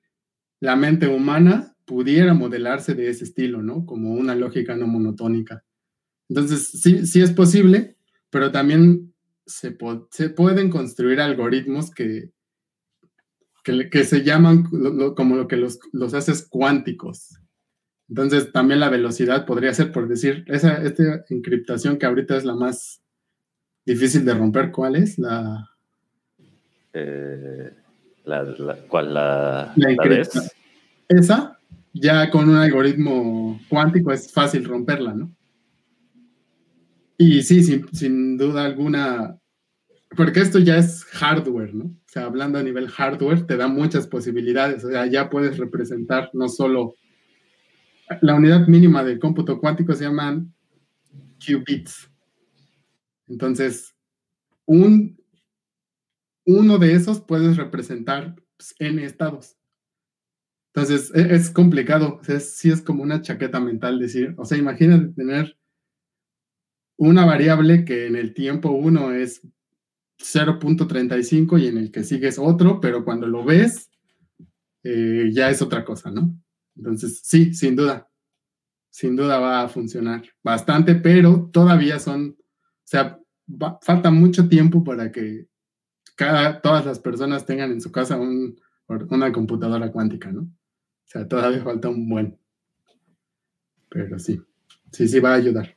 la 0.60 0.76
mente 0.76 1.08
humana 1.08 1.76
pudiera 1.84 2.34
modelarse 2.34 2.94
de 2.94 3.08
ese 3.08 3.24
estilo, 3.24 3.62
¿no? 3.62 3.86
Como 3.86 4.12
una 4.12 4.34
lógica 4.34 4.76
no 4.76 4.86
monotónica. 4.86 5.64
Entonces, 6.28 6.68
sí, 6.68 7.06
sí 7.06 7.22
es 7.22 7.32
posible, 7.32 7.96
pero 8.30 8.52
también 8.52 9.14
se, 9.46 9.70
pueden 9.70 10.68
construir 10.68 11.20
algoritmos 11.20 11.90
que, 11.90 12.30
que, 13.64 14.04
se 14.04 14.22
llaman 14.22 14.64
como 15.16 15.36
lo 15.36 15.48
que 15.48 15.56
los, 15.56 15.78
los 15.92 16.12
haces 16.12 16.46
cuánticos, 16.46 17.38
entonces, 18.08 18.52
también 18.52 18.80
la 18.80 18.88
velocidad 18.88 19.44
podría 19.44 19.74
ser, 19.74 19.92
por 19.92 20.08
decir, 20.08 20.44
esa 20.48 20.82
esta 20.82 21.24
encriptación 21.28 21.98
que 21.98 22.06
ahorita 22.06 22.36
es 22.36 22.44
la 22.44 22.54
más 22.54 23.02
difícil 23.84 24.24
de 24.24 24.34
romper, 24.34 24.72
¿cuál 24.72 24.96
es? 24.96 25.18
La. 25.18 25.70
Eh, 26.94 27.70
la, 28.28 28.76
¿Cuál? 28.88 29.14
La, 29.14 29.72
la, 29.76 30.28
Esa, 31.08 31.58
ya 31.92 32.30
con 32.30 32.48
un 32.48 32.56
algoritmo 32.56 33.60
cuántico 33.68 34.12
es 34.12 34.32
fácil 34.32 34.64
romperla, 34.64 35.14
¿no? 35.14 35.30
Y 37.16 37.42
sí, 37.42 37.64
sin, 37.64 37.88
sin 37.92 38.36
duda 38.36 38.64
alguna, 38.64 39.36
porque 40.16 40.40
esto 40.40 40.58
ya 40.60 40.76
es 40.76 41.04
hardware, 41.04 41.74
¿no? 41.74 41.86
O 41.86 42.10
sea, 42.10 42.24
hablando 42.24 42.58
a 42.58 42.62
nivel 42.62 42.88
hardware, 42.88 43.46
te 43.46 43.56
da 43.56 43.66
muchas 43.66 44.06
posibilidades. 44.06 44.84
O 44.84 44.90
sea, 44.90 45.06
ya 45.06 45.28
puedes 45.28 45.58
representar 45.58 46.30
no 46.32 46.48
solo 46.48 46.94
la 48.22 48.34
unidad 48.34 48.66
mínima 48.68 49.04
del 49.04 49.18
cómputo 49.18 49.60
cuántico 49.60 49.94
se 49.94 50.04
llaman 50.04 50.54
qubits. 51.44 52.10
Entonces, 53.26 53.94
un, 54.64 55.17
uno 56.48 56.78
de 56.78 56.94
esos 56.94 57.20
puedes 57.20 57.58
representar 57.58 58.34
pues, 58.56 58.74
n 58.78 59.04
estados. 59.04 59.58
Entonces, 60.72 61.12
e, 61.14 61.34
es, 61.34 61.50
complicado. 61.50 62.20
Es, 62.26 62.56
sí 62.56 62.70
es 62.70 62.80
como 62.80 63.02
una 63.02 63.20
chaqueta 63.20 63.60
mental 63.60 63.98
decir, 63.98 64.34
o 64.38 64.46
sea, 64.46 64.56
imagínate 64.56 65.08
tener 65.08 65.58
una 66.96 67.26
variable 67.26 67.84
que 67.84 68.06
en 68.06 68.16
el 68.16 68.32
tiempo 68.32 68.70
uno 68.70 69.12
es 69.12 69.42
0.35 70.18 71.60
y 71.60 71.66
en 71.66 71.76
el 71.76 71.92
que 71.92 72.02
sigue 72.02 72.28
es 72.28 72.38
otro, 72.38 72.80
pero 72.80 73.04
cuando 73.04 73.26
lo 73.26 73.44
ves, 73.44 73.90
eh, 74.84 75.28
ya 75.30 75.50
es 75.50 75.60
otra 75.60 75.84
cosa, 75.84 76.10
¿no? 76.10 76.34
Entonces, 76.76 77.20
sí, 77.24 77.52
sin 77.52 77.76
duda, 77.76 78.08
sin 78.90 79.16
duda 79.16 79.38
va 79.38 79.62
a 79.62 79.68
funcionar 79.68 80.22
bastante, 80.42 80.94
pero 80.94 81.50
todavía 81.52 81.98
son, 81.98 82.38
o 82.40 82.84
sea, 82.84 83.20
falta 83.82 84.10
mucho 84.10 84.48
tiempo 84.48 84.82
para 84.82 85.12
que 85.12 85.47
cada, 86.18 86.60
todas 86.60 86.84
las 86.84 86.98
personas 86.98 87.46
tengan 87.46 87.70
en 87.70 87.80
su 87.80 87.92
casa 87.92 88.18
una 88.18 89.32
computadora 89.32 89.92
cuántica, 89.92 90.32
¿no? 90.32 90.40
O 90.40 91.10
sea, 91.10 91.26
todavía 91.28 91.62
falta 91.62 91.88
un 91.88 92.08
buen. 92.08 92.36
Pero 93.88 94.18
sí, 94.18 94.42
sí, 94.90 95.06
sí 95.06 95.20
va 95.20 95.32
a 95.32 95.36
ayudar. 95.36 95.74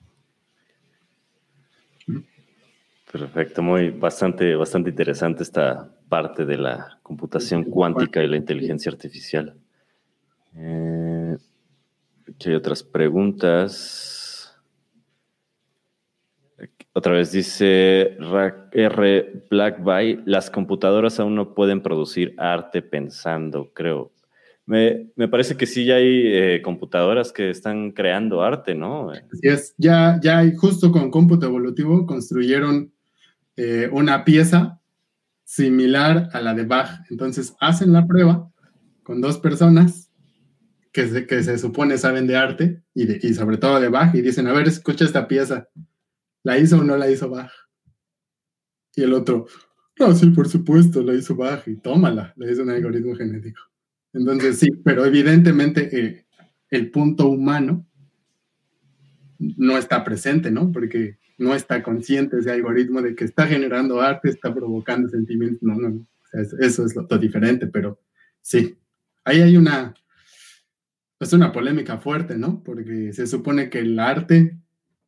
Perfecto, 3.12 3.62
muy 3.62 3.92
bastante, 3.92 4.56
bastante 4.56 4.90
interesante 4.90 5.44
esta 5.44 5.94
parte 6.10 6.44
de 6.44 6.58
la 6.58 7.00
computación 7.04 7.66
cuántica 7.66 8.24
y 8.24 8.28
la 8.28 8.38
inteligencia 8.38 8.92
artificial. 8.92 9.56
Eh, 10.56 11.38
aquí 12.28 12.50
hay 12.50 12.56
otras 12.56 12.82
preguntas. 12.82 14.21
Otra 16.94 17.14
vez 17.14 17.32
dice 17.32 18.18
R. 18.72 19.46
Blackby, 19.50 20.24
las 20.26 20.50
computadoras 20.50 21.20
aún 21.20 21.36
no 21.36 21.54
pueden 21.54 21.82
producir 21.82 22.36
arte 22.38 22.82
pensando, 22.82 23.72
creo. 23.74 24.12
Me, 24.66 25.10
parece 25.30 25.58
que 25.58 25.66
sí 25.66 25.86
ya 25.86 25.96
hay 25.96 26.22
eh, 26.26 26.62
computadoras 26.62 27.32
que 27.32 27.50
están 27.50 27.92
creando 27.92 28.42
arte, 28.42 28.76
¿no? 28.76 29.10
Así 29.12 29.24
es, 29.42 29.74
ya, 29.78 30.20
ya 30.22 30.40
hay, 30.40 30.56
justo 30.56 30.92
con 30.92 31.12
cómputo 31.12 31.46
evolutivo 31.46 32.06
construyeron 32.06 32.94
eh, 33.56 33.90
una 33.92 34.24
pieza 34.24 34.80
similar 35.44 36.30
a 36.32 36.42
la 36.42 36.54
de 36.54 36.66
Bach. 36.66 36.90
Entonces 37.10 37.56
hacen 37.60 37.92
la 37.92 38.06
prueba 38.06 38.50
con 39.04 39.20
dos 39.20 39.38
personas 39.40 40.10
que 40.92 41.08
se, 41.08 41.26
que 41.26 41.44
se 41.44 41.58
supone 41.58 41.98
saben 41.98 42.28
de 42.28 42.38
arte 42.38 42.82
y, 42.94 43.06
de, 43.06 43.20
y 43.22 43.34
sobre 43.34 43.58
todo 43.58 43.80
de 43.80 43.90
Bach 43.90 44.14
y 44.14 44.22
dicen, 44.22 44.48
a 44.48 44.54
ver, 44.54 44.68
escucha 44.68 45.06
esta 45.06 45.28
pieza, 45.28 45.68
¿la 46.44 46.58
hizo 46.58 46.80
o 46.80 46.84
no 46.84 46.98
la 46.98 47.10
hizo 47.10 47.30
Bach? 47.30 47.52
Y 48.96 49.04
el 49.04 49.14
otro, 49.14 49.48
no, 50.00 50.14
sí, 50.16 50.30
por 50.32 50.48
supuesto, 50.48 51.02
la 51.02 51.14
hizo 51.14 51.36
Bach 51.36 51.68
y 51.68 51.76
tómala, 51.76 52.34
la 52.36 52.52
hizo 52.52 52.64
un 52.64 52.70
algoritmo 52.70 53.16
genético. 53.16 53.62
Entonces 54.14 54.60
sí, 54.60 54.70
pero 54.84 55.06
evidentemente 55.06 55.90
eh, 55.98 56.26
el 56.70 56.92
punto 56.92 57.28
humano 57.28 57.88
no 59.40 59.78
está 59.78 60.04
presente, 60.04 60.52
¿no? 60.52 60.72
Porque 60.72 61.18
no 61.38 61.56
está 61.56 61.82
consciente 61.82 62.38
ese 62.38 62.52
algoritmo 62.52 63.02
de 63.02 63.16
que 63.16 63.26
está 63.26 63.48
generando 63.48 64.02
arte, 64.02 64.30
está 64.30 64.54
provocando 64.54 65.10
sentimientos. 65.10 65.64
No, 65.64 65.76
no, 65.76 65.90
no. 65.90 66.08
eso 66.34 66.86
es 66.86 66.96
lo, 66.96 67.08
lo, 67.10 67.18
diferente, 67.18 67.68
pero 67.68 68.00
sí, 68.42 68.78
ahí 69.24 69.42
hay 69.42 69.58
una, 69.58 69.94
es 71.20 71.34
una 71.34 71.52
polémica 71.52 71.98
fuerte, 71.98 72.38
¿no? 72.38 72.64
Porque 72.64 73.14
se 73.14 73.28
supone 73.28 73.70
que 73.70 73.80
el 73.80 73.98
arte, 74.00 74.58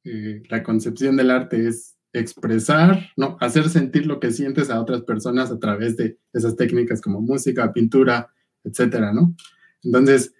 eh, 0.04 0.44
la 0.50 0.64
concepción 0.64 1.16
del 1.16 1.32
arte 1.32 1.68
es 1.68 1.96
expresar, 2.14 3.12
¿no? 3.18 3.38
Hacer 3.40 3.70
sentir 3.70 4.06
lo 4.06 4.20
que 4.20 4.32
sientes 4.32 4.70
a 4.70 4.80
otras 4.80 5.02
personas 5.02 5.52
a 5.52 5.60
través 5.60 5.98
de 5.98 6.20
esas 6.32 6.56
técnicas 6.56 7.02
como 7.02 7.22
música, 7.22 7.74
pintura, 7.74 8.32
etcétera, 8.64 9.12
¿no? 9.14 9.36
Entonces, 9.84 10.34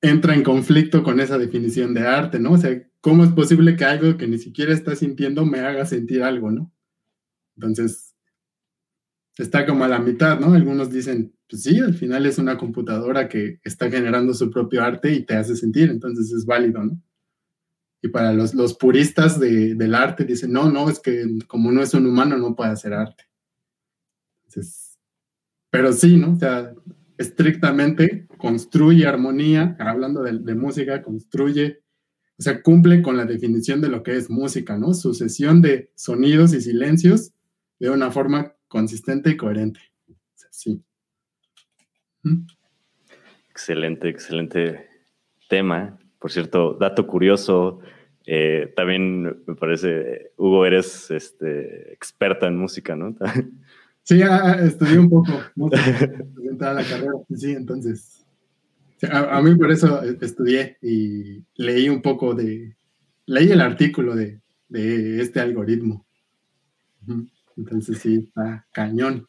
entra 0.00 0.34
en 0.34 0.42
conflicto 0.42 1.02
con 1.02 1.20
esa 1.20 1.38
definición 1.38 1.94
de 1.94 2.02
arte, 2.02 2.38
¿no? 2.38 2.52
O 2.52 2.58
sea, 2.58 2.82
¿cómo 3.00 3.24
es 3.24 3.30
posible 3.30 3.76
que 3.76 3.84
algo 3.84 4.16
que 4.16 4.26
ni 4.26 4.38
siquiera 4.38 4.72
está 4.72 4.96
sintiendo 4.96 5.46
me 5.46 5.60
haga 5.60 5.86
sentir 5.86 6.22
algo, 6.22 6.50
¿no? 6.50 6.72
Entonces, 7.56 8.14
está 9.38 9.66
como 9.66 9.84
a 9.84 9.88
la 9.88 10.00
mitad, 10.00 10.38
¿no? 10.38 10.52
Algunos 10.52 10.90
dicen, 10.90 11.34
pues 11.48 11.62
sí, 11.62 11.78
al 11.78 11.94
final 11.94 12.26
es 12.26 12.38
una 12.38 12.58
computadora 12.58 13.28
que 13.28 13.60
está 13.64 13.90
generando 13.90 14.34
su 14.34 14.50
propio 14.50 14.82
arte 14.82 15.12
y 15.12 15.24
te 15.24 15.36
hace 15.36 15.56
sentir, 15.56 15.90
entonces 15.90 16.32
es 16.32 16.44
válido, 16.44 16.84
¿no? 16.84 17.00
Y 18.04 18.08
para 18.08 18.34
los, 18.34 18.52
los 18.52 18.74
puristas 18.74 19.40
de, 19.40 19.74
del 19.74 19.94
arte 19.94 20.26
dicen, 20.26 20.52
no, 20.52 20.70
no, 20.70 20.90
es 20.90 21.00
que 21.00 21.24
como 21.46 21.72
no 21.72 21.82
es 21.82 21.94
un 21.94 22.06
humano 22.06 22.36
no 22.36 22.54
puede 22.54 22.70
hacer 22.70 22.92
arte. 22.92 23.24
Entonces, 24.44 24.98
pero 25.70 25.90
sí, 25.90 26.18
¿no? 26.18 26.34
O 26.34 26.38
sea, 26.38 26.74
estrictamente 27.16 28.26
construye 28.36 29.06
armonía, 29.06 29.74
hablando 29.78 30.22
de, 30.22 30.54
música, 30.54 31.02
construye 31.02 31.80
o 32.38 32.42
sea, 32.42 32.60
cumple 32.60 33.00
con 33.00 33.16
la 33.16 33.24
definición 33.24 33.80
de 33.80 33.88
lo 33.88 34.02
que 34.02 34.18
es 34.18 34.28
música, 34.28 34.76
¿no? 34.76 34.92
Sucesión 34.92 35.62
de 35.62 35.90
sonidos 35.94 36.52
y 36.52 36.60
silencios 36.60 37.32
de 37.78 37.88
una 37.88 38.10
forma 38.10 38.54
consistente 38.68 39.30
y 39.30 39.38
coherente. 39.38 39.80
sí. 40.50 40.84
Excelente, 43.48 44.10
excelente 44.10 44.90
tema. 45.48 45.98
Por 46.24 46.32
cierto, 46.32 46.72
dato 46.80 47.06
curioso, 47.06 47.80
eh, 48.24 48.72
también 48.74 49.24
me 49.46 49.54
parece, 49.56 50.32
Hugo, 50.38 50.64
eres 50.64 51.10
este, 51.10 51.92
experta 51.92 52.46
en 52.46 52.56
música, 52.56 52.96
¿no? 52.96 53.14
Sí, 54.02 54.22
estudié 54.62 54.98
un 54.98 55.10
poco 55.10 55.32
música, 55.54 56.24
la 56.72 56.82
carrera, 56.82 57.12
sí, 57.34 57.52
entonces 57.52 58.24
a, 59.10 59.42
mí 59.42 59.54
por 59.54 59.70
eso 59.70 60.02
estudié 60.02 60.78
y 60.80 61.44
leí 61.56 61.90
un 61.90 62.00
poco 62.00 62.32
de, 62.34 62.74
leí 63.26 63.50
el 63.52 63.60
artículo 63.60 64.16
de, 64.16 64.40
de 64.70 65.20
este 65.20 65.40
algoritmo. 65.40 66.06
Entonces 67.54 67.98
sí, 67.98 68.24
está 68.28 68.66
cañón. 68.72 69.26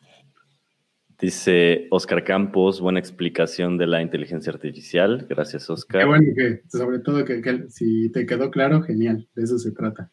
Dice 1.19 1.87
Oscar 1.91 2.25
Campos, 2.25 2.81
buena 2.81 2.99
explicación 2.99 3.77
de 3.77 3.87
la 3.87 4.01
inteligencia 4.01 4.51
artificial. 4.51 5.25
Gracias, 5.29 5.69
Oscar. 5.69 6.01
Qué 6.01 6.07
bueno 6.07 6.33
que, 6.35 6.61
sobre 6.67 6.99
todo, 6.99 7.23
que, 7.23 7.65
si 7.69 8.09
te 8.09 8.25
quedó 8.25 8.51
claro, 8.51 8.81
genial, 8.81 9.25
de 9.33 9.43
eso 9.43 9.57
se 9.57 9.71
trata. 9.71 10.09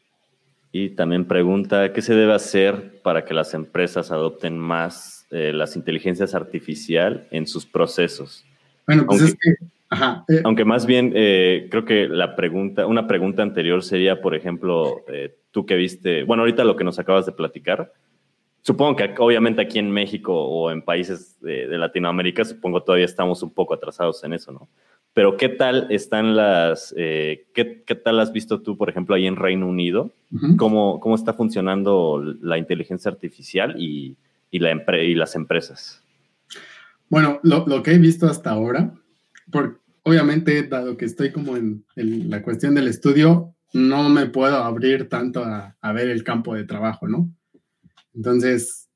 Y 0.71 0.91
también 0.91 1.27
pregunta, 1.27 1.93
¿qué 1.93 2.03
se 2.03 2.15
debe 2.15 2.33
hacer 2.33 3.01
para 3.03 3.25
que 3.25 3.35
las 3.35 3.53
empresas 3.53 4.13
adopten 4.13 4.57
más 4.57 5.27
eh, 5.31 5.53
las 5.53 5.75
inteligencias 5.75 6.37
artificial 6.37 7.27
en 7.33 7.49
sus 7.49 7.67
procesos? 7.67 8.45
Bueno, 8.87 9.05
pues 9.05 9.21
aunque, 9.23 9.33
es 9.33 9.57
que. 9.59 9.67
Ajá, 9.91 10.25
eh, 10.29 10.41
aunque 10.45 10.65
más 10.65 10.87
bien 10.87 11.13
eh, 11.17 11.67
creo 11.69 11.85
que 11.85 12.07
la 12.07 12.37
pregunta, 12.37 12.87
una 12.87 13.09
pregunta 13.09 13.43
anterior 13.43 13.83
sería, 13.83 14.23
por 14.23 14.37
ejemplo, 14.37 15.05
tú 15.51 15.67
que 15.67 15.75
viste, 15.75 16.23
bueno, 16.23 16.45
ahorita 16.45 16.65
lo 16.65 16.77
que 16.77 16.85
nos 16.85 17.01
acabas 17.01 17.27
de 17.27 17.33
platicar, 17.33 17.93
supongo 18.63 18.97
que 18.97 19.15
obviamente 19.19 19.63
aquí 19.63 19.79
en 19.79 19.91
México 19.91 20.33
o 20.35 20.71
en 20.71 20.83
países 20.83 21.41
de, 21.41 21.67
Latinoamérica, 21.79 22.45
supongo 22.45 22.83
todavía 22.83 23.05
estamos 23.05 23.43
un 23.43 23.51
poco 23.51 23.75
atrasados 23.75 24.23
en 24.25 24.33
eso, 24.33 24.53
¿no? 24.53 24.69
Pero 25.15 25.37
¿qué 25.37 25.51
tal 25.51 25.89
están 25.91 26.35
las, 26.37 26.95
qué, 26.97 27.83
qué, 27.87 27.95
tal 27.95 28.19
has 28.19 28.33
visto 28.33 28.63
tú, 28.63 28.79
por 28.79 28.89
ejemplo, 28.89 29.15
ahí 29.15 29.27
en 29.27 29.37
Reino 29.37 29.67
Unido? 29.69 30.11
¿Cómo, 30.57 31.01
¿Cómo 31.01 31.15
está 31.15 31.35
funcionando 31.35 32.25
la 32.41 32.57
inteligencia 32.57 33.11
artificial 33.11 33.75
y, 33.79 34.17
y, 34.51 34.59
la 34.61 34.73
y 35.03 35.15
las 35.15 35.35
empresas? 35.35 36.03
Bueno, 37.13 37.41
lo, 37.43 37.83
que 37.83 37.93
he 37.93 37.99
visto 37.99 38.27
hasta 38.27 38.53
ahora, 38.53 38.95
por, 39.51 39.83
obviamente, 40.03 40.63
dado 40.63 40.97
que 40.97 41.05
estoy 41.05 41.31
como 41.31 41.59
en, 41.59 41.85
la 41.95 42.43
cuestión 42.43 42.75
del 42.75 42.89
estudio, 42.89 43.55
no 43.75 44.09
me 44.09 44.25
puedo 44.25 44.57
abrir 44.57 45.11
tanto 45.11 45.45
a, 45.45 45.93
ver 45.93 46.09
el 46.09 46.25
campo 46.25 46.55
de 46.55 46.65
trabajo, 46.65 47.07
¿no? 47.09 47.29
Entonces, 48.15 48.89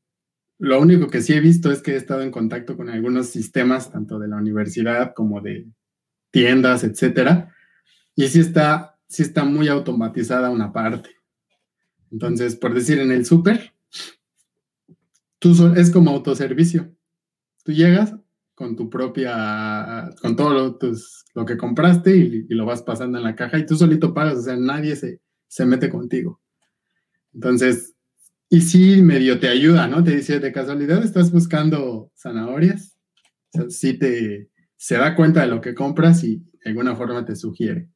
lo 0.59 0.81
único 0.81 1.09
que 1.09 1.22
sí 1.22 1.35
he 1.35 1.40
visto 1.40 1.70
es 1.70 1.83
que 1.83 1.92
he 1.92 1.96
estado 1.96 2.22
en 2.22 2.31
contacto 2.31 2.76
con 2.76 2.88
algunos 2.88 3.29
sistemas, 3.29 3.90
tanto 3.90 4.18
de 4.18 4.29
la 4.29 4.37
universidad 4.37 5.12
como 5.14 5.40
de 5.40 5.66
tiendas, 6.31 6.85
etcétera, 6.85 7.55
y 8.14 8.29
sí 8.29 8.40
está, 8.40 8.98
sí 9.09 9.22
está 9.22 9.44
muy 9.44 9.68
automatizada 9.68 10.50
una 10.50 10.72
parte. 10.72 11.11
Entonces, 12.11 12.57
por 12.57 12.72
decir, 12.72 12.98
en 12.98 13.11
el 13.11 13.26
súper, 13.26 13.74
tú 15.38 15.72
es 15.76 15.90
como 15.90 16.11
autoservicio. 16.11 16.94
Tú 17.64 17.72
llegas 17.72 18.14
con 18.55 18.76
tu 18.76 18.88
propia, 18.88 20.11
con 20.22 20.37
todo 20.37 20.79
lo, 21.35 21.44
que 21.44 21.59
compraste 21.59 22.16
y, 22.16 22.46
lo 22.48 22.64
vas 22.64 22.83
pasando 22.83 23.18
en 23.18 23.24
la 23.24 23.37
caja 23.37 23.59
y 23.59 23.66
tú 23.66 23.76
solito 23.76 24.14
pagas, 24.14 24.38
o 24.38 24.42
sea, 24.42 24.57
nadie 24.57 24.96
se, 24.96 25.20
se 25.46 25.66
mete 25.66 25.90
contigo. 25.90 26.40
Entonces, 27.35 27.96
y 28.49 28.61
sí, 28.61 29.03
medio 29.03 29.41
te 29.41 29.49
ayuda, 29.49 29.89
¿no? 29.89 30.05
Te 30.05 30.17
dice, 30.17 30.39
de 30.39 30.53
casualidad 30.53 31.03
estás 31.03 31.33
buscando 31.33 32.13
zanahorias, 32.17 32.97
o 33.53 33.69
sí 33.71 33.99
te, 33.99 34.51
se 34.77 34.97
da 34.97 35.17
cuenta 35.17 35.41
de 35.41 35.49
lo 35.49 35.61
que 35.61 35.75
compras 35.75 36.23
y 36.23 36.37
de 36.37 36.71
alguna 36.71 36.95
forma 36.95 37.25
te 37.25 37.35
sugiere. 37.35 37.89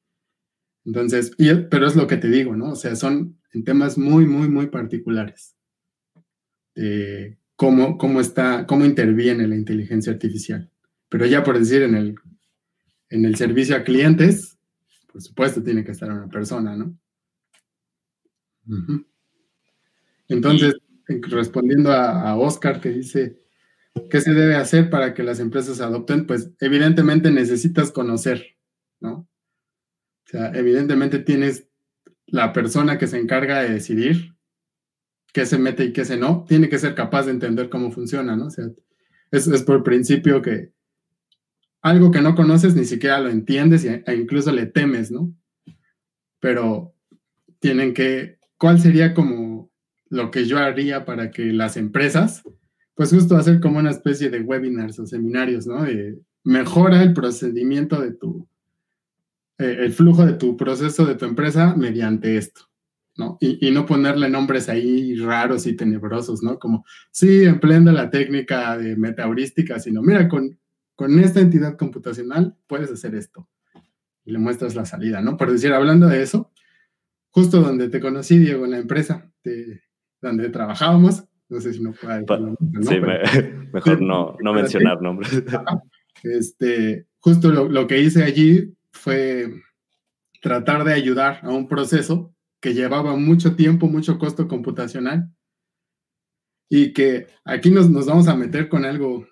Entonces, 0.84 1.32
pero 1.70 1.86
es 1.86 1.94
lo 1.94 2.06
que 2.06 2.16
te 2.16 2.28
digo, 2.28 2.56
¿no? 2.56 2.72
O 2.72 2.76
sea, 2.76 2.96
son 2.96 3.38
en 3.52 3.64
temas 3.64 3.98
muy, 3.98 4.26
muy, 4.26 4.48
muy 4.48 4.68
particulares. 4.68 5.54
Eh, 6.74 7.36
cómo, 7.56 8.20
está, 8.20 8.66
cómo 8.66 8.84
interviene 8.84 9.46
la 9.46 9.56
inteligencia 9.56 10.12
artificial. 10.12 10.70
Pero 11.08 11.26
ya 11.26 11.44
por 11.44 11.58
decir, 11.58 11.82
en 11.82 11.94
el, 11.94 12.14
en 13.10 13.24
el 13.24 13.36
servicio 13.36 13.76
a 13.76 13.84
clientes, 13.84 14.58
por 15.12 15.20
supuesto 15.20 15.62
tiene 15.62 15.84
que 15.84 15.92
estar 15.92 16.10
una 16.10 16.28
persona, 16.28 16.76
¿no? 16.76 16.98
Entonces, 20.30 20.76
respondiendo 21.06 21.92
a, 21.92 22.36
Oscar 22.36 22.80
que 22.80 22.90
dice, 22.90 23.40
¿qué 24.08 24.20
se 24.20 24.32
debe 24.32 24.54
hacer 24.54 24.88
para 24.88 25.12
que 25.12 25.24
las 25.24 25.40
empresas 25.40 25.80
adopten? 25.80 26.26
Pues 26.26 26.52
evidentemente 26.60 27.30
necesitas 27.30 27.90
conocer, 27.90 28.56
¿no? 29.00 29.12
O 29.12 30.30
sea, 30.30 30.52
evidentemente 30.54 31.18
tienes 31.18 31.68
la 32.26 32.52
persona 32.52 32.96
que 32.96 33.08
se 33.08 33.18
encarga 33.18 33.60
de 33.60 33.70
decidir 33.70 34.36
qué 35.32 35.46
se 35.46 35.58
mete 35.58 35.84
y 35.84 35.92
qué 35.92 36.04
se 36.04 36.16
no, 36.16 36.44
tiene 36.48 36.68
que 36.68 36.78
ser 36.78 36.94
capaz 36.94 37.24
de 37.24 37.32
entender 37.32 37.68
cómo 37.68 37.90
funciona, 37.90 38.36
¿no? 38.36 38.46
O 38.46 38.50
sea, 38.50 38.66
es, 39.32 39.48
es 39.48 39.62
por 39.64 39.82
principio 39.82 40.40
que 40.42 40.72
algo 41.82 42.12
que 42.12 42.20
no 42.20 42.36
conoces 42.36 42.76
ni 42.76 42.84
siquiera 42.84 43.20
lo 43.20 43.30
entiendes 43.30 43.84
e 43.84 44.04
incluso 44.14 44.52
le 44.52 44.66
temes, 44.66 45.10
¿no? 45.10 45.34
Pero 46.38 46.94
tienen 47.58 47.94
que, 47.94 48.38
¿cuál 48.56 48.80
sería 48.80 49.12
como 49.12 49.69
lo 50.10 50.30
que 50.30 50.44
yo 50.44 50.58
haría 50.58 51.04
para 51.04 51.30
que 51.30 51.52
las 51.52 51.76
empresas, 51.76 52.42
pues 52.94 53.10
justo 53.10 53.36
hacer 53.36 53.60
como 53.60 53.78
una 53.78 53.90
especie 53.90 54.28
de 54.28 54.40
webinars 54.40 54.98
o 54.98 55.06
seminarios, 55.06 55.66
¿no? 55.66 55.86
mejora 56.44 57.02
el 57.02 57.14
procedimiento 57.14 58.00
de 58.00 58.12
tu, 58.12 58.46
eh, 59.58 59.76
el 59.80 59.92
flujo 59.92 60.26
de 60.26 60.34
tu 60.34 60.56
proceso 60.56 61.06
de 61.06 61.14
tu 61.14 61.24
empresa 61.24 61.74
mediante 61.76 62.36
esto. 62.36 62.62
Y, 63.38 63.70
no 63.70 63.84
ponerle 63.84 64.30
nombres 64.30 64.70
ahí 64.70 65.14
raros 65.16 65.66
y 65.66 65.76
tenebrosos, 65.76 66.42
¿no? 66.42 66.58
Como, 66.58 66.86
sí, 67.10 67.42
empleando 67.42 67.92
la 67.92 68.08
técnica 68.08 68.78
de 68.78 68.96
metaheurística, 68.96 69.78
sino, 69.78 70.00
mira, 70.00 70.26
con, 70.26 70.58
con 70.94 71.18
esta 71.18 71.40
entidad 71.40 71.76
computacional 71.76 72.56
puedes 72.66 72.90
hacer 72.90 73.14
esto. 73.14 73.46
Y 74.24 74.32
le 74.32 74.38
muestras 74.38 74.74
la 74.74 74.86
salida, 74.86 75.20
¿no? 75.20 75.36
Por 75.36 75.52
decir, 75.52 75.70
hablando 75.74 76.06
de 76.06 76.22
eso, 76.22 76.50
justo 77.28 77.60
donde 77.60 77.90
te 77.90 78.00
conocí, 78.00 78.38
Diego, 78.38 78.64
en 78.64 78.70
la 78.70 78.78
empresa 78.78 79.30
de, 79.44 79.82
donde 80.20 80.48
trabajábamos, 80.50 81.24
no 81.48 81.60
sé 81.60 81.72
si 81.72 81.80
no 81.80 81.92
puedo 81.92 82.56
Sí, 82.82 83.00
mejor 83.72 84.00
no, 84.02 84.36
no 84.40 84.52
mencionar 84.52 85.00
nombres. 85.02 85.42
Este, 86.22 87.06
justo 87.20 87.50
lo, 87.50 87.70
lo 87.70 87.86
que 87.86 87.98
hice 87.98 88.22
allí 88.22 88.74
fue 88.92 89.54
tratar 90.42 90.84
de 90.84 90.92
ayudar 90.92 91.40
a 91.42 91.48
un 91.48 91.66
proceso 91.66 92.34
que 92.60 92.74
llevaba 92.74 93.16
mucho 93.16 93.56
tiempo, 93.56 93.86
mucho 93.86 94.18
costo 94.18 94.46
computacional 94.46 95.30
y 96.68 96.92
que 96.92 97.26
aquí 97.44 97.70
nos, 97.70 97.90
nos 97.90 98.06
vamos 98.06 98.28
a 98.28 98.36
meter 98.36 98.68
con 98.68 98.84
algo 98.84 99.26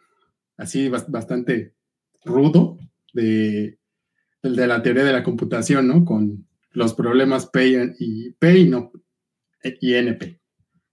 así 0.57 0.89
bastante 0.89 1.75
rudo 2.25 2.79
de, 3.13 3.79
de 4.43 4.67
la 4.67 4.83
teoría 4.83 5.05
de 5.05 5.13
la 5.13 5.23
computación, 5.23 5.87
¿no? 5.87 6.05
Con 6.05 6.47
los 6.73 6.95
problemas 6.95 7.47
P 7.47 7.95
y 7.99 8.33
P 8.33 8.59
y 8.59 8.69
no, 8.69 8.93
y 9.63 9.95
NP. 9.95 10.41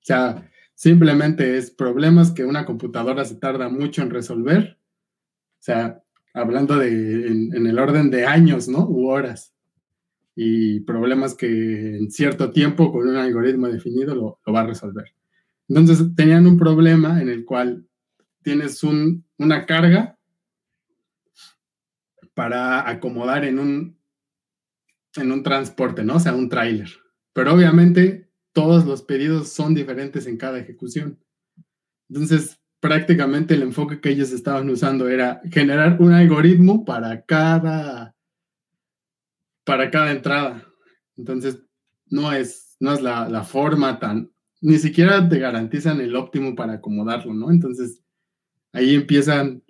Sea, 0.05 0.47
simplemente 0.75 1.57
es 1.57 1.71
problemas 1.71 2.29
que 2.29 2.45
una 2.45 2.63
computadora 2.63 3.25
se 3.25 3.37
tarda 3.37 3.69
mucho 3.69 4.03
en 4.03 4.11
resolver. 4.11 4.77
O 4.79 5.63
sea, 5.63 6.03
hablando 6.31 6.77
de 6.77 7.25
en, 7.25 7.65
el 7.65 7.79
orden 7.79 8.11
de 8.11 8.23
años, 8.23 8.67
¿no? 8.67 8.85
U 8.87 9.07
horas 9.07 9.55
y 10.35 10.81
problemas 10.81 11.33
que 11.33 11.97
en 11.97 12.11
cierto 12.11 12.51
tiempo 12.51 12.91
con 12.91 13.07
un 13.07 13.15
algoritmo 13.15 13.67
definido 13.67 14.13
lo, 14.13 14.53
va 14.53 14.61
a 14.61 14.67
resolver. 14.67 15.05
Entonces 15.67 16.05
tenían 16.15 16.45
un 16.45 16.59
problema 16.59 17.19
en 17.19 17.29
el 17.29 17.43
cual 17.43 17.87
tienes 18.43 18.83
un, 18.83 19.25
una 19.39 19.65
carga 19.65 20.19
para 22.35 22.87
acomodar 22.87 23.43
en 23.43 23.57
un, 23.57 23.97
en 25.15 25.31
un 25.31 25.41
transporte, 25.41 26.03
¿no? 26.03 26.17
O 26.17 26.19
sea, 26.19 26.35
un 26.35 26.47
tráiler. 26.47 26.91
Pero 27.33 27.55
obviamente 27.55 28.24
todos 28.55 28.85
los 28.85 29.01
pedidos 29.01 29.49
son 29.49 29.75
diferentes 29.75 30.25
en 30.27 30.37
cada 30.37 30.59
ejecución. 30.59 31.19
Entonces, 32.07 32.57
prácticamente 32.79 33.53
el 33.53 33.63
enfoque 33.63 33.99
que 33.99 34.09
ellos 34.09 34.31
estaban 34.31 34.69
usando 34.69 35.09
era 35.09 35.41
generar 35.51 35.97
un 35.99 36.13
algoritmo 36.13 36.85
para 36.85 37.25
cada 37.25 38.15
para 39.65 39.91
cada 39.91 40.11
entrada. 40.11 40.65
Entonces, 41.17 41.61
no 42.05 42.31
es, 42.31 42.77
no 42.79 42.93
es 42.93 43.01
la, 43.01 43.43
forma 43.43 43.99
tan, 43.99 44.31
ni 44.61 44.77
siquiera 44.77 45.27
te 45.27 45.39
garantizan 45.39 45.99
el 45.99 46.15
óptimo 46.15 46.55
para 46.55 46.73
acomodarlo, 46.73 47.33
¿no? 47.33 47.51
Entonces, 47.51 48.01
ahí 48.71 48.95
empiezan, 48.95 49.63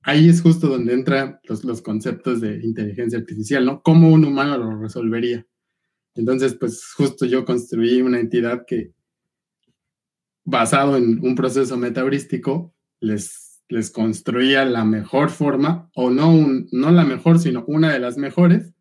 ahí 0.00 0.28
es 0.28 0.42
justo 0.42 0.68
donde 0.68 0.94
entran 0.94 1.38
los, 1.44 1.62
los 1.64 1.80
conceptos 1.82 2.40
de 2.40 2.60
inteligencia 2.64 3.18
artificial, 3.18 3.64
¿no? 3.64 3.82
¿Cómo 3.82 4.08
un 4.08 4.24
humano 4.24 4.58
lo 4.58 4.80
resolvería? 4.80 5.46
Entonces, 6.14 6.54
pues 6.54 6.92
justo 6.92 7.26
yo 7.26 7.44
construí 7.44 8.02
una 8.02 8.20
entidad 8.20 8.64
que, 8.66 8.92
basado 10.44 10.96
en 10.96 11.24
un 11.24 11.34
proceso 11.34 11.76
metaheurístico, 11.76 12.74
les, 13.00 13.62
les 13.68 13.90
construía 13.90 14.64
la 14.64 14.84
mejor 14.84 15.30
forma, 15.30 15.90
o 15.94 16.10
no, 16.10 16.32
no 16.70 16.90
la 16.90 17.04
mejor, 17.04 17.38
sino 17.38 17.64
una 17.66 17.92
de 17.92 17.98
las 17.98 18.18
mejores, 18.18 18.72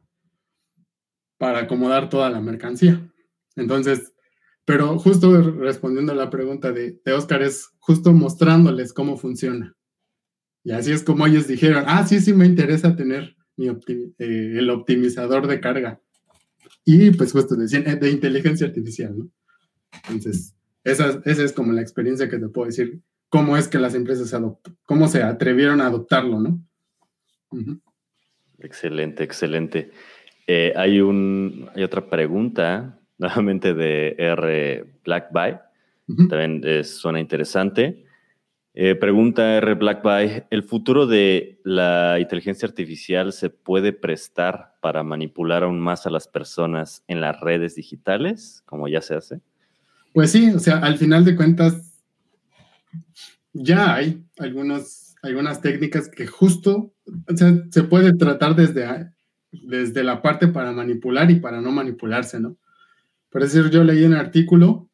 para 1.38 1.60
acomodar 1.60 2.10
toda 2.10 2.30
la 2.30 2.42
mercancía. 2.42 3.12
Entonces, 3.56 4.14
pero 4.66 5.00
justo 5.00 5.42
respondiendo 5.42 6.12
a 6.12 6.16
la 6.16 6.30
pregunta 6.30 6.72
de, 6.72 7.00
de 7.04 7.14
Oscar, 7.14 7.42
es 7.42 7.70
justo 7.80 8.14
mostrándoles 8.14 8.94
cómo 8.94 9.18
funciona. 9.18 9.76
Y 10.64 10.72
así 10.72 10.92
es 10.92 11.04
como 11.04 11.26
ellos 11.26 11.48
dijeron, 11.48 11.86
ah, 11.88 12.06
sí, 12.06 12.20
sí 12.20 12.34
me 12.34 12.46
interesa 12.46 12.96
tener 12.96 13.36
mi 13.58 13.68
eh, 13.68 13.76
el 14.20 14.70
optimizador 14.70 15.48
de 15.48 15.60
carga. 15.60 16.00
Y 16.86 17.12
pues 17.12 17.32
justo 17.32 17.56
decían, 17.56 17.88
eh, 17.88 17.96
de 17.96 18.10
inteligencia 18.10 18.68
artificial, 18.68 19.18
¿no? 19.18 19.30
Entonces, 20.08 20.56
esa, 20.84 21.22
esa 21.26 21.44
es 21.44 21.54
como 21.54 21.74
la 21.74 21.82
experiencia 21.82 22.30
que 22.30 22.40
te 22.40 22.48
puedo 22.48 22.68
decir, 22.68 23.02
cómo 23.30 23.56
es 23.56 23.68
que 23.68 23.80
las 23.80 23.96
empresas 23.96 24.36
cómo 24.86 25.08
se 25.08 25.24
atrevieron 25.24 25.82
a 25.82 25.88
adoptarlo, 25.88 26.40
¿no? 26.40 26.62
Excelente, 28.60 29.24
excelente. 29.24 29.92
Eh, 30.48 30.74
hay, 30.76 31.00
un, 31.00 31.70
hay 31.76 31.84
otra 31.84 32.10
pregunta, 32.10 33.00
nuevamente 33.18 33.74
de 33.74 34.16
R. 34.18 34.86
Blackby, 35.04 35.58
también 36.30 36.84
suena 36.84 37.22
interesante. 37.22 38.04
Eh, 38.74 38.96
pregunta 38.96 39.58
R. 39.58 39.76
Blackby, 39.76 40.44
¿el 40.50 40.64
futuro 40.64 41.06
de 41.06 41.60
la 41.66 42.20
inteligencia 42.20 42.68
artificial 42.68 43.34
se 43.34 43.50
puede 43.50 43.92
prestar 43.92 44.76
para 44.82 45.04
manipular 45.04 45.64
aún 45.64 45.80
más 45.80 46.08
a 46.08 46.10
las 46.10 46.28
personas 46.28 47.04
en 47.08 47.20
las 47.20 47.40
redes 47.42 47.76
digitales, 47.76 48.64
como 48.66 48.88
ya 48.88 49.02
se 49.02 49.16
hace? 49.16 49.42
Pues 50.14 50.32
sí, 50.32 50.52
o 50.52 50.60
sea, 50.60 50.78
al 50.78 50.98
final 50.98 51.26
de 51.26 51.36
cuentas, 51.36 52.02
ya 53.52 53.96
hay 53.96 54.24
algunos, 54.38 55.16
algunas 55.22 55.60
técnicas 55.60 56.08
que 56.08 56.26
justo 56.28 56.94
o 57.28 57.36
sea, 57.36 57.54
se 57.70 57.84
puede 57.84 58.14
tratar 58.14 58.56
desde, 58.56 59.12
desde 59.52 60.04
la 60.04 60.22
parte 60.22 60.48
para 60.48 60.72
manipular 60.72 61.30
y 61.30 61.36
para 61.36 61.62
no 61.62 61.72
manipularse, 61.72 62.40
¿no? 62.40 62.58
Por 63.30 63.42
decir, 63.42 63.70
yo 63.70 63.84
leí 63.84 64.04
un 64.04 64.14
artículo 64.14 64.90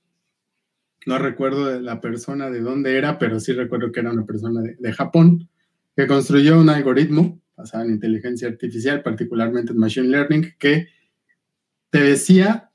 no 1.08 1.18
recuerdo 1.18 1.66
de 1.68 1.82
la 1.82 2.02
persona 2.02 2.50
de 2.50 2.60
dónde 2.60 2.98
era, 2.98 3.18
pero 3.18 3.40
sí 3.40 3.54
recuerdo 3.54 3.94
que 3.94 4.02
era 4.02 4.12
una 4.12 4.26
persona 4.26 4.62
de, 4.62 4.94
Japón 4.94 5.50
que 5.96 6.06
construyó 6.06 6.60
un 6.60 6.70
algoritmo 6.70 7.42
basado 7.56 7.86
en 7.86 7.92
inteligencia 7.92 8.50
artificial, 8.50 9.02
particularmente 9.02 9.72
en 9.72 9.80
machine 9.80 10.10
learning, 10.10 10.54
que 10.60 10.90
te 11.90 12.02
decía 12.02 12.72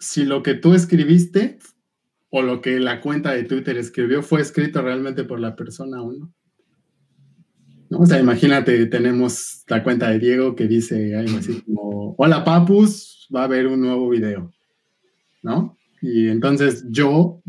si 0.00 0.24
lo 0.24 0.42
que 0.42 0.54
tú 0.54 0.72
escribiste 0.72 1.58
o 2.30 2.40
lo 2.40 2.62
que 2.62 2.80
la 2.80 3.02
cuenta 3.02 3.32
de 3.32 3.44
Twitter 3.44 3.76
escribió 3.76 4.22
fue 4.22 4.40
escrito 4.40 4.80
realmente 4.80 5.24
por 5.24 5.38
la 5.38 5.54
persona 5.54 6.02
o 6.02 6.12
no. 6.12 6.34
¿No? 7.90 7.98
O 8.00 8.06
sea, 8.06 8.18
imagínate, 8.18 8.86
tenemos 8.86 9.64
la 9.68 9.82
cuenta 9.82 10.10
de 10.10 10.18
Diego 10.18 10.56
que 10.56 10.66
dice 10.66 11.14
algo 11.14 11.36
así 11.38 11.60
como, 11.60 12.14
hola 12.16 12.42
papus, 12.42 13.28
va 13.34 13.42
a 13.42 13.44
haber 13.44 13.66
un 13.66 13.80
nuevo 13.80 14.08
video, 14.08 14.52
¿no? 15.42 15.77
Y 16.00 16.28
entonces 16.28 16.84
yo 16.88 17.42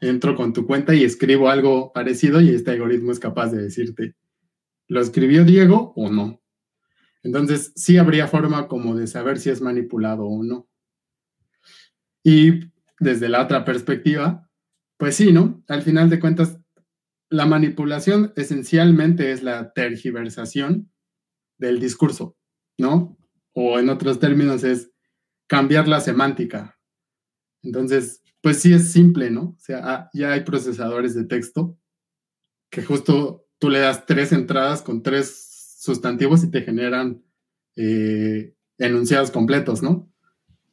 entro 0.00 0.36
con 0.36 0.52
tu 0.52 0.66
cuenta 0.66 0.94
y 0.94 1.04
escribo 1.04 1.48
algo 1.48 1.92
parecido 1.92 2.40
y 2.40 2.50
este 2.50 2.72
algoritmo 2.72 3.12
es 3.12 3.18
capaz 3.18 3.50
de 3.50 3.62
decirte, 3.62 4.14
¿lo 4.86 5.00
escribió 5.00 5.44
Diego 5.44 5.92
o 5.96 6.10
no? 6.10 6.40
Entonces 7.22 7.72
sí 7.74 7.98
habría 7.98 8.28
forma 8.28 8.68
como 8.68 8.94
de 8.94 9.06
saber 9.06 9.38
si 9.38 9.50
es 9.50 9.60
manipulado 9.60 10.24
o 10.24 10.42
no. 10.42 10.68
Y 12.22 12.70
desde 13.00 13.28
la 13.28 13.42
otra 13.42 13.64
perspectiva, 13.64 14.48
pues 14.96 15.16
sí, 15.16 15.32
¿no? 15.32 15.62
Al 15.68 15.82
final 15.82 16.10
de 16.10 16.20
cuentas, 16.20 16.58
la 17.30 17.46
manipulación 17.46 18.32
esencialmente 18.36 19.32
es 19.32 19.42
la 19.42 19.72
tergiversación 19.72 20.90
del 21.58 21.80
discurso, 21.80 22.36
¿no? 22.78 23.18
O 23.52 23.78
en 23.78 23.90
otros 23.90 24.18
términos 24.18 24.64
es 24.64 24.90
cambiar 25.46 25.88
la 25.88 26.00
semántica, 26.00 26.77
entonces, 27.68 28.22
pues 28.40 28.60
sí 28.60 28.72
es 28.72 28.90
simple, 28.90 29.30
¿no? 29.30 29.42
O 29.42 29.60
sea, 29.60 29.80
ah, 29.84 30.10
ya 30.14 30.32
hay 30.32 30.40
procesadores 30.40 31.14
de 31.14 31.24
texto 31.24 31.76
que 32.70 32.82
justo 32.82 33.44
tú 33.58 33.68
le 33.68 33.80
das 33.80 34.06
tres 34.06 34.32
entradas 34.32 34.80
con 34.80 35.02
tres 35.02 35.76
sustantivos 35.78 36.42
y 36.44 36.50
te 36.50 36.62
generan 36.62 37.22
eh, 37.76 38.54
enunciados 38.78 39.30
completos, 39.30 39.82
¿no? 39.82 40.10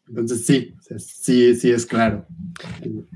Entonces 0.07 0.45
sí, 0.45 0.73
sí, 0.97 1.53
sí 1.55 1.71
es 1.71 1.85
claro, 1.85 2.25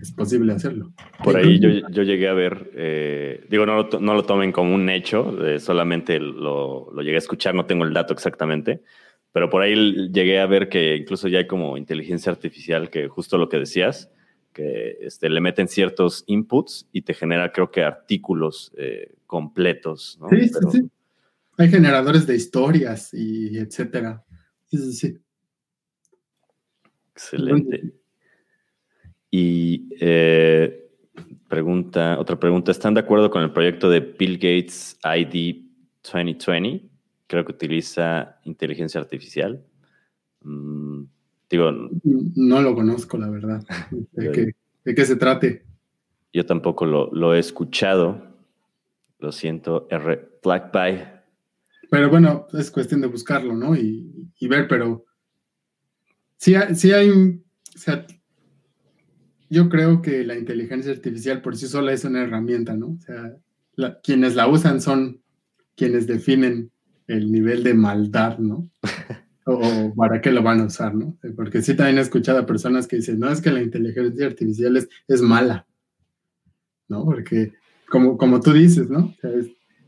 es 0.02 0.12
posible 0.12 0.52
hacerlo. 0.52 0.92
Por 1.24 1.38
ahí 1.38 1.58
yo, 1.60 2.04
llegué 2.04 2.28
a 2.28 2.34
ver, 2.34 2.72
eh, 2.76 3.46
digo, 3.50 3.66
no 3.66 3.84
lo, 3.84 4.00
no 4.02 4.14
lo, 4.14 4.26
tomen 4.26 4.52
como 4.52 4.76
un 4.76 4.90
hecho, 4.90 5.48
eh, 5.48 5.60
solamente 5.60 6.20
lo, 6.20 6.92
lo, 6.92 7.02
llegué 7.02 7.16
a 7.16 7.20
escuchar, 7.20 7.56
no 7.56 7.66
tengo 7.66 7.86
el 7.86 7.94
dato 7.94 8.12
exactamente, 8.12 8.82
pero 9.32 9.50
por 9.50 9.62
ahí 9.62 10.10
llegué 10.12 10.40
a 10.40 10.46
ver 10.46 10.70
que 10.70 10.96
incluso 10.96 11.28
ya 11.28 11.40
hay 11.40 11.48
como 11.48 11.78
inteligencia 11.78 12.32
artificial 12.32 12.90
que 12.90 13.08
justo 13.08 13.38
lo 13.38 13.50
que 13.50 13.60
decías, 13.60 14.10
que 14.54 14.98
este, 15.02 15.30
le 15.30 15.42
meten 15.42 15.68
ciertos 15.68 16.24
inputs 16.28 16.88
y 16.92 17.04
te 17.04 17.14
genera 17.14 17.52
creo 17.52 17.72
que 17.72 17.84
artículos 17.84 18.72
eh, 18.78 19.14
completos. 19.28 20.20
Sí, 20.30 20.48
sí, 20.48 20.60
sí. 20.72 20.90
Hay 21.58 21.70
generadores 21.70 22.26
de 22.26 22.36
historias 22.36 23.14
y 23.14 23.58
etcétera. 23.58 24.24
Sí, 24.66 24.78
sí, 24.78 24.94
sí. 24.94 25.18
Excelente. 27.12 27.94
Y 29.30 29.90
eh, 30.00 30.90
pregunta, 31.48 32.18
otra 32.18 32.40
pregunta, 32.40 32.72
¿están 32.72 32.94
de 32.94 33.02
acuerdo 33.02 33.30
con 33.30 33.44
el 33.44 33.52
proyecto 33.52 33.90
de 33.90 34.00
Bill 34.00 34.36
Gates 34.36 34.98
ID 35.04 35.66
2020? 36.02 36.89
Creo 37.30 37.46
que 37.46 37.52
utiliza 37.52 38.40
inteligencia 38.44 39.00
artificial. 39.00 39.64
Mm, 40.42 41.04
digo, 41.50 41.72
no 42.04 42.62
lo 42.62 42.74
conozco, 42.74 43.18
la 43.18 43.30
verdad. 43.30 43.64
¿De, 44.12 44.56
qué, 44.96 45.06
se 45.06 45.16
trate? 45.16 45.64
Yo 46.34 46.46
tampoco 46.46 46.86
lo, 46.86 47.36
he 47.36 47.40
escuchado. 47.40 48.28
Lo 49.20 49.32
siento, 49.32 49.88
R. 49.92 50.40
Black 50.44 50.72
Pero 51.92 52.10
bueno, 52.10 52.48
es 52.54 52.72
cuestión 52.72 53.02
de 53.02 53.08
buscarlo, 53.08 53.54
¿no? 53.54 53.76
Y, 53.76 54.32
ver, 54.48 54.68
pero 54.68 55.06
sí, 56.38 56.56
sí 56.74 56.94
hay, 56.94 57.10
o 57.10 57.78
sea, 57.78 58.08
yo 59.50 59.70
creo 59.70 60.02
que 60.02 60.24
la 60.24 60.38
inteligencia 60.38 60.92
artificial 60.92 61.42
por 61.42 61.58
sí 61.58 61.68
sola 61.68 61.92
es 61.92 62.06
una 62.06 62.24
herramienta, 62.24 62.76
¿no? 62.76 62.98
O 62.98 63.02
sea, 63.02 63.36
quienes 64.02 64.36
la 64.36 64.48
usan 64.48 64.82
son 64.82 65.22
quienes 65.76 66.08
definen 66.08 66.72
el 67.10 67.32
nivel 67.32 67.64
de 67.64 67.74
maldad, 67.74 68.38
¿no? 68.38 68.70
o, 69.46 69.94
para 69.96 70.22
qué 70.22 70.32
lo 70.32 70.44
van 70.44 70.62
a 70.62 70.66
usar, 70.66 70.94
¿no? 70.94 71.18
Porque 71.36 71.62
sí 71.62 71.76
también 71.76 71.98
he 71.98 72.02
escuchado 72.02 72.40
a 72.40 72.46
personas 72.46 72.88
que 72.88 72.98
dicen, 72.98 73.20
no, 73.20 73.30
es 73.30 73.42
que 73.42 73.52
la 73.52 73.62
inteligencia 73.62 74.28
artificial 74.28 74.78
es, 74.78 74.88
es 75.08 75.22
mala, 75.22 75.68
¿no? 76.88 77.04
Porque, 77.04 77.54
como, 77.90 78.18
como 78.18 78.40
tú 78.40 78.54
dices, 78.54 78.90
¿no? 78.90 79.14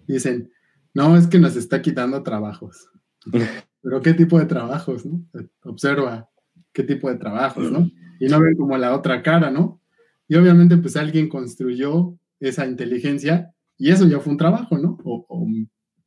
dicen, 0.07 0.51
no, 0.93 1.15
es 1.15 1.27
que 1.27 1.39
nos 1.39 1.55
está 1.55 1.81
quitando 1.81 2.23
trabajos. 2.23 2.89
Pero 3.81 4.01
¿qué 4.01 4.13
tipo 4.13 4.39
de 4.39 4.45
trabajos, 4.45 5.05
no? 5.05 5.23
Observa 5.63 6.29
qué 6.73 6.83
tipo 6.83 7.09
de 7.09 7.17
trabajos, 7.17 7.71
¿no? 7.71 7.89
Y 8.19 8.27
no 8.27 8.39
ven 8.39 8.55
como 8.55 8.77
la 8.77 8.95
otra 8.95 9.21
cara, 9.21 9.51
¿no? 9.51 9.79
Y 10.27 10.35
obviamente, 10.35 10.77
pues 10.77 10.97
alguien 10.97 11.29
construyó 11.29 12.17
esa 12.39 12.65
inteligencia 12.65 13.53
y 13.77 13.91
eso 13.91 14.07
ya 14.07 14.19
fue 14.19 14.31
un 14.31 14.37
trabajo, 14.37 14.77
¿no? 14.77 14.90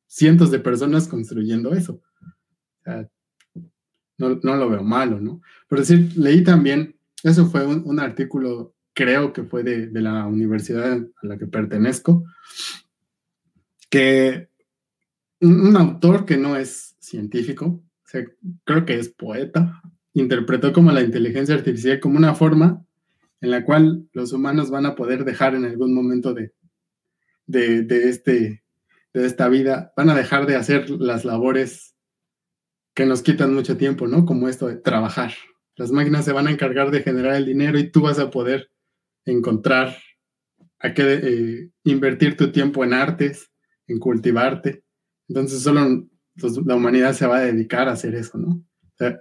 O, 0.04 0.10
o 0.10 0.10
cientos 0.14 0.50
de 0.50 0.58
personas 0.58 1.08
construyendo 1.08 1.72
eso. 1.72 2.00
no, 4.18 4.56
lo 4.56 4.70
veo 4.70 4.82
malo, 4.82 5.20
¿no? 5.20 5.40
Por 5.68 5.80
decir, 5.80 6.12
leí 6.16 6.44
también, 6.44 6.96
eso 7.22 7.46
fue 7.46 7.66
un, 7.66 7.98
artículo, 8.00 8.74
creo 8.92 9.32
que 9.32 9.42
fue 9.42 9.62
de, 9.62 9.88
la 10.00 10.26
universidad 10.26 10.92
a 10.92 11.26
la 11.26 11.38
que 11.38 11.46
pertenezco, 11.46 12.24
que 13.90 14.48
un, 15.40 15.76
autor 15.76 16.24
que 16.24 16.36
no 16.36 16.56
es 16.56 16.96
científico, 17.00 17.82
creo 18.64 18.84
que 18.84 18.98
es 18.98 19.08
poeta, 19.08 19.82
interpretó 20.12 20.72
como 20.72 20.92
la 20.92 21.02
inteligencia 21.02 21.56
artificial 21.56 21.98
como 21.98 22.18
una 22.18 22.34
forma 22.36 22.84
en 23.40 23.50
la 23.50 23.64
cual 23.64 24.08
los 24.12 24.32
humanos 24.32 24.70
van 24.70 24.86
a 24.86 24.94
poder 24.94 25.24
dejar 25.24 25.56
en 25.56 25.64
algún 25.64 25.92
momento 25.92 26.32
de, 26.32 26.52
de, 27.46 27.82
de 27.82 28.08
este 28.08 28.63
de 29.14 29.26
esta 29.26 29.48
vida 29.48 29.92
van 29.96 30.10
a 30.10 30.14
dejar 30.14 30.46
de 30.46 30.56
hacer 30.56 30.90
las 30.90 31.24
labores 31.24 31.94
que 32.94 33.06
nos 33.06 33.22
quitan 33.22 33.54
mucho 33.54 33.76
tiempo, 33.76 34.06
¿no? 34.06 34.26
Como 34.26 34.48
esto 34.48 34.66
de 34.66 34.76
trabajar. 34.76 35.32
Las 35.76 35.90
máquinas 35.90 36.24
se 36.24 36.32
van 36.32 36.46
a 36.46 36.50
encargar 36.50 36.90
de 36.90 37.02
generar 37.02 37.34
el 37.34 37.46
dinero 37.46 37.78
y 37.78 37.90
tú 37.90 38.02
vas 38.02 38.18
a 38.18 38.30
poder 38.30 38.70
encontrar 39.24 39.96
a 40.78 40.92
qué 40.92 41.20
eh, 41.22 41.70
invertir 41.84 42.36
tu 42.36 42.52
tiempo 42.52 42.84
en 42.84 42.92
artes, 42.92 43.50
en 43.86 43.98
cultivarte. 43.98 44.84
Entonces 45.28 45.62
solo 45.62 46.06
la 46.66 46.74
humanidad 46.74 47.14
se 47.14 47.26
va 47.26 47.38
a 47.38 47.44
dedicar 47.44 47.88
a 47.88 47.92
hacer 47.92 48.14
eso, 48.14 48.38
¿no? 48.38 48.62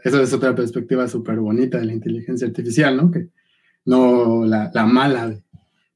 esa 0.04 0.22
es 0.22 0.34
otra 0.34 0.54
perspectiva 0.54 1.08
súper 1.08 1.40
bonita 1.40 1.80
de 1.80 1.86
la 1.86 1.94
inteligencia 1.94 2.48
artificial, 2.48 2.96
¿no? 2.96 3.10
Que 3.10 3.30
no 3.86 4.46
la, 4.46 4.70
la 4.74 4.86
mala. 4.86 5.36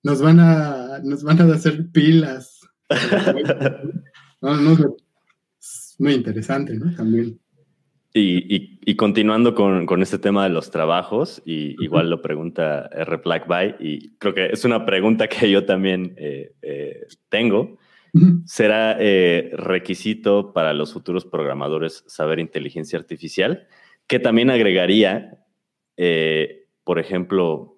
Nos 0.01 0.21
van, 0.21 0.39
a, 0.39 0.99
nos 1.03 1.23
van 1.23 1.39
a 1.41 1.53
hacer 1.53 1.91
pilas. 1.91 2.56
es 5.59 5.95
muy 5.99 6.13
interesante, 6.13 6.75
¿no? 6.75 6.93
También. 6.95 7.39
Y, 8.19 8.95
continuando 8.95 9.53
con, 9.53 10.01
este 10.01 10.17
tema 10.17 10.43
de 10.45 10.49
los 10.49 10.71
trabajos, 10.71 11.41
y 11.45 11.75
igual 11.83 12.09
lo 12.09 12.21
pregunta 12.21 12.89
R. 12.91 13.17
Blackby, 13.17 13.75
y 13.79 14.09
creo 14.17 14.33
que 14.33 14.47
es 14.47 14.65
una 14.65 14.85
pregunta 14.85 15.27
que 15.27 15.51
yo 15.51 15.65
también 15.65 16.15
eh, 16.17 16.53
eh, 16.61 17.05
tengo. 17.29 17.77
¿Será 18.45 18.97
eh, 18.99 19.51
requisito 19.53 20.51
para 20.51 20.73
los 20.73 20.91
futuros 20.91 21.25
programadores 21.25 22.03
saber 22.07 22.39
inteligencia 22.39 22.97
artificial? 22.97 23.67
Que 24.07 24.17
también 24.17 24.49
agregaría, 24.49 25.37
por 26.83 26.97
ejemplo, 26.97 27.77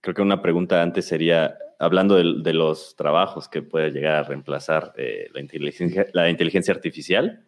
creo 0.00 0.14
que 0.14 0.22
una 0.22 0.42
pregunta 0.42 0.82
antes 0.82 1.04
sería, 1.04 1.56
hablando 1.78 2.16
de, 2.16 2.52
los 2.52 2.96
trabajos 2.96 3.48
que 3.48 3.62
puede 3.62 3.90
llegar 3.90 4.16
a 4.16 4.22
reemplazar 4.22 4.94
la, 5.32 5.40
inteligencia, 5.40 6.06
la 6.12 6.30
inteligencia 6.30 6.72
artificial, 6.72 7.44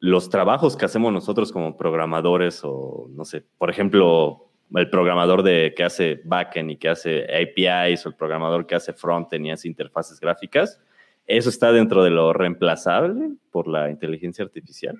los 0.00 0.30
trabajos 0.30 0.76
que 0.76 0.86
hacemos 0.86 1.12
nosotros 1.12 1.52
como 1.52 1.76
programadores 1.76 2.60
o, 2.64 3.08
no 3.10 3.24
sé, 3.24 3.44
por 3.58 3.70
ejemplo, 3.70 4.50
el 4.74 4.88
programador 4.88 5.42
de, 5.42 5.74
que 5.76 5.84
hace 5.84 6.20
backend 6.24 6.70
y 6.70 6.76
que 6.76 6.88
hace 6.88 7.24
APIs 7.24 8.06
o 8.06 8.08
el 8.08 8.14
programador 8.14 8.66
que 8.66 8.74
hace 8.74 8.92
frontend 8.92 9.46
y 9.46 9.50
hace 9.50 9.68
interfaces 9.68 10.18
gráficas, 10.18 10.80
¿eso 11.26 11.50
está 11.50 11.70
dentro 11.72 12.02
de 12.02 12.10
lo 12.10 12.32
reemplazable 12.32 13.32
por 13.50 13.68
la 13.68 13.90
inteligencia 13.90 14.44
artificial? 14.44 14.96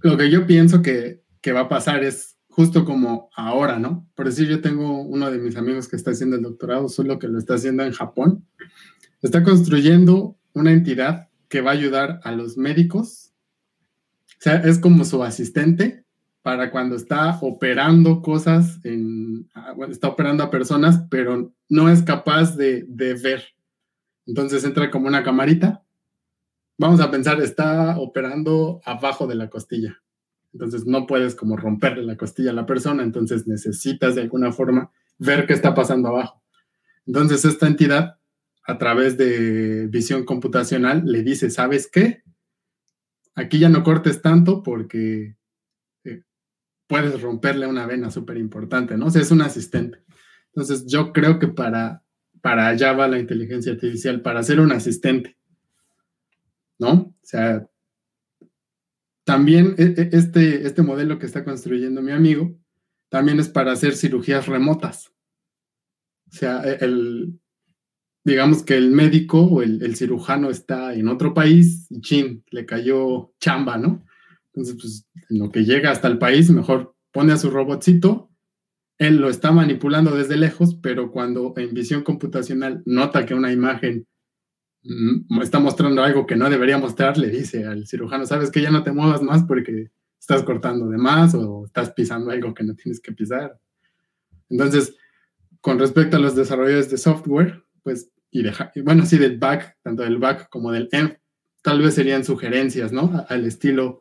Lo 0.00 0.16
que 0.16 0.30
yo 0.30 0.46
pienso 0.46 0.80
que, 0.80 1.22
que 1.40 1.52
va 1.52 1.60
a 1.60 1.68
pasar 1.68 2.04
es 2.04 2.33
justo 2.54 2.84
como 2.84 3.30
ahora, 3.34 3.78
¿no? 3.78 4.08
Por 4.14 4.26
decir, 4.26 4.48
yo 4.48 4.60
tengo 4.60 5.02
uno 5.02 5.30
de 5.30 5.38
mis 5.38 5.56
amigos 5.56 5.88
que 5.88 5.96
está 5.96 6.12
haciendo 6.12 6.36
el 6.36 6.42
doctorado, 6.42 6.88
solo 6.88 7.18
que 7.18 7.28
lo 7.28 7.38
está 7.38 7.54
haciendo 7.54 7.84
en 7.84 7.92
Japón. 7.92 8.46
Está 9.22 9.42
construyendo 9.42 10.36
una 10.52 10.72
entidad 10.72 11.28
que 11.48 11.60
va 11.60 11.70
a 11.70 11.74
ayudar 11.74 12.20
a 12.24 12.32
los 12.32 12.56
médicos 12.56 13.34
o 14.44 14.46
sea, 14.46 14.56
es 14.56 14.78
como 14.78 15.06
su 15.06 15.22
asistente 15.24 16.04
para 16.42 16.70
cuando 16.70 16.96
está 16.96 17.38
operando 17.40 18.20
cosas, 18.20 18.78
en, 18.84 19.48
ah, 19.54 19.74
está 19.88 20.08
operando 20.08 20.44
a 20.44 20.50
personas, 20.50 21.06
pero 21.08 21.54
no 21.70 21.88
es 21.88 22.02
capaz 22.02 22.54
de, 22.54 22.84
ver. 22.90 23.42
Entonces 24.26 24.62
entra 24.64 24.90
como 24.90 25.06
una 25.06 25.22
camarita. 25.22 25.82
Vamos 26.76 27.00
a 27.00 27.10
pensar, 27.10 27.40
está 27.40 27.98
operando 27.98 28.82
abajo 28.84 29.26
de 29.26 29.36
la 29.36 29.48
costilla. 29.48 30.02
Entonces 30.54 30.86
no 30.86 31.06
puedes 31.06 31.34
como 31.34 31.58
romperle 31.58 32.02
la 32.02 32.16
costilla 32.16 32.50
a 32.50 32.54
la 32.54 32.64
persona, 32.64 33.02
entonces 33.02 33.46
necesitas 33.46 34.14
de 34.14 34.22
alguna 34.22 34.52
forma 34.52 34.90
ver 35.18 35.46
qué 35.46 35.52
está 35.52 35.74
pasando 35.74 36.08
abajo. 36.08 36.42
Entonces 37.06 37.44
esta 37.44 37.66
entidad, 37.66 38.18
a 38.66 38.78
través 38.78 39.18
de 39.18 39.88
visión 39.88 40.24
computacional, 40.24 41.02
le 41.04 41.22
dice, 41.22 41.50
¿sabes 41.50 41.90
qué? 41.92 42.24
aquí 43.34 43.58
ya 43.58 43.68
no 43.68 43.82
cortes 43.82 44.22
tanto 44.22 44.62
porque 44.62 45.36
eh, 46.04 46.22
puedes 46.86 47.20
romperle 47.20 47.66
una 47.66 47.86
vena 47.86 48.10
súper 48.10 48.38
importante, 48.38 48.96
¿no? 48.96 49.06
O 49.06 49.10
sea, 49.10 49.22
es 49.22 49.30
un 49.30 49.42
asistente. 49.42 49.98
Entonces, 50.48 50.86
yo 50.86 51.12
creo 51.12 51.38
que 51.38 51.48
para, 51.48 52.02
para 52.40 52.68
allá 52.68 52.92
va 52.92 53.08
la 53.08 53.18
inteligencia 53.18 53.72
artificial, 53.72 54.22
para 54.22 54.42
ser 54.42 54.60
un 54.60 54.72
asistente, 54.72 55.36
¿no? 56.78 56.92
O 56.92 57.14
sea, 57.22 57.68
también 59.24 59.74
e, 59.78 59.94
e, 59.96 60.08
este, 60.12 60.66
este 60.66 60.82
modelo 60.82 61.18
que 61.18 61.26
está 61.26 61.44
construyendo 61.44 62.02
mi 62.02 62.12
amigo, 62.12 62.56
también 63.08 63.40
es 63.40 63.48
para 63.48 63.72
hacer 63.72 63.94
cirugías 63.94 64.46
remotas. 64.46 65.12
O 66.28 66.36
sea, 66.36 66.62
e, 66.64 66.78
el, 66.84 67.38
digamos 68.24 68.62
que 68.62 68.76
el 68.76 68.90
médico 68.90 69.40
o 69.40 69.62
el, 69.62 69.96
cirujano 69.96 70.50
está 70.50 70.94
en 70.94 71.08
otro 71.08 71.34
país 71.34 71.86
y 71.90 72.00
chin, 72.00 72.44
le 72.50 72.66
cayó 72.66 73.32
chamba, 73.40 73.78
¿no? 73.78 74.04
Entonces, 74.46 74.76
pues 74.80 75.06
lo 75.28 75.50
que 75.50 75.64
llega 75.64 75.90
hasta 75.90 76.08
el 76.08 76.18
país, 76.18 76.50
mejor 76.50 76.94
pone 77.12 77.32
a 77.32 77.36
su 77.36 77.50
robotcito, 77.50 78.30
él 78.98 79.16
lo 79.16 79.28
está 79.28 79.52
manipulando 79.52 80.14
desde 80.14 80.36
lejos, 80.36 80.76
pero 80.76 81.10
cuando 81.10 81.52
en 81.56 81.74
visión 81.74 82.02
computacional 82.02 82.82
nota 82.86 83.26
que 83.26 83.34
una 83.34 83.52
imagen 83.52 84.06
está 85.42 85.58
mostrando 85.58 86.02
algo 86.02 86.26
que 86.26 86.36
no 86.36 86.50
debería 86.50 86.78
mostrar, 86.78 87.16
le 87.16 87.28
dice 87.28 87.64
al 87.64 87.86
cirujano, 87.86 88.26
sabes 88.26 88.50
que 88.50 88.60
ya 88.60 88.70
no 88.70 88.82
te 88.82 88.92
muevas 88.92 89.22
más 89.22 89.44
porque 89.44 89.90
estás 90.20 90.42
cortando 90.42 90.88
de 90.88 90.98
más 90.98 91.34
o 91.34 91.64
estás 91.66 91.90
pisando 91.92 92.30
algo 92.30 92.54
que 92.54 92.64
no 92.64 92.74
tienes 92.74 93.00
que 93.00 93.12
pisar. 93.12 93.58
Entonces, 94.48 94.94
con 95.60 95.78
respecto 95.78 96.16
a 96.16 96.20
los 96.20 96.36
desarrolladores 96.36 96.90
de 96.90 96.98
software, 96.98 97.64
pues 97.82 98.10
y 98.30 98.42
dejar, 98.42 98.72
bueno, 98.82 99.06
sí, 99.06 99.16
del 99.16 99.38
back, 99.38 99.78
tanto 99.82 100.02
del 100.02 100.18
back 100.18 100.48
como 100.48 100.72
del 100.72 100.88
env, 100.90 101.16
tal 101.62 101.80
vez 101.80 101.94
serían 101.94 102.24
sugerencias, 102.24 102.92
¿no? 102.92 103.24
Al 103.28 103.46
estilo, 103.46 104.00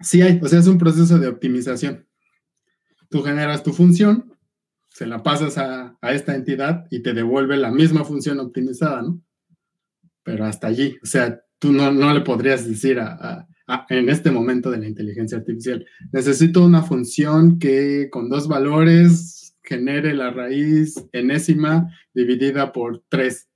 sí 0.00 0.20
hay, 0.20 0.40
o 0.42 0.48
sea, 0.48 0.58
es 0.58 0.66
un 0.66 0.78
proceso 0.78 1.16
de 1.18 1.28
optimización. 1.28 2.08
Tú 3.08 3.22
generas 3.22 3.62
tu 3.62 3.72
función, 3.72 4.36
se 4.88 5.06
la 5.06 5.22
pasas 5.22 5.58
a, 5.58 5.96
esta 6.02 6.34
entidad 6.34 6.86
y 6.90 7.02
te 7.02 7.14
devuelve 7.14 7.56
la 7.56 7.70
misma 7.70 8.04
función 8.04 8.40
optimizada, 8.40 9.02
¿no? 9.02 9.22
Pero 10.28 10.44
hasta 10.44 10.66
allí, 10.66 10.98
o 11.02 11.06
sea, 11.06 11.42
tú 11.58 11.72
no, 11.72 11.90
no 11.90 12.12
le 12.12 12.20
podrías 12.20 12.68
decir 12.68 13.00
a, 13.00 13.48
en 13.88 14.10
este 14.10 14.30
momento 14.30 14.70
de 14.70 14.76
la 14.76 14.86
inteligencia 14.86 15.38
artificial, 15.38 15.86
necesito 16.12 16.62
una 16.62 16.82
función 16.82 17.58
que 17.58 18.10
con 18.10 18.28
dos 18.28 18.46
valores 18.46 19.56
genere 19.62 20.12
la 20.12 20.30
raíz 20.30 21.02
enésima 21.12 21.90
dividida 22.12 22.74
por 22.74 23.02
3. 23.08 23.48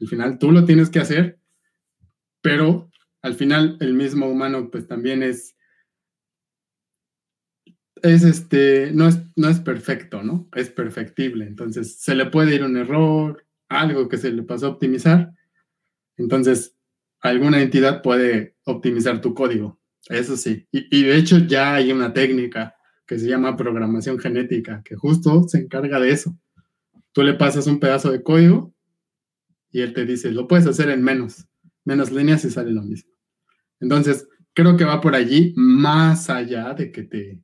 Al 0.00 0.08
final 0.08 0.38
tú 0.38 0.50
lo 0.50 0.64
tienes 0.64 0.88
que 0.88 1.00
hacer, 1.00 1.38
pero 2.40 2.90
al 3.20 3.34
final 3.34 3.76
el 3.80 3.92
mismo 3.92 4.30
humano 4.30 4.70
pues 4.70 4.86
también 4.86 5.22
es, 5.22 5.56
es 7.96 8.22
este, 8.22 8.92
no 8.94 9.08
es, 9.08 9.18
no 9.36 9.50
es 9.50 9.60
perfecto, 9.60 10.22
¿no? 10.22 10.48
Es 10.54 10.70
perfectible. 10.70 11.46
Entonces 11.46 12.00
se 12.00 12.14
le 12.14 12.24
puede 12.24 12.54
ir 12.54 12.64
un 12.64 12.78
error, 12.78 13.44
algo 13.68 14.08
que 14.08 14.16
se 14.16 14.32
le 14.32 14.42
pasó 14.42 14.68
a 14.68 14.70
optimizar. 14.70 15.34
Entonces 16.22 16.76
alguna 17.20 17.60
entidad 17.60 18.02
puede 18.02 18.56
optimizar 18.64 19.20
tu 19.20 19.34
código. 19.34 19.80
Eso 20.08 20.36
sí. 20.36 20.66
Y, 20.70 21.02
de 21.02 21.16
hecho 21.16 21.38
ya 21.38 21.74
hay 21.74 21.92
una 21.92 22.12
técnica 22.12 22.74
que 23.06 23.18
se 23.18 23.28
llama 23.28 23.56
programación 23.56 24.18
genética, 24.18 24.82
que 24.84 24.96
justo 24.96 25.48
se 25.48 25.58
encarga 25.58 26.00
de 26.00 26.10
eso. 26.10 26.36
Tú 27.12 27.22
le 27.22 27.34
pasas 27.34 27.66
un 27.66 27.78
pedazo 27.78 28.10
de 28.10 28.22
código 28.22 28.74
y 29.70 29.80
él 29.80 29.92
te 29.92 30.04
dice, 30.04 30.30
lo 30.30 30.46
puedes 30.46 30.66
hacer 30.66 30.88
en 30.90 31.02
menos, 31.02 31.46
menos 31.84 32.10
líneas 32.10 32.44
y 32.44 32.50
sale 32.50 32.72
lo 32.72 32.82
mismo. 32.82 33.10
Entonces, 33.80 34.28
creo 34.54 34.76
que 34.76 34.84
va 34.84 35.00
por 35.00 35.14
allí 35.14 35.52
más 35.56 36.30
allá 36.30 36.72
de 36.74 36.92
que 36.92 37.02
te, 37.02 37.42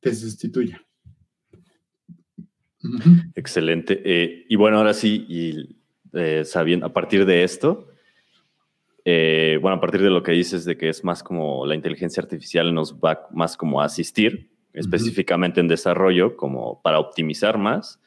te 0.00 0.14
sustituya. 0.14 0.82
Excelente. 3.34 4.02
Eh, 4.04 4.46
y 4.48 4.56
bueno, 4.56 4.78
ahora 4.78 4.94
sí, 4.94 5.24
y 5.28 5.81
eh, 6.12 6.44
sabiendo, 6.44 6.86
a 6.86 6.92
partir 6.92 7.24
de 7.26 7.44
esto, 7.44 7.88
eh, 9.04 9.58
bueno, 9.60 9.78
a 9.78 9.80
partir 9.80 10.02
de 10.02 10.10
lo 10.10 10.22
que 10.22 10.32
dices 10.32 10.64
de 10.64 10.76
que 10.76 10.88
es 10.88 11.02
más 11.02 11.22
como 11.22 11.66
la 11.66 11.74
inteligencia 11.74 12.22
artificial 12.22 12.72
nos 12.72 12.94
va 12.94 13.26
más 13.32 13.56
como 13.56 13.80
a 13.80 13.86
asistir, 13.86 14.50
específicamente 14.72 15.60
en 15.60 15.68
desarrollo, 15.68 16.36
como 16.36 16.80
para 16.82 16.98
optimizar 16.98 17.58
más. 17.58 18.00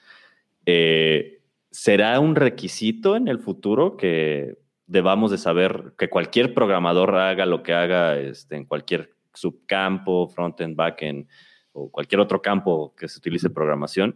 Eh, 0.65 1.41
¿Será 1.69 2.19
un 2.19 2.35
requisito 2.35 3.15
en 3.15 3.27
el 3.27 3.39
futuro 3.39 3.97
que 3.97 4.57
debamos 4.87 5.31
de 5.31 5.37
saber 5.37 5.93
que 5.97 6.09
cualquier 6.09 6.53
programador 6.53 7.15
haga 7.15 7.45
lo 7.45 7.63
que 7.63 7.73
haga 7.73 8.17
este, 8.17 8.55
en 8.55 8.65
cualquier 8.65 9.11
subcampo, 9.33 10.27
frontend, 10.29 10.75
backend 10.75 11.27
o 11.73 11.91
cualquier 11.91 12.21
otro 12.21 12.41
campo 12.41 12.95
que 12.95 13.09
se 13.09 13.17
utilice 13.19 13.49
programación? 13.49 14.15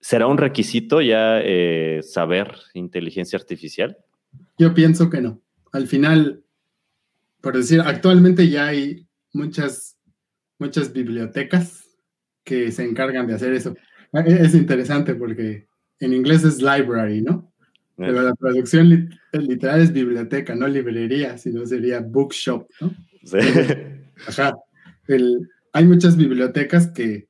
¿Será 0.00 0.26
un 0.26 0.38
requisito 0.38 1.00
ya 1.02 1.40
eh, 1.42 2.00
saber 2.02 2.54
inteligencia 2.74 3.38
artificial? 3.38 3.98
Yo 4.58 4.74
pienso 4.74 5.10
que 5.10 5.20
no. 5.20 5.40
Al 5.72 5.86
final, 5.86 6.42
por 7.40 7.56
decir, 7.56 7.80
actualmente 7.80 8.48
ya 8.48 8.68
hay 8.68 9.06
muchas 9.32 9.98
muchas 10.60 10.92
bibliotecas 10.92 11.84
que 12.44 12.70
se 12.70 12.84
encargan 12.84 13.26
de 13.26 13.34
hacer 13.34 13.52
eso. 13.54 13.74
Ah, 14.12 14.20
e-, 14.20 14.44
es 14.44 14.54
interesante 14.54 15.14
porque 15.14 15.66
en 15.98 16.12
inglés 16.12 16.44
es 16.44 16.62
library, 16.62 17.22
¿no? 17.22 17.50
Pero 17.96 18.22
la 18.22 18.32
traducción 18.32 19.10
literal 19.32 19.82
es 19.82 19.92
biblioteca, 19.92 20.54
no 20.54 20.66
librería, 20.66 21.36
sino 21.36 21.66
sería 21.66 22.00
bookshop, 22.00 22.66
¿no? 22.80 22.94
Sí. 23.24 23.36
Ajá. 24.26 24.54
hay 25.74 25.84
muchas 25.84 26.16
bibliotecas 26.16 26.88
que 26.88 27.28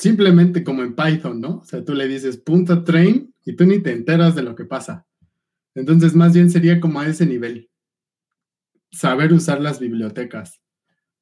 simplemente 0.00 0.64
como 0.64 0.82
en 0.82 0.94
Python, 0.94 1.42
¿no? 1.42 1.58
O 1.58 1.64
sea, 1.64 1.84
tú 1.84 1.92
le 1.92 2.08
dices 2.08 2.38
punto 2.38 2.84
train 2.84 3.34
y 3.44 3.54
tú 3.54 3.66
ni 3.66 3.80
te 3.80 3.92
enteras 3.92 4.34
de 4.34 4.42
lo 4.42 4.54
que 4.54 4.64
pasa. 4.64 5.06
Entonces, 5.74 6.14
más 6.14 6.32
bien 6.32 6.50
sería 6.50 6.80
como 6.80 7.00
a 7.00 7.06
ese 7.06 7.26
nivel. 7.26 7.68
Saber 8.90 9.34
usar 9.34 9.60
las 9.60 9.78
bibliotecas, 9.78 10.62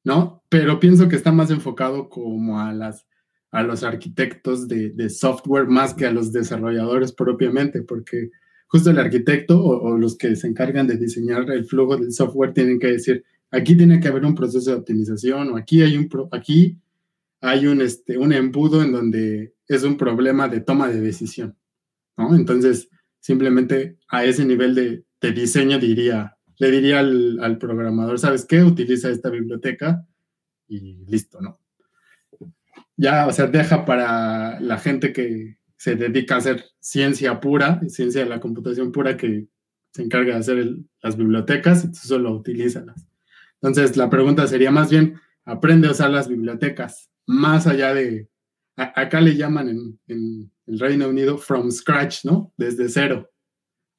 ¿no? 0.05 0.45
Pero 0.47 0.79
pienso 0.79 1.09
que 1.09 1.17
está 1.17 1.33
más 1.33 1.51
enfocado 1.51 2.07
como 2.07 2.61
a 2.61 2.71
las 2.71 3.05
a 3.51 3.63
los 3.63 3.83
arquitectos 3.83 4.67
de, 4.67 5.09
software 5.09 5.67
más 5.67 5.93
que 5.93 6.05
a 6.05 6.11
los 6.11 6.31
desarrolladores 6.31 7.11
propiamente, 7.11 7.81
porque 7.81 8.29
justo 8.67 8.91
el 8.91 8.99
arquitecto 8.99 9.61
o, 9.61 9.97
los 9.97 10.17
que 10.17 10.35
se 10.35 10.47
encargan 10.47 10.87
de 10.87 10.97
diseñar 10.97 11.49
el 11.49 11.65
flujo 11.65 11.97
del 11.97 12.13
software 12.13 12.53
tienen 12.53 12.79
que 12.79 12.87
decir, 12.87 13.25
aquí 13.51 13.75
tiene 13.75 13.99
que 13.99 14.07
haber 14.07 14.23
un 14.23 14.35
proceso 14.35 14.69
de 14.69 14.77
optimización 14.77 15.49
o 15.49 15.57
aquí 15.57 15.81
hay 15.81 15.97
un, 15.97 16.07
aquí 16.31 16.77
hay 17.41 17.67
un, 17.67 17.81
este, 17.81 18.17
un 18.17 18.33
embudo 18.33 18.81
en 18.83 18.91
donde 18.91 19.53
es 19.67 19.83
un 19.83 19.97
problema 19.97 20.47
de 20.47 20.61
toma 20.61 20.89
de 20.89 21.01
decisión, 21.01 21.57
¿no? 22.17 22.35
Entonces, 22.35 22.89
simplemente 23.19 23.97
a 24.07 24.25
ese 24.25 24.45
nivel 24.45 24.75
de, 24.75 25.05
diseño 25.31 25.79
diría, 25.79 26.37
le 26.57 26.71
diría 26.71 26.99
al, 26.99 27.39
al, 27.41 27.57
programador, 27.57 28.19
¿sabes 28.19 28.45
qué? 28.45 28.63
Utiliza 28.63 29.09
esta 29.09 29.29
biblioteca 29.29 30.05
y 30.67 31.05
listo, 31.05 31.41
¿no? 31.41 31.59
Ya, 32.95 33.27
o 33.27 33.31
sea, 33.31 33.47
deja 33.47 33.85
para 33.85 34.59
la 34.59 34.77
gente 34.77 35.13
que 35.13 35.57
se 35.77 35.95
dedica 35.95 36.35
a 36.35 36.39
hacer 36.39 36.65
ciencia 36.79 37.39
pura, 37.39 37.79
ciencia 37.87 38.23
de 38.23 38.29
la 38.29 38.41
computación 38.41 38.91
pura, 38.91 39.15
que 39.15 39.47
se 39.93 40.03
encarga 40.03 40.33
de 40.33 40.39
hacer 40.39 40.75
las 41.01 41.15
bibliotecas 41.15 41.85
y 41.85 41.91
tú 41.91 41.99
solo 41.99 42.33
utilízalas. 42.33 43.07
Entonces, 43.61 43.95
la 43.95 44.09
pregunta 44.09 44.45
sería 44.47 44.71
más 44.71 44.89
bien, 44.89 45.15
aprende 45.45 45.87
a 45.87 45.91
usar 45.91 46.09
las 46.09 46.27
bibliotecas 46.27 47.09
más 47.29 47.67
allá 47.67 47.93
de, 47.93 48.27
acá 48.75 49.21
le 49.21 49.35
llaman 49.35 49.69
en, 50.07 50.51
el 50.65 50.79
Reino 50.79 51.07
Unido 51.07 51.37
from 51.37 51.69
scratch, 51.69 52.25
¿no? 52.25 52.51
Desde 52.57 52.89
cero, 52.89 53.29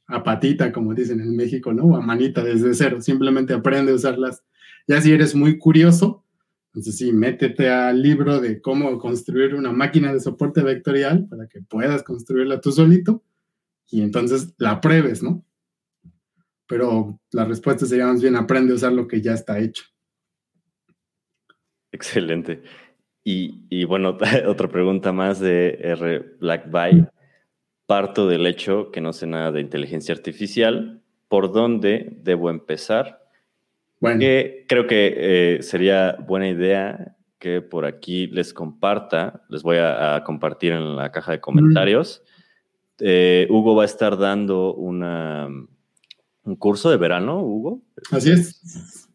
a 0.08 0.24
patita, 0.24 0.72
como 0.72 0.94
dicen 0.94 1.20
en 1.20 1.36
México, 1.36 1.72
¿no? 1.72 1.84
O 1.84 1.96
a 1.96 2.00
manita 2.00 2.42
desde 2.42 2.74
cero, 2.74 3.00
simplemente 3.00 3.54
aprende 3.54 3.92
a 3.92 3.94
usarlas. 3.94 4.42
Ya 4.88 5.00
si 5.00 5.12
eres 5.12 5.36
muy 5.36 5.58
curioso, 5.58 6.24
entonces 6.66 6.98
sí, 6.98 7.12
métete 7.12 7.68
al 7.68 8.02
libro 8.02 8.40
de 8.40 8.60
cómo 8.60 8.98
construir 8.98 9.54
una 9.54 9.70
máquina 9.70 10.12
de 10.12 10.18
soporte 10.18 10.62
vectorial 10.64 11.28
para 11.28 11.46
que 11.46 11.62
puedas 11.62 12.02
construirla 12.02 12.60
tú 12.60 12.72
solito 12.72 13.22
y 13.90 14.02
entonces 14.02 14.54
la 14.58 14.80
pruebes, 14.80 15.22
¿no? 15.22 15.44
Pero 16.66 17.20
la 17.30 17.44
respuesta 17.44 17.86
sería 17.86 18.06
más 18.06 18.22
bien 18.22 18.34
aprende 18.34 18.72
a 18.72 18.76
usar 18.76 18.92
lo 18.92 19.06
que 19.06 19.20
ya 19.20 19.34
está 19.34 19.60
hecho. 19.60 19.84
Excelente. 21.92 22.62
Y, 23.22 23.84
bueno, 23.84 24.16
otra 24.46 24.68
pregunta 24.68 25.12
más 25.12 25.40
de 25.40 25.78
R. 25.80 26.36
Blackby. 26.40 27.06
Parto 27.86 28.28
del 28.28 28.46
hecho 28.46 28.90
que 28.92 29.00
no 29.00 29.12
sé 29.12 29.26
nada 29.26 29.52
de 29.52 29.60
inteligencia 29.60 30.14
artificial. 30.14 31.02
¿Por 31.28 31.52
dónde 31.52 32.16
debo 32.22 32.50
empezar? 32.50 33.20
Bueno. 34.00 34.20
creo 34.66 34.86
que 34.86 35.14
eh, 35.16 35.62
sería 35.62 36.16
buena 36.26 36.48
idea 36.48 37.16
que 37.38 37.60
por 37.60 37.84
aquí 37.84 38.26
les 38.28 38.54
comparta. 38.54 39.42
Les 39.48 39.62
voy 39.62 39.78
a, 39.78 40.22
compartir 40.24 40.72
en 40.72 40.96
la 40.96 41.10
caja 41.10 41.32
de 41.32 41.40
comentarios. 41.40 42.22
Eh, 43.00 43.46
Hugo 43.50 43.74
va 43.74 43.82
a 43.82 43.86
estar 43.86 44.18
dando 44.18 44.74
una, 44.74 45.48
un 46.44 46.56
curso 46.56 46.90
de 46.90 46.96
verano, 46.96 47.40
Hugo. 47.42 47.82
Así 48.10 48.30
es. 48.30 49.08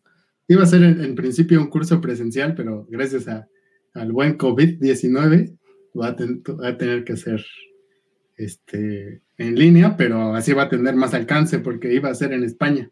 Iba 0.47 0.63
a 0.63 0.67
ser 0.67 0.83
en 0.83 1.15
principio 1.15 1.59
un 1.59 1.67
curso 1.67 2.01
presencial, 2.01 2.53
pero 2.55 2.85
gracias 2.89 3.27
a 3.27 3.47
al 3.95 4.11
buen 4.11 4.37
COVID-19, 4.37 5.57
va, 5.99 6.09
a 6.09 6.77
tener 6.77 7.03
que 7.03 7.17
ser 7.17 7.43
este, 8.35 9.21
en 9.37 9.55
línea, 9.55 9.95
pero 9.97 10.35
así 10.35 10.53
va 10.53 10.63
a 10.63 10.69
tener 10.69 10.95
más 10.95 11.13
alcance 11.13 11.59
porque 11.59 11.93
iba 11.93 12.09
a 12.09 12.15
ser 12.15 12.33
en 12.33 12.43
España. 12.43 12.91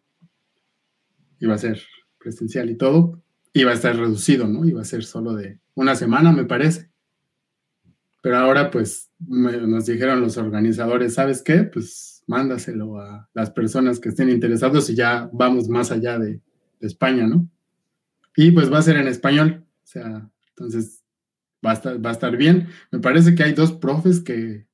Iba 1.39 1.55
a 1.55 1.59
ser 1.59 1.81
presencial 2.17 2.69
y 2.69 2.75
todo. 2.75 3.21
Iba 3.51 3.71
a 3.71 3.73
estar 3.75 3.95
reducido, 3.95 4.47
¿no? 4.47 4.65
Iba 4.65 4.81
a 4.81 4.85
ser 4.85 5.03
solo 5.03 5.33
de 5.35 5.59
una 5.75 5.95
semana, 5.95 6.31
me 6.31 6.45
parece. 6.45 6.89
Pero 8.21 8.37
ahora, 8.37 8.71
pues, 8.71 9.11
nos 9.19 9.85
dijeron 9.85 10.21
los 10.21 10.37
organizadores, 10.37 11.15
¿sabes 11.15 11.41
qué? 11.41 11.63
Pues 11.63 12.23
mándaselo 12.25 12.97
a 12.99 13.29
las 13.33 13.51
personas 13.51 13.99
que 13.99 14.09
estén 14.09 14.29
interesados 14.29 14.89
y 14.89 14.95
ya 14.95 15.29
vamos 15.33 15.67
más 15.67 15.91
allá 15.91 16.17
de, 16.17 16.39
de 16.79 16.87
España, 16.87 17.27
¿no? 17.27 17.49
Y 18.37 18.51
pues 18.51 18.71
va 18.71 18.77
a 18.77 18.83
ser 18.83 18.95
en 18.95 19.09
español. 19.09 19.65
O 19.83 19.85
sea, 19.85 20.31
entonces, 20.55 21.03
va 21.65 21.71
a 21.71 21.73
estar, 21.73 22.05
va 22.05 22.09
a 22.09 22.13
estar 22.13 22.35
bien. 22.37 22.67
Me 22.91 22.99
parece 22.99 23.35
que 23.35 23.43
hay 23.43 23.53
dos 23.53 23.71
profes 23.71 24.21
que, 24.21 24.65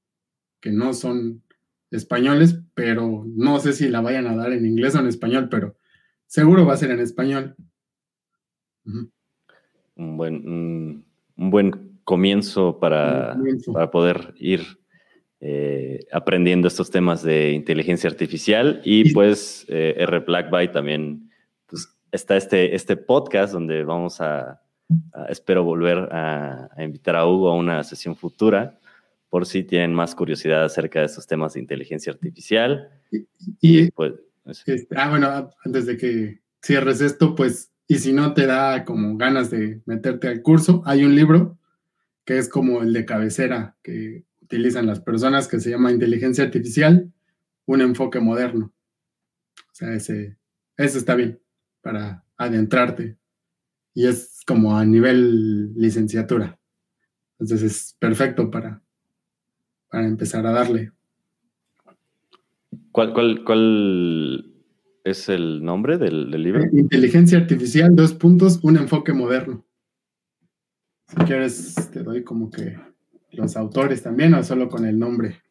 no 0.66 0.94
son 0.94 1.42
españoles, 1.90 2.60
pero 2.74 3.24
no 3.26 3.60
sé 3.60 3.74
si 3.74 3.88
la 3.88 4.02
vayan 4.02 4.28
a 4.28 4.36
dar 4.36 4.52
en 4.52 4.66
inglés 4.66 4.96
o 4.96 5.00
en 5.00 5.08
español, 5.08 5.48
pero 5.50 5.76
seguro 6.28 6.66
va 6.66 6.74
a 6.74 6.78
ser 6.78 6.92
en 6.92 7.00
español. 7.00 7.56
un, 9.96 10.18
buen, 10.18 10.48
un, 10.48 11.06
buen 11.50 12.00
comienzo 12.04 12.80
para, 12.80 13.38
para 13.74 13.90
poder 13.90 14.34
ir 14.38 14.62
eh, 15.42 16.06
aprendiendo 16.12 16.68
estos 16.68 16.92
temas 16.92 17.24
de 17.24 17.54
inteligencia 17.54 18.10
artificial 18.10 18.82
y, 18.84 19.14
pues 19.14 19.66
eh, 19.70 19.96
R 19.98 20.20
Blackby 20.20 20.70
también 20.72 21.32
pues, 21.66 21.98
está 22.12 22.36
este, 22.36 22.76
este 22.76 22.98
podcast 22.98 23.54
donde 23.54 23.86
vamos 23.86 24.20
a 24.20 24.62
Ah, 25.14 25.28
espero 25.30 25.64
volver 25.64 26.10
a, 26.12 26.70
invitar 26.80 27.16
a 27.16 27.26
Hugo 27.26 27.50
a 27.50 27.56
una 27.56 27.84
sesión 27.84 28.16
futura 28.16 28.80
por 29.30 29.46
si 29.46 29.64
tienen 29.64 29.94
más 29.94 30.16
curiosidad 30.16 30.64
acerca 30.64 31.00
de 31.00 31.06
estos 31.06 31.28
temas 31.28 31.54
de 31.54 31.60
inteligencia 31.60 32.12
artificial. 32.12 32.90
Y, 33.62 33.92
pues, 33.92 34.14
este, 34.66 34.88
ah, 34.96 35.10
bueno, 35.10 35.52
antes 35.64 35.86
de 35.86 35.98
que 35.98 36.42
cierres 36.64 37.02
esto, 37.02 37.36
pues, 37.36 37.72
y 37.88 38.00
si 38.00 38.14
no 38.14 38.34
te 38.34 38.48
da 38.48 38.84
como 38.86 39.16
ganas 39.18 39.52
de 39.52 39.82
meterte 39.86 40.28
al 40.28 40.42
curso, 40.42 40.82
hay 40.86 41.04
un 41.04 41.16
libro 41.16 41.60
que 42.26 42.40
es 42.40 42.50
como 42.50 42.82
el 42.82 42.94
de 42.94 43.06
cabecera 43.06 43.76
que 43.84 44.24
utilizan 44.42 44.88
las 44.88 45.00
personas 45.00 45.48
que 45.48 45.60
se 45.60 45.70
llama 45.70 45.92
Inteligencia 45.92 46.44
Artificial, 46.44 47.12
un 47.66 47.82
enfoque 47.82 48.20
moderno. 48.20 48.74
O 49.72 49.74
sea, 49.76 49.94
ese, 49.94 50.38
ese 50.78 50.98
está 50.98 51.14
bien 51.14 51.40
para 51.82 52.24
adentrarte 52.38 53.20
y 53.94 54.08
es 54.08 54.42
como 54.46 54.78
a 54.78 54.86
nivel 54.86 55.74
licenciatura. 55.74 56.60
Entonces 57.40 57.62
es 57.62 57.96
perfecto 58.00 58.52
para, 58.52 58.82
para 59.90 60.06
empezar 60.06 60.46
a 60.46 60.52
darle. 60.52 60.92
¿Cuál, 62.92 63.14
cuál, 63.14 63.44
cuál 63.46 64.54
es 65.04 65.30
el 65.30 65.64
nombre 65.64 65.98
del, 65.98 66.32
libro? 66.32 66.64
Inteligencia 66.72 67.38
artificial, 67.38 67.96
dos 67.96 68.14
puntos, 68.14 68.60
un 68.64 68.78
enfoque 68.78 69.14
moderno. 69.14 69.66
Si 71.08 71.16
quieres, 71.26 71.90
te 71.92 72.04
doy 72.04 72.24
como 72.24 72.52
que 72.52 72.78
los 73.32 73.56
autores 73.58 74.04
también 74.04 74.34
o 74.34 74.44
solo 74.44 74.68
con 74.68 74.86
el 74.86 75.00
nombre. 75.00 75.42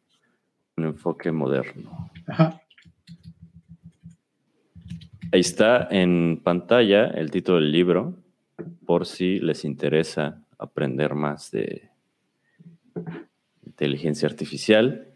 Un 0.77 0.85
enfoque 0.85 1.31
moderno. 1.31 2.11
Ajá. 2.27 2.61
Ahí 5.31 5.41
está 5.41 5.87
en 5.91 6.41
pantalla 6.43 7.07
el 7.07 7.29
título 7.29 7.57
del 7.57 7.71
libro 7.71 8.17
por 8.89 9.05
si 9.05 9.39
les 9.39 9.65
interesa 9.65 10.43
aprender 10.57 11.13
más 11.13 11.51
de 11.51 11.91
inteligencia 13.63 14.27
artificial. 14.27 15.07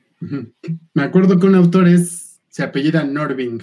Me 0.93 1.01
acuerdo 1.01 1.39
que 1.39 1.47
un 1.47 1.55
autor 1.55 1.87
es, 1.87 2.39
se 2.49 2.61
apellida 2.61 3.03
Norving. 3.03 3.61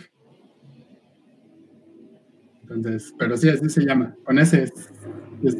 Entonces, 2.63 3.15
pero 3.21 3.37
sí, 3.37 3.51
así 3.51 3.69
se 3.69 3.85
llama. 3.87 4.17
Con 4.25 4.41
ese 4.41 4.65
es, 4.65 4.75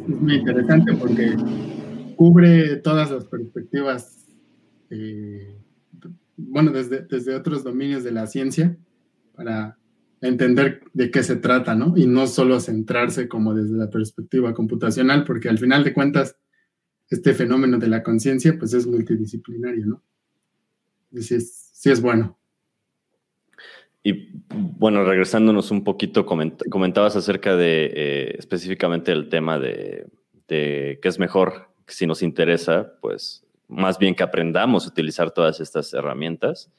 muy 0.05 0.35
interesante 0.35 0.95
porque 0.95 1.33
cubre 2.17 2.75
todas 2.75 3.09
las 3.09 3.23
perspectivas, 3.23 4.27
eh, 4.89 5.55
bueno, 6.35 6.71
desde, 6.71 7.03
desde 7.03 7.35
otros 7.35 7.63
dominios 7.63 8.03
de 8.03 8.11
la 8.11 8.27
ciencia 8.27 8.75
para 9.33 9.77
entender 10.21 10.81
de 10.93 11.09
qué 11.09 11.23
se 11.23 11.35
trata, 11.35 11.75
¿no? 11.75 11.93
Y 11.97 12.05
no 12.05 12.27
solo 12.27 12.59
centrarse 12.59 13.27
como 13.27 13.53
desde 13.53 13.75
la 13.75 13.89
perspectiva 13.89 14.53
computacional, 14.53 15.23
porque 15.23 15.49
al 15.49 15.57
final 15.57 15.83
de 15.83 15.93
cuentas, 15.93 16.37
este 17.09 17.33
fenómeno 17.33 17.77
de 17.77 17.87
la 17.87 18.03
conciencia, 18.03 18.55
pues 18.57 18.73
es 18.73 18.87
multidisciplinario, 18.87 19.85
¿no? 19.85 20.03
Y 21.11 21.23
sí 21.23 21.35
es, 21.35 22.01
bueno. 22.01 22.37
Y 24.03 24.29
bueno, 24.49 25.03
regresándonos 25.03 25.71
un 25.71 25.83
poquito, 25.83 26.25
comentabas 26.25 27.15
acerca 27.15 27.55
de 27.55 27.91
eh, 27.93 28.35
específicamente 28.37 29.11
el 29.11 29.29
tema 29.29 29.59
de, 29.59 30.07
de 30.47 30.99
qué 31.01 31.07
es 31.09 31.19
mejor, 31.19 31.69
si 31.87 32.07
nos 32.07 32.23
interesa, 32.23 32.93
pues 33.01 33.45
más 33.67 33.97
bien 33.97 34.15
que 34.15 34.23
aprendamos 34.23 34.85
a 34.85 34.89
utilizar 34.89 35.31
todas 35.31 35.59
estas 35.59 35.93
herramientas. 35.93 36.71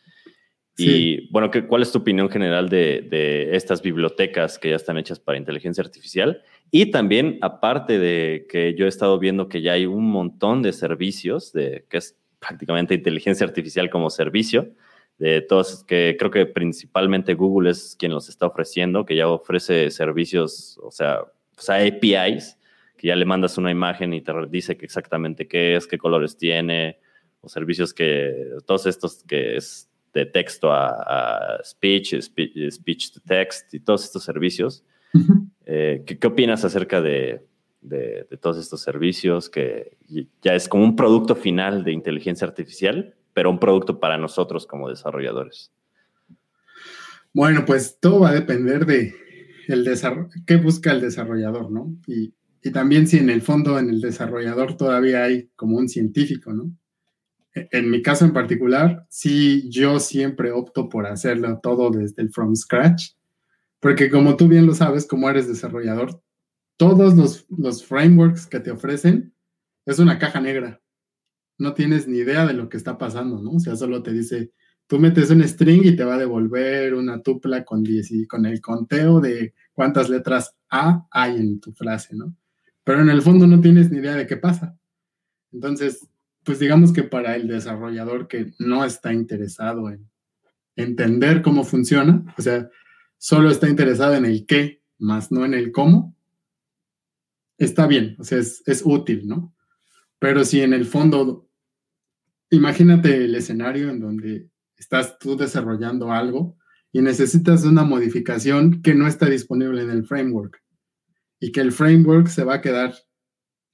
Y 0.77 1.31
bueno, 1.31 1.51
¿qué, 1.51 1.66
¿cuál 1.66 1.83
es 1.83 1.93
tu 1.93 1.99
opinión 1.99 2.31
general 2.31 2.68
de, 2.68 3.07
de, 3.09 3.55
estas 3.55 3.83
bibliotecas 3.83 4.59
que 4.59 4.70
ya 4.70 4.77
están 4.77 4.97
hechas 4.97 5.20
para 5.20 5.39
inteligencia 5.39 5.83
artificial? 5.83 6.43
Y 6.70 6.91
también, 6.91 7.39
aparte 7.43 7.99
de 7.99 8.47
que 8.49 8.75
yo 8.75 8.87
he 8.87 8.89
estado 8.89 9.18
viendo 9.18 9.49
que 9.49 9.61
ya 9.61 9.73
hay 9.73 9.85
un 9.85 10.11
montón 10.11 10.62
de 10.62 10.73
servicios, 10.73 11.53
de, 11.53 11.85
que 11.91 11.99
es 11.99 12.16
prácticamente 12.39 12.95
inteligencia 12.95 13.47
artificial 13.47 13.91
como 13.91 14.09
servicio, 14.09 14.73
de 15.18 15.41
todos, 15.43 15.85
que 15.85 16.16
creo 16.18 16.31
que 16.31 16.47
principalmente 16.47 17.35
Google 17.35 17.70
es 17.70 17.95
quien 17.99 18.12
los 18.12 18.29
está 18.29 18.47
ofreciendo, 18.47 19.05
que 19.05 19.14
ya 19.14 19.29
ofrece 19.29 19.91
servicios, 19.91 20.79
o 20.83 20.91
sea, 20.91 21.20
o 21.20 21.61
sea 21.61 21.77
APIs, 21.77 22.59
que 22.97 23.09
ya 23.09 23.16
le 23.16 23.25
mandas 23.25 23.59
una 23.59 23.70
imagen 23.70 24.14
y 24.14 24.20
te 24.20 24.33
dice 24.49 24.77
que 24.77 24.85
exactamente 24.85 25.47
qué 25.47 25.77
es, 25.77 25.87
qué 25.87 25.99
colores 25.99 26.37
tiene, 26.37 26.99
o 27.41 27.49
servicios 27.49 27.93
que, 27.93 28.35
todos 28.66 28.87
estos 28.87 29.23
que 29.25 29.57
es 29.57 29.91
de 30.13 30.27
texto 30.27 30.73
a, 30.73 31.61
speech, 31.65 32.15
speech, 32.21 33.13
to 33.13 33.21
text 33.27 33.73
y 33.75 33.81
todos 33.81 34.05
estos 34.05 34.25
servicios. 34.25 34.85
Eh, 35.67 36.03
¿qué, 36.07 36.27
opinas 36.27 36.65
acerca 36.65 37.01
de, 37.01 37.47
de, 37.83 38.27
todos 38.41 38.59
estos 38.59 38.81
servicios 38.81 39.49
que 39.51 39.97
ya 40.43 40.55
es 40.55 40.69
como 40.69 40.85
un 40.85 40.97
producto 40.97 41.35
final 41.35 41.85
de 41.85 41.93
inteligencia 41.93 42.47
artificial, 42.47 43.15
pero 43.33 43.51
un 43.51 43.59
producto 43.59 44.01
para 44.01 44.19
nosotros 44.19 44.67
como 44.67 44.89
desarrolladores? 44.89 45.71
Bueno, 47.35 47.65
pues 47.65 47.99
todo 48.01 48.21
va 48.21 48.31
a 48.31 48.35
depender 48.35 48.87
de 48.87 49.15
el 49.69 49.89
qué 50.47 50.57
busca 50.57 50.93
el 50.93 51.01
desarrollador, 51.01 51.71
¿no? 51.71 51.95
Y, 52.07 52.35
y 52.63 52.71
también 52.71 53.07
si 53.07 53.19
en 53.19 53.31
el 53.31 53.43
fondo 53.43 53.79
en 53.79 53.91
el 53.91 54.01
desarrollador 54.01 54.77
todavía 54.77 55.25
hay 55.25 55.49
como 55.57 55.79
un 55.79 55.89
científico, 55.89 56.53
¿no? 56.53 56.71
En 57.55 57.91
mi 57.91 58.03
caso 58.03 58.25
en 58.25 58.33
particular, 58.33 59.07
sí, 59.09 59.69
yo 59.71 60.01
siempre 60.01 60.53
opto 60.53 60.89
por 60.89 61.07
hacerlo 61.07 61.61
todo 61.63 61.91
desde 61.91 62.23
el 62.23 62.31
from 62.31 62.57
scratch, 62.57 63.13
porque 63.81 64.11
como 64.11 64.37
tú 64.37 64.49
bien 64.49 64.67
lo 64.67 64.75
sabes, 64.75 65.07
como 65.07 65.29
eres 65.29 65.49
desarrollador, 65.49 66.23
todos 66.77 67.15
los, 67.15 67.47
los 67.51 67.85
frameworks 67.85 68.47
que 68.47 68.61
te 68.61 68.71
ofrecen 68.71 69.35
es 69.85 69.99
una 69.99 70.19
caja 70.19 70.41
negra. 70.41 70.81
No 71.59 71.75
tienes 71.75 72.09
ni 72.09 72.19
idea 72.19 72.47
de 72.47 72.55
lo 72.55 72.69
que 72.69 72.77
está 72.77 72.97
pasando, 72.97 73.41
¿no? 73.43 73.53
O 73.53 73.61
sea, 73.61 73.77
solo 73.77 74.03
te 74.03 74.13
dice, 74.13 74.53
tú 74.87 74.99
metes 74.99 75.31
un 75.31 75.47
string 75.47 75.85
y 75.85 75.97
te 75.97 76.05
va 76.05 76.15
a 76.15 76.19
devolver 76.19 76.95
una 76.95 77.23
tupla 77.23 77.65
con, 77.65 77.85
con 78.29 78.47
el 78.47 78.61
conteo 78.61 79.21
de 79.21 79.55
cuántas 79.73 80.09
letras 80.09 80.55
A 80.71 81.07
hay 81.11 81.37
en 81.37 81.61
tu 81.61 81.73
frase, 81.73 82.17
¿no? 82.17 82.35
Pero 82.85 83.01
en 83.01 83.11
el 83.11 83.23
fondo 83.23 83.47
no 83.47 83.61
tienes 83.61 83.91
ni 83.91 83.99
idea 83.99 84.15
de 84.15 84.27
qué 84.27 84.37
pasa. 84.37 84.77
Entonces, 85.53 86.09
pues 86.45 86.59
digamos 86.59 86.93
que 86.93 87.03
para 87.03 87.36
el 87.36 87.49
desarrollador 87.49 88.28
que 88.28 88.53
no 88.59 88.84
está 88.84 89.12
interesado 89.12 89.90
en 89.90 90.09
entender 90.76 91.43
cómo 91.43 91.64
funciona, 91.64 92.24
o 92.36 92.43
sea, 92.43 92.68
solo 93.18 93.51
está 93.51 93.68
interesado 93.68 94.14
en 94.14 94.24
el 94.24 94.47
qué, 94.47 94.82
más 94.99 95.30
no 95.30 95.45
en 95.45 95.55
el 95.55 95.70
cómo, 95.70 96.16
está 97.59 97.86
bien, 97.86 98.16
o 98.18 98.24
sea, 98.24 98.38
es, 98.38 98.62
es 98.66 98.82
útil, 98.84 99.26
¿no? 99.26 99.55
Pero 100.18 100.45
si 100.45 100.61
en 100.61 100.72
el 100.72 100.86
fondo, 100.86 101.49
imagínate 102.51 103.24
el 103.24 103.34
escenario 103.34 103.90
en 103.90 104.01
donde 104.01 104.49
estás 104.76 105.18
tú 105.18 105.36
desarrollando 105.36 106.12
algo 106.12 106.57
y 106.90 107.01
necesitas 107.03 107.64
una 107.64 107.84
modificación 107.84 108.82
que 108.82 108.95
no 108.95 109.07
está 109.07 109.26
disponible 109.26 109.82
en 109.82 109.90
el 109.90 110.05
framework 110.05 110.61
y 111.38 111.53
que 111.53 111.61
el 111.61 111.72
framework 111.72 112.28
se 112.28 112.45
va 112.45 112.55
a 112.55 112.61
quedar 112.61 112.95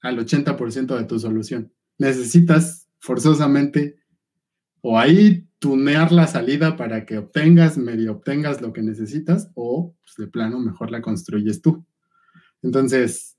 al 0.00 0.18
80% 0.18 0.96
de 0.96 1.04
tu 1.04 1.18
solución 1.18 1.72
necesitas 1.98 2.88
forzosamente 2.98 3.96
o 4.80 4.98
ahí 4.98 5.46
tunear 5.58 6.12
la 6.12 6.26
salida 6.26 6.76
para 6.76 7.04
que 7.04 7.18
obtengas, 7.18 7.76
medio 7.76 8.12
obtengas 8.12 8.60
lo 8.60 8.72
que 8.72 8.82
necesitas, 8.82 9.50
o 9.54 9.96
pues, 10.00 10.14
de 10.16 10.28
plano 10.28 10.60
mejor 10.60 10.90
la 10.90 11.02
construyes 11.02 11.60
tú. 11.60 11.84
Entonces, 12.62 13.36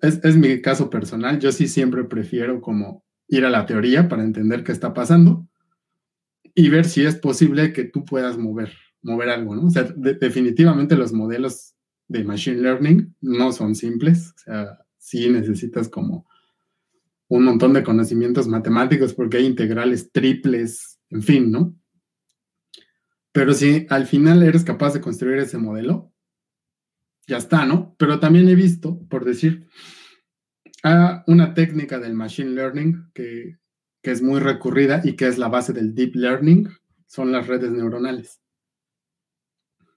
es, 0.00 0.20
es, 0.22 0.36
mi 0.36 0.62
caso 0.62 0.88
personal. 0.88 1.38
Yo 1.40 1.52
sí 1.52 1.68
siempre 1.68 2.04
prefiero 2.04 2.60
como 2.60 3.04
ir 3.28 3.44
a 3.44 3.50
la 3.50 3.66
teoría 3.66 4.08
para 4.08 4.22
entender 4.22 4.64
qué 4.64 4.72
está 4.72 4.94
pasando 4.94 5.46
y 6.54 6.68
ver 6.68 6.84
si 6.84 7.04
es 7.04 7.16
posible 7.16 7.72
que 7.72 7.84
tú 7.84 8.04
puedas 8.04 8.38
mover, 8.38 8.72
mover 9.02 9.30
algo, 9.30 9.54
¿no? 9.54 9.66
O 9.66 9.70
sea, 9.70 9.84
definitivamente 9.96 10.96
los 10.96 11.12
modelos 11.12 11.74
de 12.08 12.24
Machine 12.24 12.60
Learning 12.60 13.14
no 13.20 13.52
son 13.52 13.74
simples, 13.74 14.32
o 14.34 14.38
sea, 14.38 14.78
sí 14.98 15.30
necesitas 15.30 15.88
como 15.88 16.26
un 17.30 17.44
montón 17.44 17.72
de 17.72 17.84
conocimientos 17.84 18.48
matemáticos 18.48 19.14
porque 19.14 19.36
hay 19.36 19.46
integrales 19.46 20.10
triples, 20.10 20.98
en 21.10 21.22
fin, 21.22 21.50
¿no? 21.50 21.76
Pero 23.32 23.54
si 23.54 23.86
al 23.88 24.06
final 24.06 24.42
eres 24.42 24.64
capaz 24.64 24.94
de 24.94 25.00
construir 25.00 25.38
ese 25.38 25.56
modelo, 25.56 26.12
ya 27.28 27.36
está, 27.36 27.64
¿no? 27.64 27.94
Pero 27.98 28.18
también 28.18 28.48
he 28.48 28.56
visto, 28.56 28.98
por 29.08 29.24
decir, 29.24 29.68
una 30.82 31.54
técnica 31.54 32.00
del 32.00 32.14
machine 32.14 32.50
learning 32.50 33.12
que, 33.14 33.58
que 34.02 34.10
es 34.10 34.22
muy 34.22 34.40
recurrida 34.40 35.00
y 35.04 35.14
que 35.14 35.28
es 35.28 35.38
la 35.38 35.46
base 35.46 35.72
del 35.72 35.94
deep 35.94 36.16
learning, 36.16 36.68
son 37.06 37.30
las 37.30 37.46
redes 37.46 37.70
neuronales. 37.70 38.40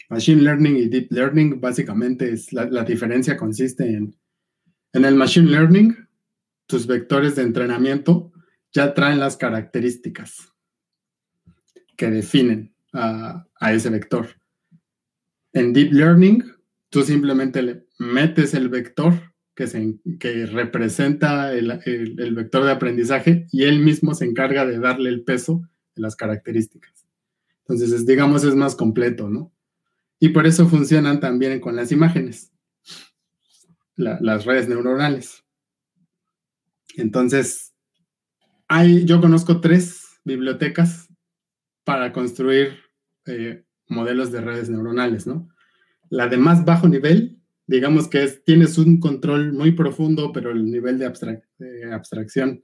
Machine 0.09 0.43
learning 0.43 0.77
y 0.77 0.87
deep 0.87 1.11
learning, 1.11 1.59
básicamente, 1.59 2.31
es 2.31 2.53
la, 2.53 2.65
la 2.65 2.83
diferencia 2.83 3.35
consiste 3.37 3.91
en, 3.91 4.15
en 4.91 5.05
el 5.05 5.15
machine 5.15 5.49
learning, 5.49 6.02
tus 6.65 6.87
vectores 6.87 7.35
de 7.35 7.43
entrenamiento 7.43 8.31
ya 8.71 8.93
traen 8.93 9.19
las 9.19 9.37
características 9.37 10.53
que 11.95 12.09
definen 12.09 12.75
a, 12.93 13.45
ese 13.71 13.89
vector. 13.89 14.27
En 15.53 15.73
Deep 15.73 15.93
Learning, 15.93 16.43
tú 16.89 17.03
simplemente 17.03 17.61
le 17.61 17.85
metes 17.99 18.53
el 18.53 18.69
vector 18.69 19.13
que, 19.55 19.67
se, 19.67 19.99
que 20.19 20.47
representa 20.47 21.53
el, 21.53 21.79
el, 21.85 22.35
vector 22.35 22.63
de 22.63 22.71
aprendizaje 22.71 23.47
y 23.51 23.63
él 23.63 23.79
mismo 23.79 24.15
se 24.15 24.25
encarga 24.25 24.65
de 24.65 24.79
darle 24.79 25.09
el 25.09 25.23
peso 25.23 25.61
de 25.95 26.01
las 26.01 26.15
características. 26.15 27.05
Entonces, 27.59 28.05
digamos, 28.05 28.43
es 28.43 28.55
más 28.55 28.75
completo, 28.75 29.29
¿no? 29.29 29.53
Y 30.19 30.29
por 30.29 30.47
eso 30.47 30.67
funcionan 30.67 31.19
también 31.19 31.59
con 31.59 31.75
las 31.75 31.91
imágenes, 31.91 32.51
las 33.95 34.45
redes 34.45 34.67
neuronales. 34.67 35.42
Entonces, 36.95 37.73
hay, 38.67 39.05
yo 39.05 39.21
conozco 39.21 39.61
tres 39.61 40.19
bibliotecas 40.23 41.09
para 41.83 42.11
construir 42.11 42.79
eh, 43.25 43.63
modelos 43.87 44.31
de 44.31 44.41
redes 44.41 44.69
neuronales, 44.69 45.27
¿no? 45.27 45.49
La 46.09 46.27
de 46.27 46.37
más 46.37 46.65
bajo 46.65 46.87
nivel, 46.87 47.39
digamos 47.67 48.07
que 48.07 48.23
es, 48.23 48.43
tienes 48.43 48.77
un 48.77 48.99
control 48.99 49.53
muy 49.53 49.71
profundo, 49.71 50.31
pero 50.31 50.51
el 50.51 50.65
nivel 50.65 50.99
de, 50.99 51.05
abstracción 51.91 52.63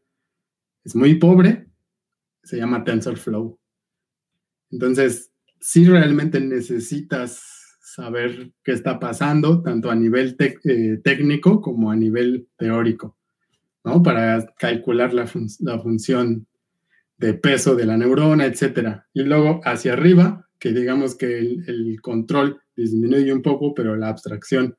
es 0.83 0.95
muy 0.95 1.15
pobre, 1.15 1.67
se 2.43 2.57
llama 2.57 2.83
TensorFlow. 2.83 3.59
Entonces, 4.71 5.31
si 5.59 5.85
realmente 5.85 6.39
necesitas 6.39 7.77
saber 7.81 8.53
qué 8.63 8.71
está 8.71 8.99
pasando, 8.99 9.61
tanto 9.63 9.89
a 9.89 9.95
nivel 9.95 10.35
eh, 10.39 11.01
técnico 11.03 11.61
como 11.61 11.91
a 11.91 11.95
nivel 11.95 12.47
teórico. 12.55 13.18
¿No? 13.83 14.03
Para 14.03 14.45
calcular 14.57 15.13
la, 15.13 15.27
función 15.27 16.47
de 17.17 17.33
peso 17.33 17.75
de 17.75 17.85
la 17.85 17.97
neurona, 17.97 18.45
etcétera. 18.45 19.07
Y 19.13 19.23
luego 19.23 19.61
hacia 19.63 19.93
arriba, 19.93 20.47
que 20.59 20.71
digamos 20.71 21.15
que 21.15 21.39
el, 21.39 21.99
control 22.01 22.61
disminuye 22.75 23.33
un 23.33 23.41
poco, 23.41 23.73
pero 23.73 23.95
la 23.95 24.09
abstracción 24.09 24.77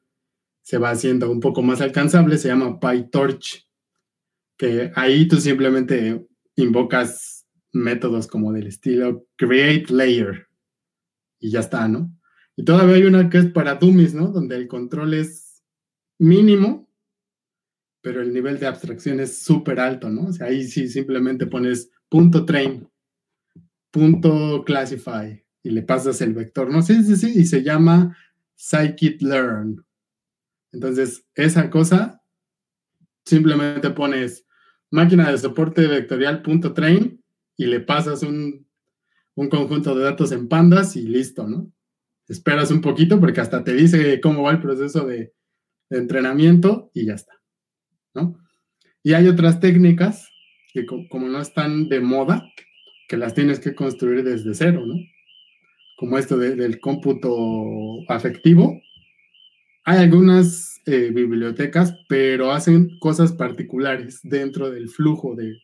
se 0.63 0.79
va 0.79 0.91
haciendo 0.91 1.31
un 1.31 1.41
poco 1.41 1.63
más 1.63 1.81
alcanzable, 1.81 2.39
se 2.39 2.49
llama 2.49 2.79
PyTorch, 2.79 3.67
que 4.57 4.93
ahí 4.95 5.27
tú 5.27 5.37
simplemente 5.37 6.27
invocas 6.57 7.47
métodos 7.73 8.27
como 8.27 8.53
del 8.53 8.67
estilo 8.67 9.27
create 9.37 9.93
layer 9.93 10.49
y 11.39 11.51
ya 11.51 11.61
está, 11.61 11.89
¿no? 11.89 12.13
Y 12.57 12.65
todavía 12.65 12.97
hay 12.97 13.05
una 13.05 13.31
que 13.31 13.39
es 13.39 13.47
para 13.47 13.77
dummies, 13.77 14.13
¿no? 14.13 14.29
Donde 14.29 14.57
el 14.57 14.69
control 14.69 15.15
es 15.15 15.63
mínimo 16.19 16.90
pero 18.03 18.23
el 18.23 18.33
nivel 18.33 18.59
de 18.59 18.67
abstracción 18.67 19.21
es 19.21 19.39
súper 19.39 19.81
alto, 19.81 20.09
¿no? 20.09 20.27
O 20.27 20.33
sea, 20.33 20.47
ahí 20.47 20.65
sí 20.65 20.89
simplemente 20.89 21.47
pones 21.47 21.91
punto 22.09 22.45
train, 22.45 22.89
punto 23.91 24.65
classify 24.65 25.45
y 25.63 25.71
le 25.71 25.83
pasas 25.83 26.21
el 26.21 26.33
vector, 26.33 26.71
¿no? 26.71 26.83
Sí, 26.83 27.03
sí, 27.05 27.17
sí, 27.17 27.33
y 27.37 27.45
se 27.45 27.63
llama 27.63 28.17
scikit-learn. 28.57 29.85
Entonces, 30.73 31.25
esa 31.35 31.69
cosa, 31.71 32.23
simplemente 33.25 33.91
pones 33.91 34.47
máquina 34.91 35.31
de 35.31 35.39
soporte 35.39 35.87
vectorial 35.87 36.43
punto 36.43 36.73
train 36.73 37.23
y 37.57 37.67
le 37.67 37.81
pasas 37.81 38.23
un, 38.23 38.67
conjunto 39.51 39.95
de 39.95 40.05
datos 40.05 40.33
en 40.33 40.49
pandas 40.49 40.97
y 40.97 41.03
listo, 41.03 41.47
¿no? 41.47 41.73
Esperas 42.29 42.71
un 42.71 42.81
poquito 42.81 43.19
porque 43.19 43.41
hasta 43.41 43.65
te 43.65 43.73
dice 43.73 44.21
cómo 44.21 44.43
va 44.43 44.53
el 44.53 44.61
proceso 44.61 45.07
de 45.07 45.33
entrenamiento 45.89 46.91
y 46.93 47.07
ya 47.07 47.15
está. 47.15 47.40
Y 49.03 49.13
hay 49.15 49.29
otras 49.29 49.61
técnicas 49.61 50.29
que 50.73 50.87
como 50.87 51.29
no 51.29 51.41
están 51.41 51.89
de 51.89 52.01
moda, 52.01 52.45
que 53.09 53.17
las 53.17 53.35
tienes 53.35 53.59
que 53.59 53.75
construir 53.75 54.23
desde 54.23 54.55
cero, 54.55 54.85
¿no? 54.87 54.95
Como 55.97 56.17
esto 56.17 56.39
del 56.39 56.81
cómputo 56.81 57.35
afectivo. 58.09 58.81
Hay 59.85 59.99
algunas 59.99 60.81
eh, 60.87 61.11
bibliotecas, 61.13 61.95
pero 62.09 62.53
hacen 62.53 62.99
cosas 63.01 63.33
particulares 63.33 64.21
dentro 64.23 64.71
del 64.71 64.89
flujo 64.89 65.35
de, 65.35 65.57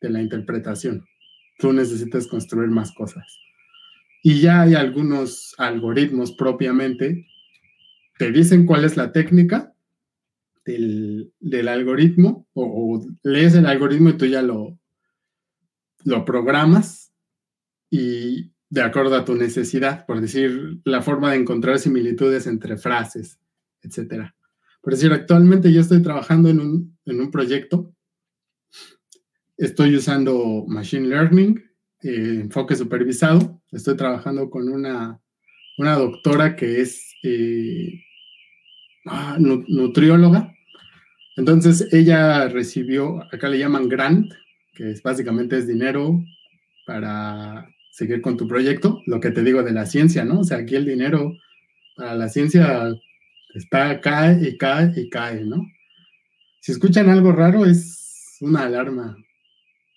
de 0.00 0.10
la 0.10 0.22
interpretación. 0.22 1.04
Tú 1.58 1.72
necesitas 1.72 2.26
construir 2.26 2.70
más 2.70 2.92
cosas. 2.92 3.24
Y 4.22 4.40
ya 4.40 4.62
hay 4.62 4.74
algunos 4.74 5.54
algoritmos 5.58 6.32
propiamente, 6.32 7.26
te 8.18 8.32
dicen 8.32 8.66
cuál 8.66 8.84
es 8.84 8.96
la 8.96 9.12
técnica 9.12 9.75
del, 10.66 11.68
algoritmo, 11.68 12.46
o, 12.52 13.02
lees 13.22 13.54
el 13.54 13.66
algoritmo 13.66 14.10
y 14.10 14.16
tú 14.16 14.26
ya 14.26 14.42
lo, 14.42 14.78
lo 16.04 16.24
programas 16.24 17.12
y 17.90 18.52
de 18.68 18.82
acuerdo 18.82 19.14
a 19.14 19.24
tu 19.24 19.34
necesidad, 19.36 20.04
por 20.04 20.20
decir, 20.20 20.80
la 20.84 21.00
forma 21.00 21.30
de 21.30 21.38
encontrar 21.38 21.78
similitudes 21.78 22.46
entre 22.46 22.76
frases, 22.76 23.38
etc. 23.82 24.32
Por 24.82 24.94
decir, 24.94 25.12
actualmente 25.12 25.72
yo 25.72 25.80
estoy 25.80 26.02
trabajando 26.02 26.48
en 26.48 26.60
un, 26.60 26.98
en 27.06 27.20
un 27.20 27.30
proyecto, 27.30 27.94
estoy 29.56 29.96
usando 29.96 30.64
Machine 30.66 31.06
Learning 31.08 31.66
eh, 32.02 32.40
enfoque 32.42 32.76
supervisado. 32.76 33.62
Estoy 33.72 33.96
trabajando 33.96 34.50
con 34.50 34.68
una, 34.68 35.20
una 35.78 35.94
doctora 35.96 36.54
que 36.54 36.80
es 36.80 37.14
eh, 37.22 38.02
ah, 39.06 39.36
nutrióloga. 39.40 40.54
Entonces 41.36 41.88
ella 41.92 42.48
recibió, 42.48 43.22
acá 43.32 43.48
le 43.48 43.58
llaman 43.58 43.88
grant, 43.88 44.32
que 44.74 44.90
es 44.90 45.02
básicamente 45.02 45.58
es 45.58 45.66
dinero 45.66 46.22
para 46.86 47.68
seguir 47.90 48.20
con 48.20 48.36
tu 48.36 48.46
proyecto, 48.46 49.00
lo 49.06 49.20
que 49.20 49.30
te 49.30 49.42
digo 49.42 49.62
de 49.62 49.72
la 49.72 49.86
ciencia, 49.86 50.24
¿no? 50.24 50.40
O 50.40 50.44
sea, 50.44 50.58
aquí 50.58 50.76
el 50.76 50.86
dinero 50.86 51.32
para 51.96 52.14
la 52.14 52.28
ciencia 52.28 52.92
está, 53.54 54.00
cae 54.00 54.48
y 54.48 54.56
cae 54.58 54.92
y 54.96 55.08
cae, 55.08 55.44
¿no? 55.44 55.62
Si 56.60 56.72
escuchan 56.72 57.08
algo 57.08 57.32
raro 57.32 57.64
es 57.64 58.36
una 58.40 58.64
alarma, 58.64 59.16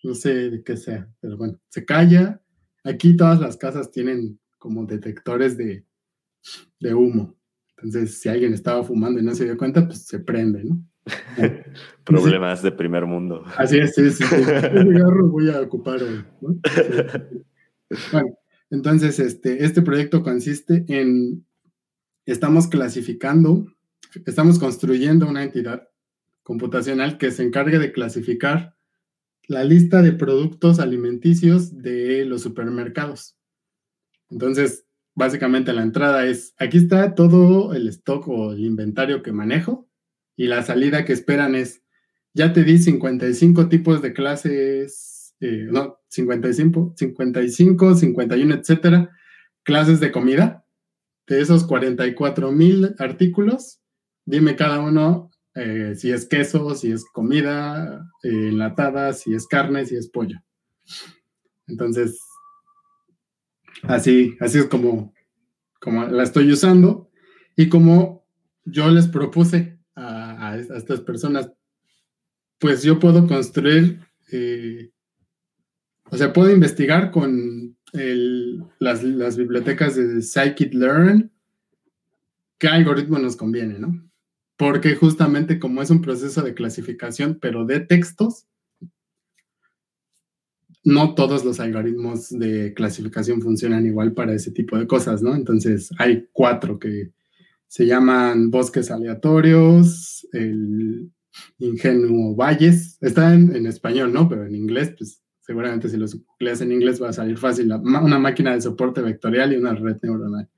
no 0.04 0.16
sé 0.16 0.50
de 0.50 0.64
qué 0.64 0.78
sea, 0.78 1.08
pero 1.20 1.38
bueno, 1.38 1.60
se 1.70 1.86
calla. 1.86 2.42
Aquí 2.84 3.18
todas 3.18 3.40
las 3.40 3.58
casas 3.58 3.92
tienen 3.92 4.40
como 4.58 4.86
detectores 4.86 5.58
de, 5.58 5.84
humo. 6.94 7.36
Entonces, 7.78 8.20
si 8.22 8.30
alguien 8.30 8.54
estaba 8.54 8.84
fumando 8.84 9.20
y 9.20 9.24
no 9.24 9.36
se 9.36 9.46
dio 9.46 9.58
cuenta, 9.58 9.86
pues 9.86 10.06
se 10.06 10.20
prende, 10.20 10.64
¿no? 10.64 10.89
Problemas 12.04 12.62
de 12.62 12.72
primer 12.72 13.06
mundo. 13.06 13.44
Así 13.58 13.78
es, 13.78 13.96
sí, 13.96 14.10
sí. 14.12 14.24
voy 15.32 15.50
a 15.50 15.62
ocupar 15.62 16.02
hoy, 16.02 16.24
¿no? 16.42 16.56
Bueno, 18.12 18.38
entonces, 18.70 19.20
este, 19.20 19.66
este 19.66 19.82
proyecto 19.82 20.22
consiste 20.22 20.86
en, 20.88 21.46
estamos 22.26 22.68
clasificando, 22.68 23.66
estamos 24.26 24.60
construyendo 24.60 25.28
una 25.28 25.44
entidad 25.44 25.88
computacional 26.44 27.18
que 27.18 27.32
se 27.32 27.44
encargue 27.44 27.80
de 27.80 27.92
clasificar 27.92 28.76
la 29.48 29.64
lista 29.64 30.04
de 30.04 30.12
productos 30.12 30.80
alimenticios 30.80 31.82
de 31.82 32.26
los 32.26 32.42
supermercados. 32.42 33.36
Entonces, 34.30 34.86
básicamente 35.16 35.74
la 35.74 35.82
entrada 35.82 36.28
es, 36.28 36.54
aquí 36.60 36.78
está 36.78 37.16
todo 37.16 37.74
el 37.74 37.88
stock 37.88 38.28
o 38.28 38.54
el 38.54 38.64
inventario 38.64 39.24
que 39.24 39.32
manejo 39.32 39.89
y 40.40 40.48
la 40.48 40.64
salida 40.64 41.04
que 41.04 41.12
esperan 41.12 41.54
es, 41.54 41.84
ya 42.34 42.54
te 42.54 42.64
di 42.64 42.78
55 42.78 43.68
tipos 43.68 44.02
de 44.02 44.14
clases, 44.14 45.36
eh, 45.42 45.68
no, 45.70 46.00
55, 46.08 46.94
55, 46.96 47.96
51, 47.96 48.56
etcétera, 48.56 49.10
clases 49.64 50.00
de 50.00 50.14
comida. 50.14 50.64
De 51.28 51.42
esos 51.42 51.66
44 51.66 52.54
mil 52.54 52.96
artículos, 53.00 53.82
dime 54.24 54.56
cada 54.56 54.80
uno 54.80 55.30
eh, 55.56 55.96
si 55.98 56.10
es 56.10 56.26
queso, 56.26 56.74
si 56.74 56.94
es 56.94 57.04
comida 57.12 58.10
eh, 58.24 58.30
enlatada, 58.30 59.12
si 59.12 59.34
es 59.34 59.46
carne, 59.46 59.86
si 59.86 59.98
es 59.98 60.08
pollo. 60.08 60.40
Entonces, 61.68 62.18
así, 63.84 64.38
así 64.40 64.60
es 64.60 64.68
como, 64.68 65.14
como 65.82 66.06
la 66.06 66.24
estoy 66.24 66.50
usando 66.50 67.12
y 67.58 67.68
como 67.68 68.26
yo 68.64 68.90
les 68.90 69.10
propuse 69.10 69.79
a, 70.70 70.78
estas 70.78 71.02
personas, 71.02 71.52
pues 72.58 72.84
yo 72.84 73.00
puedo 73.00 73.28
construir, 73.28 74.00
eh, 74.32 74.92
o 76.12 76.18
sea, 76.18 76.34
puedo 76.34 76.52
investigar 76.52 77.12
con 77.12 77.78
las, 78.80 79.04
las 79.04 79.38
bibliotecas 79.38 79.96
de 79.96 80.22
Scikit-Learn 80.22 81.32
qué 82.60 82.68
algoritmo 82.68 83.18
nos 83.18 83.36
conviene, 83.36 83.80
¿no? 83.80 84.10
porque 84.60 84.94
justamente 84.94 85.58
como 85.58 85.82
es 85.82 85.90
un 85.90 86.02
proceso 86.02 86.42
de 86.42 86.54
clasificación, 86.54 87.40
pero 87.42 87.64
de 87.64 87.80
textos, 87.80 88.46
no 90.84 91.16
todos 91.16 91.46
los 91.46 91.62
algoritmos 91.62 92.28
de 92.38 92.74
clasificación 92.74 93.42
funcionan 93.42 93.86
igual 93.86 94.12
para 94.12 94.34
ese 94.34 94.52
tipo 94.52 94.78
de 94.78 94.86
cosas, 94.86 95.22
¿no? 95.22 95.34
Entonces 95.34 95.92
hay 95.98 96.28
cuatro 96.34 96.78
que 96.78 97.14
se 97.70 97.86
llaman 97.86 98.50
bosques 98.52 98.92
aleatorios, 98.92 100.28
el 100.34 101.12
ingenuo 101.60 102.36
valles, 102.36 102.98
está 103.00 103.34
en, 103.34 103.66
español, 103.66 104.12
¿no? 104.12 104.28
Pero 104.28 104.46
en 104.46 104.56
inglés, 104.56 104.94
pues 104.98 105.22
seguramente 105.40 105.88
si 105.88 105.96
los 105.96 106.20
lees 106.40 106.62
en 106.62 106.72
inglés 106.72 107.02
va 107.02 107.10
a 107.10 107.14
salir 107.14 107.38
fácil, 107.38 107.72
una 107.72 108.20
máquina 108.20 108.54
de 108.54 108.62
soporte 108.62 109.02
vectorial 109.02 109.54
y 109.54 109.58
una 109.58 109.74
red 109.76 109.98
neuronal. 110.02 110.50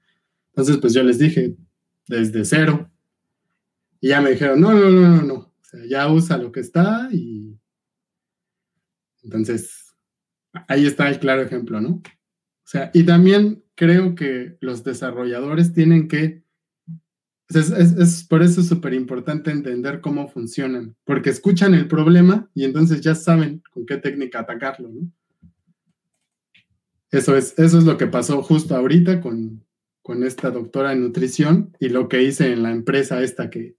Entonces, 0.53 0.77
pues 0.77 0.93
yo 0.93 1.03
les 1.03 1.19
dije, 1.19 1.55
desde 2.07 2.45
cero, 2.45 2.89
y 3.99 4.07
ya 4.07 4.21
me 4.21 4.31
dijeron, 4.31 4.59
no, 4.59 4.73
no, 4.73 4.89
no, 4.89 5.09
no, 5.09 5.21
no. 5.21 5.33
O 5.33 5.63
sea, 5.63 5.81
ya 5.85 6.11
usa 6.11 6.37
lo 6.37 6.51
que 6.51 6.61
está 6.61 7.09
y 7.11 7.57
entonces 9.23 9.95
ahí 10.67 10.85
está 10.85 11.09
el 11.09 11.19
claro 11.19 11.41
ejemplo, 11.41 11.79
¿no? 11.81 11.89
O 11.89 12.67
sea, 12.71 12.89
y 12.93 13.03
también 13.03 13.63
creo 13.75 14.15
que 14.15 14.57
los 14.61 14.83
desarrolladores 14.83 15.73
tienen 15.73 16.07
que, 16.07 16.43
es, 17.55 17.71
es 17.71 18.23
por 18.23 18.41
eso 18.41 18.61
es 18.61 18.67
súper 18.67 18.93
importante 18.93 19.51
entender 19.51 20.01
cómo 20.01 20.27
funcionan, 20.27 20.95
porque 21.03 21.29
escuchan 21.29 21.73
el 21.73 21.87
problema 21.87 22.49
y 22.53 22.65
entonces 22.65 23.01
ya 23.01 23.15
saben 23.15 23.61
con 23.71 23.85
qué 23.85 23.97
técnica 23.97 24.39
atacarlo, 24.39 24.89
¿no? 24.89 25.11
Eso 27.11 27.35
es, 27.35 27.57
eso 27.59 27.77
es 27.77 27.83
lo 27.83 27.97
que 27.97 28.07
pasó 28.07 28.41
justo 28.41 28.75
ahorita 28.75 29.19
con, 29.19 29.65
con 30.01 30.23
esta 30.23 30.49
doctora 30.49 30.93
en 30.93 31.01
nutrición 31.01 31.75
y 31.79 31.89
lo 31.89 32.07
que 32.07 32.23
hice 32.23 32.53
en 32.53 32.63
la 32.63 32.71
empresa 32.71 33.21
esta 33.21 33.49
que, 33.49 33.75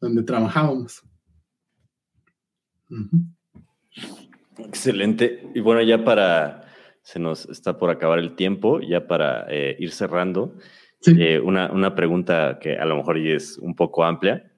donde 0.00 0.22
trabajábamos. 0.22 1.02
Excelente. 4.58 5.50
Y 5.54 5.60
bueno, 5.60 5.82
ya 5.82 6.04
para, 6.04 6.66
se 7.02 7.18
nos 7.18 7.46
está 7.46 7.78
por 7.78 7.90
acabar 7.90 8.18
el 8.18 8.34
tiempo, 8.34 8.80
ya 8.80 9.06
para 9.06 9.46
eh, 9.50 9.76
ir 9.78 9.92
cerrando, 9.92 10.56
eh, 11.06 11.40
una, 11.40 11.94
pregunta 11.94 12.58
que 12.60 12.76
a 12.76 12.84
lo 12.84 12.96
mejor 12.96 13.18
es 13.18 13.58
un 13.58 13.74
poco 13.74 14.04
amplia. 14.04 14.50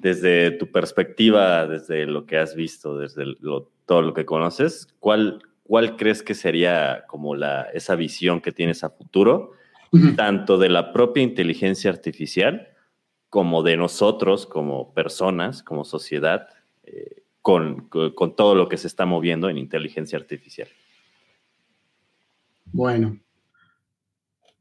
Desde 0.00 0.50
tu 0.52 0.70
perspectiva, 0.70 1.66
desde 1.66 2.04
lo 2.06 2.26
que 2.26 2.36
has 2.36 2.54
visto, 2.54 2.98
desde 2.98 3.24
todo 3.86 4.02
lo 4.02 4.12
que 4.12 4.26
conoces, 4.26 4.88
¿cuál, 4.98 5.42
¿cuál 5.62 5.96
crees 5.96 6.22
que 6.22 6.34
sería 6.34 7.04
como 7.06 7.34
la, 7.34 7.62
esa 7.72 7.94
visión 7.94 8.40
que 8.40 8.52
tienes 8.52 8.84
a 8.84 8.90
futuro, 8.90 9.52
tanto 10.16 10.58
de 10.58 10.68
la 10.68 10.92
propia 10.92 11.22
inteligencia 11.22 11.90
artificial 11.90 12.68
como 13.30 13.62
de 13.62 13.76
nosotros, 13.76 14.46
como 14.46 14.92
personas, 14.92 15.62
como 15.62 15.84
sociedad, 15.84 16.48
eh, 16.84 17.22
con, 17.40 17.88
todo 18.36 18.54
lo 18.54 18.68
que 18.68 18.76
se 18.76 18.86
está 18.86 19.06
moviendo 19.06 19.48
en 19.48 19.58
inteligencia 19.58 20.18
artificial? 20.18 20.68
Bueno, 22.66 23.18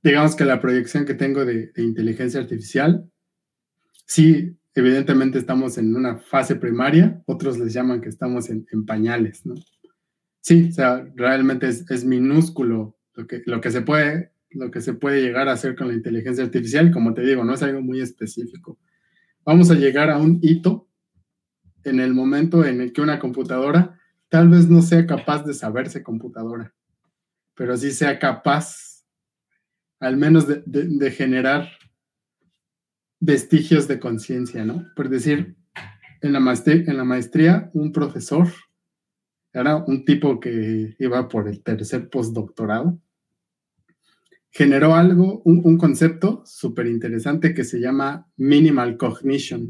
digamos 0.04 0.36
que 0.36 0.46
la 0.46 0.62
proyección 0.62 1.06
que 1.06 1.14
tengo 1.14 1.46
de, 1.46 1.72
inteligencia 1.78 2.40
artificial, 2.40 3.10
sí, 4.06 4.58
evidentemente 4.76 5.40
estamos 5.40 5.78
en 5.78 5.96
una 5.96 6.18
fase 6.18 6.56
primaria, 6.56 7.22
otros 7.26 7.58
les 7.58 7.74
llaman 7.74 8.02
que 8.02 8.10
estamos 8.10 8.50
en, 8.50 8.66
pañales, 8.86 9.46
¿no? 9.46 9.56
Sí, 10.42 10.70
o 10.70 10.72
sea, 10.72 11.08
realmente 11.16 11.68
es, 11.68 11.90
es 11.92 12.06
minúsculo 12.06 12.98
lo 13.14 13.28
que, 13.28 13.42
lo 13.46 13.60
que 13.62 13.72
se 13.72 13.82
puede 13.82 14.32
lo 14.52 14.72
que 14.72 14.82
se 14.82 14.94
puede 14.94 15.22
llegar 15.22 15.48
a 15.48 15.54
hacer 15.54 15.76
con 15.76 15.88
la 15.90 15.94
inteligencia 15.94 16.44
artificial. 16.44 16.92
Como 16.92 17.14
te 17.14 17.22
digo, 17.22 17.44
no 17.44 17.54
es 17.54 17.64
algo 17.64 17.82
muy 17.82 18.02
específico. 18.02 18.80
Vamos 19.46 19.72
a 19.72 19.76
llegar 19.76 20.10
a 20.10 20.18
un 20.18 20.40
hito 20.42 20.88
en 21.84 22.00
el 22.00 22.14
momento 22.14 22.66
en 22.66 22.82
el 22.82 22.92
que 22.92 23.02
una 23.02 23.20
computadora 23.20 24.00
tal 24.28 24.50
vez 24.50 24.70
no 24.70 24.82
sea 24.82 25.06
capaz 25.06 25.44
de 25.44 25.54
saberse 25.54 26.04
computadora, 26.04 26.74
pero 27.56 27.76
sí 27.78 27.92
sea 27.92 28.20
capaz 28.20 28.89
al 30.00 30.18
menos 30.18 30.48
de, 30.48 31.12
generar 31.12 31.70
vestigios 33.20 33.88
de 33.88 34.00
conciencia, 34.00 34.66
¿no? 34.66 34.86
Por 34.96 35.10
decir, 35.10 35.56
en 36.22 36.34
la, 36.34 36.40
maestría, 36.40 36.84
en 36.88 36.98
la 36.98 37.04
maestría, 37.04 37.70
un 37.74 37.92
profesor 37.92 38.48
era 39.52 39.78
un 39.78 40.06
tipo 40.06 40.40
que 40.40 40.96
iba 41.00 41.28
por 41.28 41.48
el 41.48 41.62
tercer 41.62 42.10
postdoctorado, 42.10 43.00
generó 44.52 44.96
algo, 44.96 45.42
un, 45.44 45.78
concepto 45.78 46.44
súper 46.46 46.88
interesante 46.88 47.54
que 47.54 47.64
se 47.64 47.80
llama 47.80 48.28
minimal 48.38 48.98
cognition, 48.98 49.70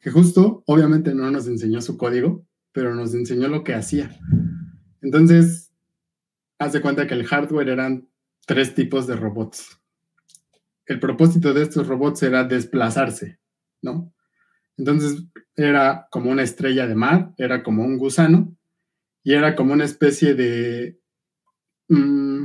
que 0.00 0.10
justo, 0.10 0.62
obviamente 0.66 1.14
no 1.14 1.30
nos 1.30 1.46
enseñó 1.46 1.80
su 1.80 1.96
código, 1.96 2.46
pero 2.72 2.94
nos 2.94 3.14
enseñó 3.14 3.48
lo 3.48 3.64
que 3.64 3.74
hacía. 3.74 4.10
Entonces, 5.02 5.72
haz 6.58 6.72
de 6.72 6.80
cuenta 6.80 7.06
que 7.06 7.14
el 7.14 7.26
hardware 7.26 7.68
eran 7.68 8.08
tres 8.46 8.74
tipos 8.74 9.06
de 9.06 9.16
robots. 9.16 9.78
El 10.86 11.00
propósito 11.00 11.52
de 11.52 11.62
estos 11.62 11.86
robots 11.88 12.22
era 12.22 12.44
desplazarse, 12.44 13.38
¿no? 13.82 14.14
Entonces 14.78 15.24
era 15.56 16.06
como 16.10 16.30
una 16.30 16.42
estrella 16.42 16.86
de 16.86 16.94
mar, 16.94 17.34
era 17.38 17.62
como 17.62 17.84
un 17.84 17.98
gusano 17.98 18.56
y 19.22 19.32
era 19.32 19.56
como 19.56 19.72
una 19.72 19.84
especie 19.84 20.34
de 20.34 21.00
mm, 21.88 22.44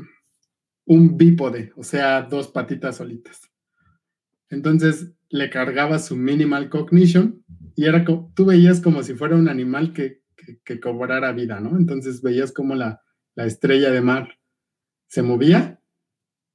un 0.85 1.17
bípode, 1.17 1.71
o 1.75 1.83
sea, 1.83 2.23
dos 2.23 2.47
patitas 2.47 2.97
solitas. 2.97 3.41
Entonces 4.49 5.13
le 5.29 5.49
cargaba 5.49 5.99
su 5.99 6.15
minimal 6.15 6.69
cognition 6.69 7.43
y 7.75 7.85
era 7.85 8.03
tú 8.03 8.45
veías 8.45 8.81
como 8.81 9.03
si 9.03 9.13
fuera 9.13 9.35
un 9.35 9.47
animal 9.47 9.93
que, 9.93 10.21
que, 10.65 10.79
cobrara 10.79 11.31
vida, 11.31 11.59
¿no? 11.59 11.77
Entonces 11.77 12.21
veías 12.21 12.51
como 12.51 12.75
la, 12.75 13.01
la 13.35 13.45
estrella 13.45 13.91
de 13.91 14.01
mar 14.01 14.39
se 15.07 15.21
movía 15.21 15.80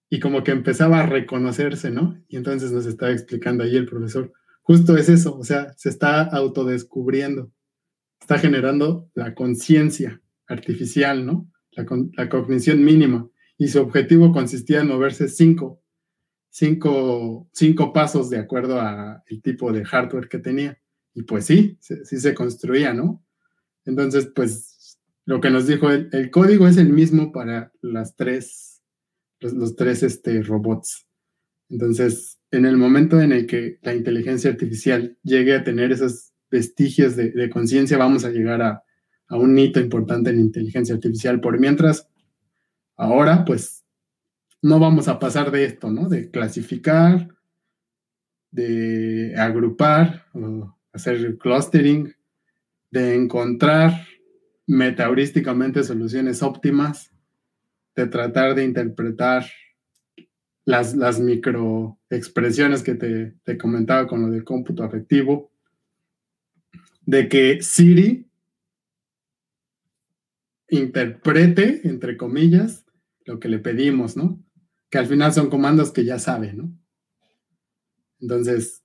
y 0.08 0.20
como 0.20 0.44
que 0.44 0.52
empezaba 0.52 1.00
a 1.00 1.06
reconocerse, 1.06 1.90
¿no? 1.90 2.22
Y 2.28 2.36
entonces 2.36 2.72
nos 2.72 2.86
estaba 2.86 3.12
explicando 3.12 3.64
ahí 3.64 3.76
el 3.76 3.86
profesor, 3.86 4.32
justo 4.62 4.96
es 4.96 5.08
eso, 5.08 5.36
o 5.36 5.44
sea, 5.44 5.72
se 5.76 5.88
está 5.88 6.22
autodescubriendo, 6.22 7.52
está 8.20 8.38
generando 8.38 9.10
la 9.14 9.34
conciencia 9.34 10.20
artificial, 10.46 11.26
¿no? 11.26 11.50
La, 11.72 11.86
la, 12.16 12.28
cognición 12.28 12.84
mínima. 12.84 13.28
Y 13.58 13.68
su 13.68 13.80
objetivo 13.80 14.32
consistía 14.32 14.80
en 14.80 14.88
moverse 14.88 15.28
cinco, 15.28 15.82
cinco, 16.50 17.48
cinco 17.52 17.92
pasos 17.92 18.30
de 18.30 18.38
acuerdo 18.38 18.80
al 18.80 19.22
tipo 19.42 19.72
de 19.72 19.84
hardware 19.84 20.28
que 20.28 20.38
tenía. 20.38 20.78
Y 21.14 21.22
pues 21.22 21.46
sí, 21.46 21.78
sí 21.80 22.18
se 22.18 22.34
construía, 22.34 22.92
¿no? 22.92 23.24
Entonces, 23.84 24.30
pues 24.34 24.98
lo 25.24 25.40
que 25.40 25.50
nos 25.50 25.66
dijo, 25.66 25.90
el, 25.90 26.08
el 26.12 26.30
código 26.30 26.66
es 26.68 26.76
el 26.76 26.92
mismo 26.92 27.32
para 27.32 27.72
las 27.82 28.16
tres, 28.16 28.75
los, 29.40 29.76
tres 29.76 30.02
este, 30.02 30.42
robots. 30.42 31.06
Entonces, 31.68 32.38
en 32.50 32.64
el 32.64 32.76
momento 32.76 33.20
en 33.20 33.32
el 33.32 33.46
que 33.46 33.78
la 33.82 33.94
inteligencia 33.94 34.50
artificial 34.50 35.18
llegue 35.22 35.54
a 35.54 35.64
tener 35.64 35.92
esos 35.92 36.32
vestigios 36.50 37.16
de, 37.16 37.50
conciencia, 37.50 37.98
vamos 37.98 38.24
a 38.24 38.30
llegar 38.30 38.62
a, 38.62 38.82
un 39.30 39.58
hito 39.58 39.80
importante 39.80 40.30
en 40.30 40.38
inteligencia 40.38 40.94
artificial. 40.94 41.40
Por 41.40 41.58
mientras, 41.58 42.08
ahora, 42.96 43.44
pues, 43.44 43.84
no 44.62 44.78
vamos 44.78 45.08
a 45.08 45.18
pasar 45.18 45.50
de 45.50 45.64
esto, 45.64 45.90
¿no? 45.90 46.08
De 46.08 46.30
clasificar, 46.30 47.28
de 48.52 49.34
agrupar, 49.36 50.26
hacer 50.92 51.36
clustering, 51.38 52.14
de 52.90 53.14
encontrar 53.14 54.06
metaheurísticamente 54.66 55.84
soluciones 55.84 56.42
óptimas, 56.42 57.12
de 57.96 58.06
tratar 58.06 58.54
de 58.54 58.64
interpretar 58.64 59.46
las, 60.66 60.94
las 60.94 61.18
microexpresiones 61.18 62.82
que 62.82 62.94
te, 62.94 63.34
te 63.42 63.56
comentaba 63.56 64.06
con 64.06 64.22
lo 64.22 64.30
del 64.30 64.44
cómputo 64.44 64.84
afectivo, 64.84 65.50
de 67.06 67.28
que 67.28 67.62
Siri 67.62 68.28
interprete, 70.68 71.88
entre 71.88 72.16
comillas, 72.16 72.84
lo 73.24 73.40
que 73.40 73.48
le 73.48 73.60
pedimos, 73.60 74.16
¿no? 74.16 74.42
Que 74.90 74.98
al 74.98 75.06
final 75.06 75.32
son 75.32 75.48
comandos 75.48 75.92
que 75.92 76.04
ya 76.04 76.18
sabe, 76.18 76.52
¿no? 76.52 76.70
Entonces, 78.20 78.82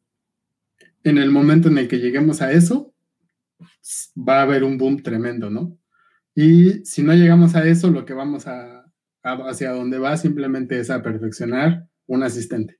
en 1.03 1.18
el 1.18 1.32
momento 1.32 1.68
en 1.68 1.80
el 1.80 1.88
que 1.88 1.99
lleguemos 1.99 2.41
a 2.41 2.51
eso, 2.51 2.93
va 4.18 4.39
a 4.39 4.43
haber 4.43 4.64
un 4.64 4.78
boom 4.78 5.01
tremendo, 5.01 5.49
¿no? 5.49 5.78
Y 6.36 6.86
si 6.86 7.03
no 7.03 7.14
llegamos 7.14 7.55
a 7.55 7.68
eso, 7.68 7.89
lo 7.89 8.05
que 8.05 8.14
vamos 8.14 8.47
a 8.47 8.80
hacia 9.24 9.72
donde 9.72 9.99
va 9.99 10.17
simplemente 10.17 10.80
es 10.80 10.89
a 10.89 11.01
perfeccionar 11.01 11.88
un 12.07 12.24
asistente, 12.24 12.80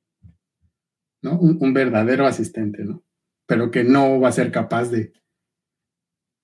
¿no? 1.22 1.40
Un, 1.40 1.74
verdadero 1.74 2.26
asistente, 2.26 2.84
¿no? 2.84 3.04
Pero 3.46 3.72
que 3.72 3.84
no 3.84 4.20
va 4.20 4.30
a 4.30 4.34
ser 4.34 4.52
capaz 4.52 4.90
de, 4.90 5.14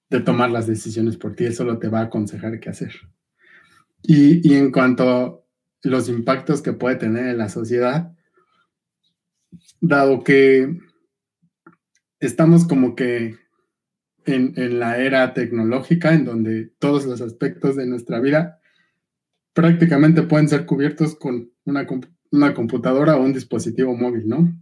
de 0.09 0.19
tomar 0.21 0.51
las 0.51 0.67
decisiones 0.67 1.17
por 1.17 1.35
ti, 1.35 1.45
eso 1.45 1.63
solo 1.63 1.79
te 1.79 1.89
va 1.89 1.99
a 1.99 2.03
aconsejar 2.03 2.59
qué 2.59 2.69
hacer. 2.69 2.93
Y, 4.03 4.47
y 4.47 4.55
en 4.55 4.71
cuanto 4.71 5.09
a 5.09 5.39
los 5.83 6.09
impactos 6.09 6.61
que 6.61 6.73
puede 6.73 6.95
tener 6.95 7.27
en 7.27 7.37
la 7.37 7.49
sociedad, 7.49 8.15
dado 9.81 10.23
que 10.23 10.77
estamos 12.19 12.67
como 12.67 12.95
que 12.95 13.35
en, 14.25 14.53
en, 14.55 14.79
la 14.79 14.97
era 14.99 15.33
tecnológica, 15.33 16.13
en 16.13 16.25
donde 16.25 16.65
todos 16.79 17.05
los 17.05 17.21
aspectos 17.21 17.75
de 17.75 17.87
nuestra 17.87 18.19
vida 18.19 18.56
prácticamente 19.57 20.21
pueden 20.21 20.47
ser 20.47 20.67
cubiertos 20.67 21.15
con 21.15 21.51
una, 21.65 21.87
una 22.31 22.53
computadora 22.53 23.15
o 23.15 23.23
un 23.23 23.33
dispositivo 23.33 23.97
móvil, 23.97 24.27
¿no? 24.27 24.55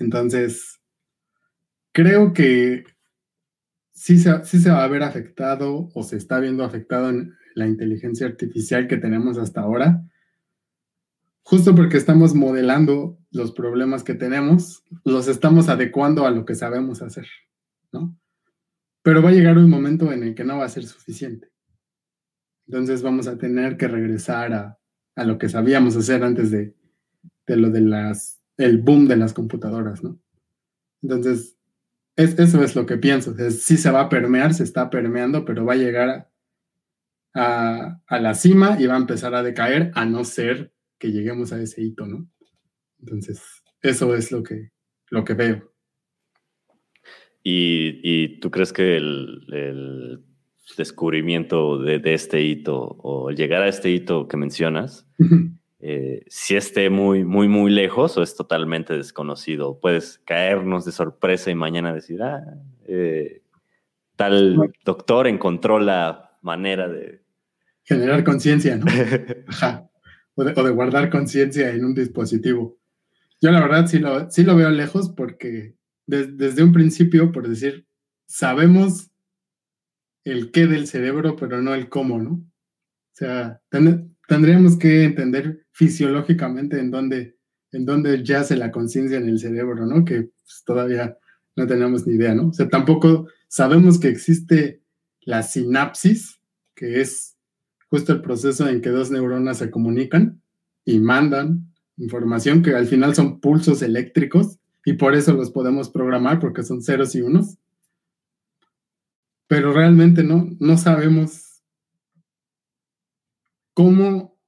Entonces, 0.00 0.80
creo 1.92 2.32
que 2.32 2.82
sí 3.92 4.18
se, 4.18 4.44
sí 4.44 4.58
se 4.58 4.72
va 4.72 4.82
a 4.82 4.88
ver 4.88 5.04
afectado 5.04 5.90
o 5.94 6.02
se 6.02 6.16
está 6.16 6.40
viendo 6.40 6.64
afectado 6.64 7.10
en 7.10 7.34
la 7.54 7.68
inteligencia 7.68 8.26
artificial 8.26 8.88
que 8.88 8.96
tenemos 8.96 9.38
hasta 9.38 9.60
ahora, 9.60 10.02
justo 11.44 11.72
porque 11.76 11.98
estamos 11.98 12.34
modelando 12.34 13.16
los 13.30 13.52
problemas 13.52 14.02
que 14.02 14.14
tenemos, 14.14 14.82
los 15.04 15.28
estamos 15.28 15.68
adecuando 15.68 16.26
a 16.26 16.32
lo 16.32 16.44
que 16.44 16.56
sabemos 16.56 17.00
hacer, 17.00 17.28
¿no? 17.92 18.18
Pero 19.02 19.22
va 19.22 19.28
a 19.28 19.32
llegar 19.32 19.56
un 19.56 19.70
momento 19.70 20.10
en 20.10 20.24
el 20.24 20.34
que 20.34 20.42
no 20.42 20.58
va 20.58 20.64
a 20.64 20.68
ser 20.68 20.84
suficiente. 20.84 21.51
Entonces 22.72 23.02
vamos 23.02 23.26
a 23.26 23.36
tener 23.36 23.76
que 23.76 23.86
regresar 23.86 24.54
a, 24.54 25.24
lo 25.26 25.36
que 25.36 25.50
sabíamos 25.50 25.94
hacer 25.94 26.24
antes 26.24 26.50
de, 26.50 26.74
lo 27.46 27.68
de 27.68 27.82
las, 27.82 28.42
el 28.56 28.78
boom 28.78 29.06
de 29.08 29.16
las 29.16 29.34
computadoras, 29.34 30.02
¿no? 30.02 30.18
Entonces, 31.02 31.58
eso 32.16 32.64
es 32.64 32.74
lo 32.74 32.86
que 32.86 32.96
pienso. 32.96 33.34
sí 33.50 33.76
se 33.76 33.90
va 33.90 34.00
a 34.00 34.08
permear, 34.08 34.54
se 34.54 34.64
está 34.64 34.88
permeando, 34.88 35.44
pero 35.44 35.66
va 35.66 35.74
a 35.74 35.76
llegar 35.76 36.30
a, 37.34 38.00
la 38.08 38.32
cima 38.32 38.78
y 38.80 38.86
va 38.86 38.94
a 38.94 39.00
empezar 39.00 39.34
a 39.34 39.42
decaer, 39.42 39.90
a 39.94 40.06
no 40.06 40.24
ser 40.24 40.72
que 40.98 41.12
lleguemos 41.12 41.52
a 41.52 41.60
ese 41.60 41.82
hito, 41.82 42.06
¿no? 42.06 42.26
Entonces, 43.00 43.42
eso 43.82 44.14
es 44.14 44.32
lo 44.32 44.42
que, 44.42 44.70
lo 45.10 45.26
que 45.26 45.34
veo. 45.34 45.74
¿Y, 47.42 48.40
tú 48.40 48.50
crees 48.50 48.72
que 48.72 48.96
el 48.96 50.24
descubrimiento 50.76 51.78
de, 51.78 52.00
este 52.14 52.42
hito 52.42 52.96
o 53.02 53.30
llegar 53.30 53.62
a 53.62 53.68
este 53.68 53.90
hito 53.90 54.28
que 54.28 54.36
mencionas, 54.36 55.06
eh, 55.80 56.24
si 56.28 56.54
esté 56.54 56.90
muy, 56.90 57.24
muy, 57.24 57.48
muy 57.48 57.70
lejos 57.70 58.16
o 58.16 58.22
es 58.22 58.36
totalmente 58.36 58.96
desconocido, 58.96 59.80
puedes 59.80 60.18
caernos 60.24 60.84
de 60.84 60.92
sorpresa 60.92 61.50
y 61.50 61.54
mañana 61.54 61.92
decir, 61.92 62.22
ah, 62.22 62.42
eh, 62.86 63.42
tal 64.16 64.72
doctor 64.84 65.26
encontró 65.26 65.78
la 65.78 66.38
manera 66.40 66.88
de... 66.88 67.22
Generar 67.84 68.24
conciencia, 68.24 68.76
¿no? 68.76 68.86
O 70.34 70.44
de, 70.44 70.70
guardar 70.70 71.10
conciencia 71.10 71.72
en 71.72 71.84
un 71.84 71.94
dispositivo. 71.94 72.78
Yo 73.42 73.50
la 73.50 73.60
verdad 73.60 73.86
sí 73.86 73.98
lo, 73.98 74.30
sí 74.30 74.44
lo 74.44 74.56
veo 74.56 74.70
lejos 74.70 75.10
porque 75.10 75.74
desde 76.06 76.62
un 76.62 76.72
principio, 76.72 77.32
por 77.32 77.46
decir, 77.46 77.86
sabemos 78.24 79.11
el 80.24 80.50
qué 80.50 80.66
del 80.66 80.86
cerebro, 80.86 81.36
pero 81.36 81.62
no 81.62 81.74
el 81.74 81.88
cómo, 81.88 82.20
¿no? 82.20 82.32
O 82.32 83.14
sea, 83.14 83.60
tendríamos 84.28 84.78
que 84.78 85.04
entender 85.04 85.66
fisiológicamente 85.72 86.78
en 86.78 86.90
dónde, 86.90 87.36
en 87.72 87.84
dónde 87.84 88.22
yace 88.24 88.56
la 88.56 88.70
conciencia 88.70 89.18
en 89.18 89.28
el 89.28 89.38
cerebro, 89.38 89.86
¿no? 89.86 90.04
Que 90.04 90.22
pues, 90.22 90.62
todavía 90.64 91.16
no 91.56 91.66
tenemos 91.66 92.06
ni 92.06 92.14
idea, 92.14 92.34
¿no? 92.34 92.48
O 92.48 92.52
sea, 92.52 92.68
tampoco 92.68 93.28
sabemos 93.48 93.98
que 93.98 94.08
existe 94.08 94.82
la 95.20 95.42
sinapsis, 95.42 96.40
que 96.74 97.00
es 97.00 97.36
justo 97.90 98.12
el 98.12 98.22
proceso 98.22 98.68
en 98.68 98.80
que 98.80 98.88
dos 98.88 99.10
neuronas 99.10 99.58
se 99.58 99.70
comunican 99.70 100.40
y 100.84 100.98
mandan 100.98 101.72
información 101.98 102.62
que 102.62 102.74
al 102.74 102.86
final 102.86 103.14
son 103.14 103.40
pulsos 103.40 103.82
eléctricos 103.82 104.58
y 104.84 104.94
por 104.94 105.14
eso 105.14 105.34
los 105.34 105.50
podemos 105.50 105.90
programar 105.90 106.40
porque 106.40 106.62
son 106.62 106.82
ceros 106.82 107.14
y 107.14 107.20
unos 107.20 107.58
pero 109.52 109.70
realmente 109.70 110.24
no, 110.24 110.48
no 110.60 110.78
sabemos 110.78 111.62
cómo, 113.74 114.40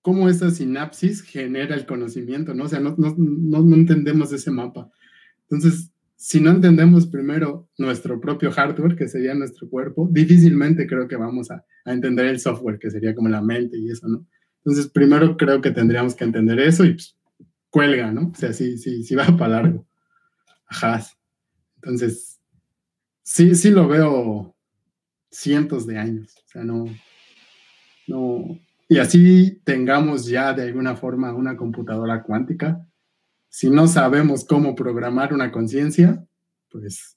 cómo 0.00 0.30
esa 0.30 0.50
sinapsis 0.50 1.20
genera 1.20 1.74
el 1.74 1.84
conocimiento, 1.84 2.54
¿no? 2.54 2.64
O 2.64 2.68
sea, 2.68 2.80
no, 2.80 2.94
no, 2.96 3.14
no, 3.18 3.74
entendemos 3.76 4.32
ese 4.32 4.50
mapa. 4.50 4.90
Entonces, 5.42 5.92
si 6.16 6.40
no 6.40 6.52
entendemos 6.52 7.06
primero 7.06 7.68
nuestro 7.76 8.18
propio 8.18 8.50
hardware, 8.50 8.96
que 8.96 9.08
sería 9.08 9.34
nuestro 9.34 9.68
cuerpo, 9.68 10.08
difícilmente 10.10 10.86
creo 10.86 11.06
que 11.06 11.16
vamos 11.16 11.50
a, 11.50 11.62
entender 11.84 12.24
el 12.28 12.40
software, 12.40 12.78
que 12.78 12.90
sería 12.90 13.14
como 13.14 13.28
la 13.28 13.42
mente 13.42 13.76
y 13.76 13.90
eso, 13.90 14.08
¿no? 14.08 14.26
Entonces, 14.64 14.90
primero 14.90 15.36
creo 15.36 15.60
que 15.60 15.70
tendríamos 15.70 16.14
que 16.14 16.24
entender 16.24 16.58
eso 16.60 16.86
y 16.86 16.94
pues, 16.94 17.14
cuelga, 17.68 18.10
¿no? 18.10 18.28
O 18.28 18.34
sea, 18.34 18.54
sí, 18.54 18.78
sí, 18.78 19.04
sí 19.04 19.14
va 19.14 19.26
para 19.36 19.60
largo. 19.60 19.86
Ajá. 20.66 21.04
Entonces, 21.82 22.31
sí, 23.22 23.54
sí 23.54 23.70
lo 23.70 23.88
veo 23.88 24.54
cientos 25.30 25.86
de 25.86 25.98
años. 25.98 26.34
O 26.46 26.48
sea, 26.48 26.64
no, 26.64 26.84
no. 28.06 28.58
Y 28.88 28.98
así 28.98 29.60
tengamos 29.64 30.26
ya 30.26 30.52
de 30.52 30.64
alguna 30.64 30.96
forma 30.96 31.32
una 31.34 31.56
computadora 31.56 32.22
cuántica, 32.22 32.86
si 33.48 33.70
no 33.70 33.86
sabemos 33.86 34.44
cómo 34.44 34.74
programar 34.74 35.32
una 35.32 35.50
conciencia, 35.50 36.24
pues... 36.70 37.16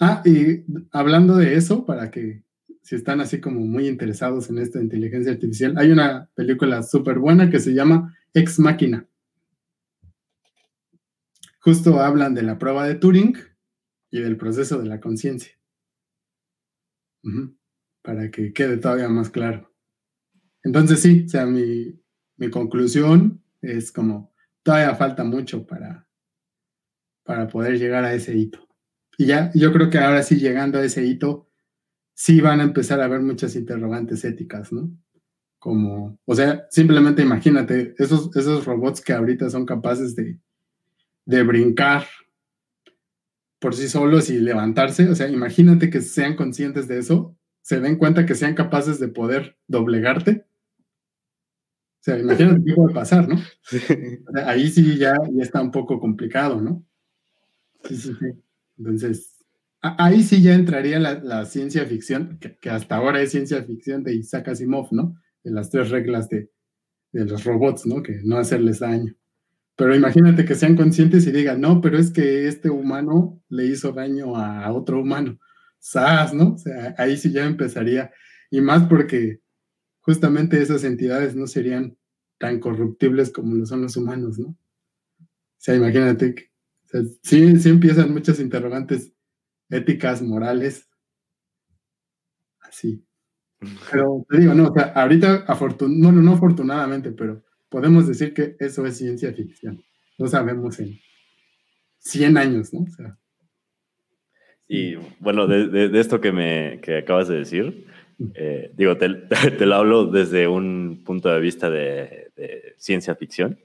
Ah, 0.00 0.22
y 0.24 0.64
hablando 0.90 1.36
de 1.36 1.54
eso, 1.54 1.86
para 1.86 2.10
que 2.10 2.42
si 2.82 2.96
están 2.96 3.20
así 3.20 3.40
como 3.40 3.60
muy 3.60 3.86
interesados 3.86 4.50
en 4.50 4.58
esta 4.58 4.80
inteligencia 4.80 5.32
artificial, 5.32 5.74
hay 5.78 5.92
una 5.92 6.28
película 6.34 6.82
súper 6.82 7.20
buena 7.20 7.48
que 7.48 7.60
se 7.60 7.74
llama 7.74 8.12
Ex 8.34 8.58
Máquina. 8.58 9.06
Justo 11.60 12.00
hablan 12.00 12.34
de 12.34 12.42
la 12.42 12.58
prueba 12.58 12.86
de 12.86 12.96
Turing 12.96 13.36
y 14.12 14.20
del 14.20 14.36
proceso 14.36 14.78
de 14.78 14.86
la 14.86 15.00
conciencia. 15.00 15.52
Para 18.02 18.30
que 18.30 18.52
quede 18.52 18.76
todavía 18.76 19.08
más 19.08 19.30
claro. 19.30 19.72
Entonces 20.62 21.00
sí, 21.00 21.24
o 21.26 21.28
sea, 21.28 21.46
mi, 21.46 21.98
mi 22.36 22.50
conclusión 22.50 23.42
es 23.62 23.90
como 23.90 24.32
todavía 24.62 24.94
falta 24.94 25.24
mucho 25.24 25.66
para, 25.66 26.06
para 27.24 27.48
poder 27.48 27.78
llegar 27.78 28.04
a 28.04 28.12
ese 28.12 28.36
hito. 28.36 28.68
Y 29.16 29.26
ya, 29.26 29.50
yo 29.54 29.72
creo 29.72 29.88
que 29.88 29.98
ahora 29.98 30.22
sí, 30.22 30.36
llegando 30.36 30.78
a 30.78 30.84
ese 30.84 31.04
hito, 31.04 31.48
sí 32.14 32.40
van 32.40 32.60
a 32.60 32.64
empezar 32.64 33.00
a 33.00 33.06
haber 33.06 33.22
muchas 33.22 33.56
interrogantes 33.56 34.24
éticas, 34.24 34.72
¿no? 34.72 34.90
Como, 35.58 36.18
o 36.24 36.34
sea, 36.34 36.66
simplemente 36.70 37.22
imagínate, 37.22 37.94
esos, 37.96 38.34
esos 38.36 38.66
robots 38.66 39.00
que 39.00 39.12
ahorita 39.12 39.48
son 39.48 39.64
capaces 39.64 40.14
de, 40.14 40.38
de 41.24 41.42
brincar 41.44 42.04
por 43.62 43.74
sí 43.74 43.88
solos 43.88 44.28
y 44.28 44.38
levantarse, 44.38 45.08
o 45.08 45.14
sea, 45.14 45.28
imagínate 45.28 45.88
que 45.88 46.02
sean 46.02 46.36
conscientes 46.36 46.86
de 46.86 46.98
eso, 46.98 47.38
se 47.62 47.80
den 47.80 47.96
cuenta 47.96 48.26
que 48.26 48.34
sean 48.34 48.54
capaces 48.54 49.00
de 49.00 49.08
poder 49.08 49.56
doblegarte 49.66 50.44
o 52.02 52.04
sea, 52.04 52.18
imagínate 52.18 52.64
qué 52.66 52.74
puede 52.74 52.92
pasar, 52.92 53.28
¿no? 53.28 53.36
ahí 54.44 54.68
sí 54.68 54.98
ya, 54.98 55.14
ya, 55.32 55.40
está 55.40 55.62
un 55.62 55.70
poco 55.70 56.00
complicado, 56.00 56.60
¿no? 56.60 56.84
Sí, 57.84 57.96
sí, 57.96 58.12
sí. 58.18 58.26
Entonces, 58.76 59.44
ahí 59.80 60.24
sí 60.24 60.42
ya 60.42 60.54
entraría 60.54 60.98
la, 60.98 61.44
ciencia 61.44 61.86
ficción, 61.86 62.40
que, 62.40 62.70
hasta 62.70 62.96
ahora 62.96 63.22
es 63.22 63.30
ciencia 63.30 63.62
ficción 63.62 64.02
de 64.02 64.16
Isaac 64.16 64.48
Asimov, 64.48 64.88
¿no? 64.90 65.14
De 65.44 65.52
las 65.52 65.70
tres 65.70 65.90
reglas 65.90 66.28
de, 66.28 66.50
de 67.12 67.24
los 67.24 67.44
robots, 67.44 67.86
¿no? 67.86 68.02
Que 68.02 68.20
no 68.24 68.36
hacerles 68.36 68.80
daño. 68.80 69.14
Pero 69.76 69.94
imagínate 69.96 70.44
que 70.44 70.54
sean 70.54 70.76
conscientes 70.76 71.26
y 71.26 71.32
digan, 71.32 71.60
no, 71.60 71.80
pero 71.80 71.98
es 71.98 72.10
que 72.12 72.46
este 72.46 72.70
humano 72.70 73.42
le 73.48 73.66
hizo 73.66 73.92
daño 73.92 74.36
a 74.36 74.70
otro 74.72 75.00
humano. 75.00 75.38
¡Sas! 75.78 76.34
¿no? 76.34 76.54
O 76.54 76.58
sea, 76.58 76.94
ahí 76.98 77.16
sí 77.16 77.32
ya 77.32 77.44
empezaría. 77.44 78.12
Y 78.50 78.60
más 78.60 78.84
porque 78.84 79.40
justamente 80.02 80.60
esas 80.60 80.84
entidades 80.84 81.34
no 81.34 81.46
serían 81.46 81.96
tan 82.38 82.60
corruptibles 82.60 83.30
como 83.30 83.54
lo 83.54 83.66
son 83.66 83.82
los 83.82 83.96
humanos, 83.96 84.38
¿no? 84.38 84.48
O 84.48 84.56
sea, 85.58 85.76
imagínate, 85.76 86.50
sí, 87.22 87.56
sí 87.58 87.68
empiezan 87.68 88.12
muchas 88.12 88.40
interrogantes 88.40 89.12
éticas, 89.70 90.22
morales, 90.22 90.88
así. 92.60 93.04
Pero 93.92 94.26
te 94.28 94.38
digo, 94.38 94.54
no, 94.54 94.68
o 94.68 94.74
sea, 94.74 94.92
ahorita, 94.94 95.44
no, 95.88 96.12
no 96.12 96.32
afortunadamente, 96.32 97.12
pero 97.12 97.44
podemos 97.72 98.06
decir 98.06 98.34
que 98.34 98.54
eso 98.60 98.86
es 98.86 98.98
ciencia 98.98 99.32
ficción. 99.32 99.82
No 100.18 100.28
sabemos 100.28 100.78
en 100.78 101.00
100 101.98 102.36
años, 102.36 102.72
¿no? 102.72 102.86
Y 104.68 104.94
bueno, 105.18 105.46
de, 105.46 105.98
esto 105.98 106.20
que 106.20 106.32
me 106.32 106.80
que 106.82 106.98
acabas 106.98 107.28
de 107.28 107.38
decir, 107.38 107.86
eh, 108.34 108.70
digo, 108.74 108.96
te, 108.96 109.08
te, 109.58 109.66
lo 109.66 109.74
hablo 109.74 110.06
desde 110.06 110.46
un 110.46 111.02
punto 111.04 111.30
de 111.30 111.40
vista 111.40 111.70
de, 111.70 112.30
ciencia 112.76 113.14
ficción. 113.14 113.58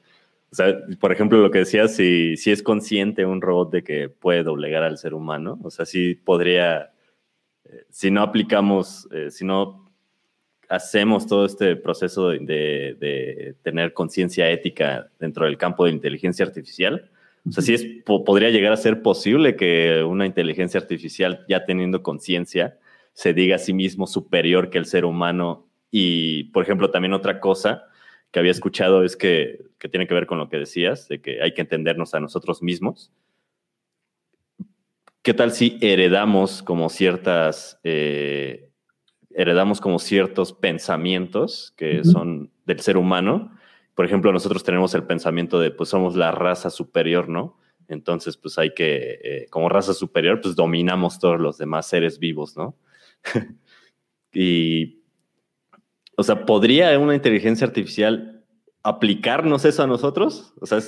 O 0.51 0.55
sea, 0.55 0.77
por 0.99 1.11
ejemplo, 1.11 1.39
lo 1.39 1.51
que 1.51 1.59
decías, 1.59 1.95
si, 1.95 2.37
si 2.37 2.51
es 2.51 2.63
consciente 2.63 3.25
un 3.25 3.41
robot 3.41 3.71
de 3.71 3.83
que 3.83 4.09
puede 4.09 4.43
doblegar 4.43 4.83
al 4.83 4.97
ser 4.97 5.13
humano, 5.13 5.59
o 5.63 5.69
sea, 5.69 5.85
si 5.85 6.15
podría, 6.15 6.93
eh, 7.65 7.85
si 7.89 8.11
no 8.11 8.21
aplicamos, 8.21 9.09
eh, 9.11 9.29
si 9.29 9.43
no 9.43 9.86
hacemos 10.69 11.27
todo 11.27 11.45
este 11.45 11.75
proceso 11.75 12.29
de, 12.29 12.39
de 12.39 13.55
tener 13.61 13.93
conciencia 13.93 14.49
ética 14.49 15.09
dentro 15.19 15.45
del 15.45 15.57
campo 15.57 15.85
de 15.85 15.91
inteligencia 15.91 16.45
artificial, 16.45 17.09
o 17.47 17.51
sea, 17.51 17.63
si 17.63 17.73
es, 17.73 17.85
podría 18.05 18.49
llegar 18.49 18.73
a 18.73 18.77
ser 18.77 19.01
posible 19.01 19.55
que 19.55 20.03
una 20.03 20.25
inteligencia 20.25 20.79
artificial, 20.79 21.45
ya 21.47 21.65
teniendo 21.65 22.03
conciencia, 22.03 22.77
se 23.13 23.33
diga 23.33 23.55
a 23.55 23.59
sí 23.59 23.73
mismo 23.73 24.05
superior 24.05 24.69
que 24.69 24.77
el 24.77 24.85
ser 24.85 25.05
humano. 25.05 25.65
Y, 25.89 26.45
por 26.45 26.63
ejemplo, 26.63 26.91
también 26.91 27.13
otra 27.13 27.39
cosa 27.39 27.85
que 28.31 28.39
había 28.39 28.51
escuchado 28.51 29.03
es 29.03 29.15
que, 29.15 29.61
que 29.79 29.87
tiene 29.87 30.07
que 30.07 30.13
ver 30.13 30.27
con 30.27 30.37
lo 30.37 30.49
que 30.49 30.57
decías, 30.57 31.07
de 31.07 31.21
que 31.21 31.41
hay 31.41 31.53
que 31.53 31.61
entendernos 31.61 32.13
a 32.13 32.19
nosotros 32.19 32.61
mismos. 32.61 33.11
¿Qué 35.21 35.33
tal 35.33 35.51
si 35.51 35.77
heredamos 35.81 36.61
como 36.61 36.89
ciertas, 36.89 37.79
eh, 37.83 38.66
heredamos 39.37 39.79
como 39.79 39.99
ciertos 39.99 40.51
pensamientos 40.51 41.71
que 41.77 42.03
son 42.03 42.51
del 42.65 42.79
ser 42.79 42.97
humano? 42.97 43.55
Por 43.93 44.03
ejemplo, 44.03 44.33
nosotros 44.33 44.63
tenemos 44.63 44.95
el 44.95 45.03
pensamiento 45.03 45.59
de, 45.59 45.69
pues 45.69 45.89
somos 45.89 46.15
la 46.15 46.31
raza 46.31 46.71
superior, 46.71 47.29
¿no? 47.29 47.55
Entonces, 47.87 48.35
pues 48.35 48.57
hay 48.57 48.73
que, 48.73 49.19
eh, 49.23 49.45
como 49.51 49.69
raza 49.69 49.93
superior, 49.93 50.41
pues 50.41 50.55
dominamos 50.55 51.19
todos 51.19 51.39
los 51.39 51.59
demás 51.59 51.87
seres 51.87 52.17
vivos, 52.17 52.57
¿no? 52.57 52.75
y, 54.33 55.03
o 56.17 56.23
sea, 56.23 56.43
¿podría 56.47 56.97
una 56.97 57.13
inteligencia 57.13 57.67
artificial 57.67 58.43
aplicarnos 58.81 59.65
eso 59.65 59.83
a 59.83 59.87
nosotros? 59.87 60.55
O 60.59 60.65
sea, 60.65 60.79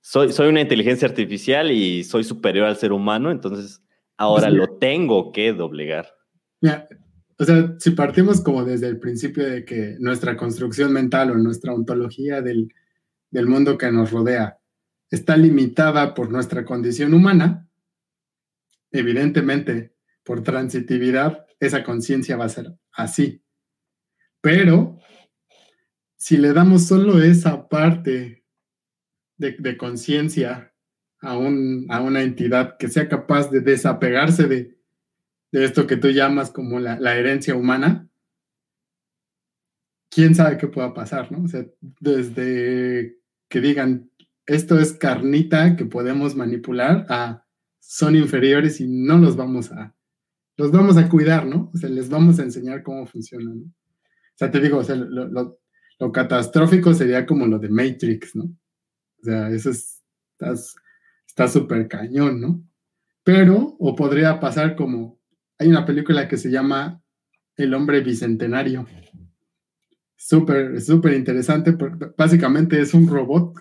soy, 0.00 0.32
soy 0.32 0.48
una 0.48 0.60
inteligencia 0.60 1.06
artificial 1.06 1.70
y 1.70 2.02
soy 2.02 2.24
superior 2.24 2.66
al 2.66 2.76
ser 2.76 2.90
humano, 2.90 3.30
entonces 3.30 3.84
ahora 4.16 4.50
lo 4.50 4.78
tengo 4.78 5.30
que 5.30 5.52
doblegar. 5.52 6.08
Mira, 6.60 6.88
o 7.38 7.44
sea, 7.44 7.74
si 7.78 7.90
partimos 7.90 8.40
como 8.40 8.64
desde 8.64 8.88
el 8.88 8.98
principio 8.98 9.44
de 9.44 9.64
que 9.64 9.96
nuestra 9.98 10.36
construcción 10.36 10.92
mental 10.92 11.30
o 11.30 11.34
nuestra 11.34 11.74
ontología 11.74 12.42
del, 12.42 12.72
del 13.30 13.46
mundo 13.46 13.76
que 13.76 13.90
nos 13.90 14.10
rodea 14.10 14.58
está 15.10 15.36
limitada 15.36 16.14
por 16.14 16.30
nuestra 16.30 16.64
condición 16.64 17.14
humana, 17.14 17.68
evidentemente, 18.90 19.94
por 20.22 20.42
transitividad, 20.42 21.46
esa 21.60 21.82
conciencia 21.82 22.36
va 22.36 22.46
a 22.46 22.48
ser 22.48 22.74
así. 22.92 23.42
Pero 24.40 24.98
si 26.16 26.36
le 26.36 26.52
damos 26.52 26.86
solo 26.86 27.22
esa 27.22 27.68
parte 27.68 28.44
de, 29.36 29.76
conciencia 29.76 30.72
a, 31.20 31.36
un, 31.36 31.86
a 31.90 32.00
una 32.00 32.22
entidad 32.22 32.76
que 32.78 32.88
sea 32.88 33.08
capaz 33.08 33.50
de 33.50 33.60
desapegarse 33.60 34.46
de, 34.46 34.73
de 35.54 35.64
esto 35.64 35.86
que 35.86 35.96
tú 35.96 36.08
llamas 36.10 36.50
como 36.50 36.80
la, 36.80 36.98
la, 36.98 37.16
herencia 37.16 37.54
humana, 37.54 38.08
quién 40.10 40.34
sabe 40.34 40.58
qué 40.58 40.66
pueda 40.66 40.92
pasar, 40.92 41.30
¿no? 41.30 41.44
O 41.44 41.48
sea, 41.48 41.64
desde 42.00 43.20
que 43.48 43.60
digan, 43.60 44.10
esto 44.46 44.80
es 44.80 44.94
carnita 44.94 45.76
que 45.76 45.84
podemos 45.84 46.34
manipular, 46.34 47.06
a 47.08 47.46
son 47.78 48.16
inferiores 48.16 48.80
y 48.80 48.88
no 48.88 49.16
los 49.18 49.36
vamos 49.36 49.70
a, 49.70 49.94
los 50.56 50.72
vamos 50.72 50.96
a 50.96 51.08
cuidar, 51.08 51.46
¿no? 51.46 51.70
O 51.72 51.76
sea, 51.76 51.88
les 51.88 52.08
vamos 52.08 52.40
a 52.40 52.42
enseñar 52.42 52.82
cómo 52.82 53.06
funcionan, 53.06 53.60
¿no? 53.60 53.66
O 53.66 54.36
sea, 54.36 54.50
te 54.50 54.58
digo, 54.58 54.78
o 54.78 54.84
sea, 54.84 54.96
lo, 54.96 55.60
catastrófico 56.12 56.92
sería 56.94 57.24
como 57.24 57.46
lo 57.46 57.60
de 57.60 57.68
Matrix, 57.68 58.34
¿no? 58.34 58.46
O 59.20 59.22
sea, 59.22 59.50
eso 59.50 59.70
es, 59.70 60.02
está 61.28 61.46
súper 61.46 61.86
cañón, 61.86 62.40
¿no? 62.40 62.60
Pero, 63.22 63.76
o 63.78 63.94
podría 63.94 64.40
pasar 64.40 64.74
como, 64.74 65.20
hay 65.58 65.68
una 65.68 65.86
película 65.86 66.28
que 66.28 66.36
se 66.36 66.50
llama 66.50 67.02
El 67.56 67.74
hombre 67.74 68.00
bicentenario. 68.00 68.86
Súper, 70.16 70.80
súper 70.80 71.14
interesante, 71.14 71.72
porque 71.72 72.06
básicamente 72.16 72.80
es 72.80 72.94
un 72.94 73.08
robot 73.08 73.54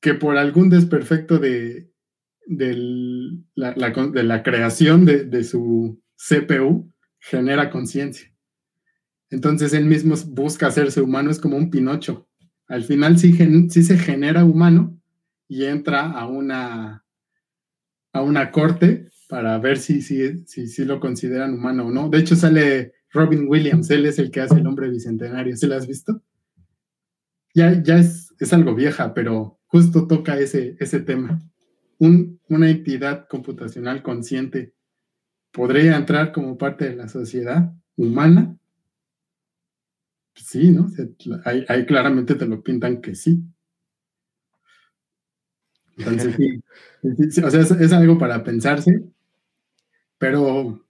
que 0.00 0.14
por 0.14 0.36
algún 0.36 0.70
desperfecto 0.70 1.38
de, 1.38 1.90
la, 3.54 3.72
de 3.74 4.22
la 4.22 4.42
creación 4.42 5.04
de, 5.04 5.44
su 5.44 6.02
CPU 6.16 6.92
genera 7.18 7.70
conciencia. 7.70 8.32
Entonces 9.30 9.72
él 9.72 9.84
mismo 9.84 10.14
busca 10.28 10.66
hacerse 10.66 11.00
humano, 11.00 11.30
es 11.30 11.38
como 11.38 11.56
un 11.56 11.70
Pinocho. 11.70 12.28
Al 12.66 12.84
final 12.84 13.18
sí, 13.18 13.36
sí 13.70 13.82
se 13.82 13.98
genera 13.98 14.44
humano 14.44 14.98
y 15.48 15.64
entra 15.64 16.10
a 16.10 16.26
una, 16.26 17.04
a 18.12 18.22
una 18.22 18.50
corte 18.50 19.10
para 19.30 19.56
ver 19.58 19.78
si, 19.78 20.02
si, 20.02 20.44
si, 20.46 20.66
si, 20.66 20.84
lo 20.84 20.98
consideran 20.98 21.54
humano 21.54 21.86
o 21.86 21.90
no. 21.90 22.08
De 22.08 22.18
hecho, 22.18 22.34
sale 22.34 22.92
Robin 23.12 23.46
Williams, 23.48 23.88
él 23.90 24.04
es 24.04 24.18
el 24.18 24.30
que 24.32 24.40
hace 24.40 24.56
el 24.56 24.66
hombre 24.66 24.90
bicentenario. 24.90 25.56
¿Se 25.56 25.68
lo 25.68 25.76
has 25.76 25.86
visto? 25.86 26.20
Ya, 27.54 27.80
ya 27.80 27.98
es, 27.98 28.34
es 28.40 28.52
algo 28.52 28.74
vieja, 28.74 29.14
pero 29.14 29.60
justo 29.66 30.08
toca 30.08 30.36
ese, 30.36 30.76
ese 30.80 30.98
tema. 30.98 31.40
Un, 31.98 32.40
una 32.48 32.68
entidad 32.68 33.28
computacional 33.28 34.02
consciente 34.02 34.74
podría 35.52 35.96
entrar 35.96 36.32
como 36.32 36.58
parte 36.58 36.88
de 36.88 36.96
la 36.96 37.08
sociedad 37.08 37.72
humana. 37.96 38.58
Sí, 40.34 40.72
¿no? 40.72 40.90
Ahí, 41.44 41.64
ahí 41.68 41.86
claramente 41.86 42.34
te 42.34 42.46
lo 42.46 42.62
pintan 42.62 43.00
que 43.00 43.14
sí. 43.14 43.44
Entonces, 45.96 46.36
sí, 47.30 47.42
o 47.42 47.50
sea, 47.50 47.60
es, 47.60 47.92
algo 47.92 48.18
para 48.18 48.42
pensarse, 48.42 49.04
pero 50.20 50.86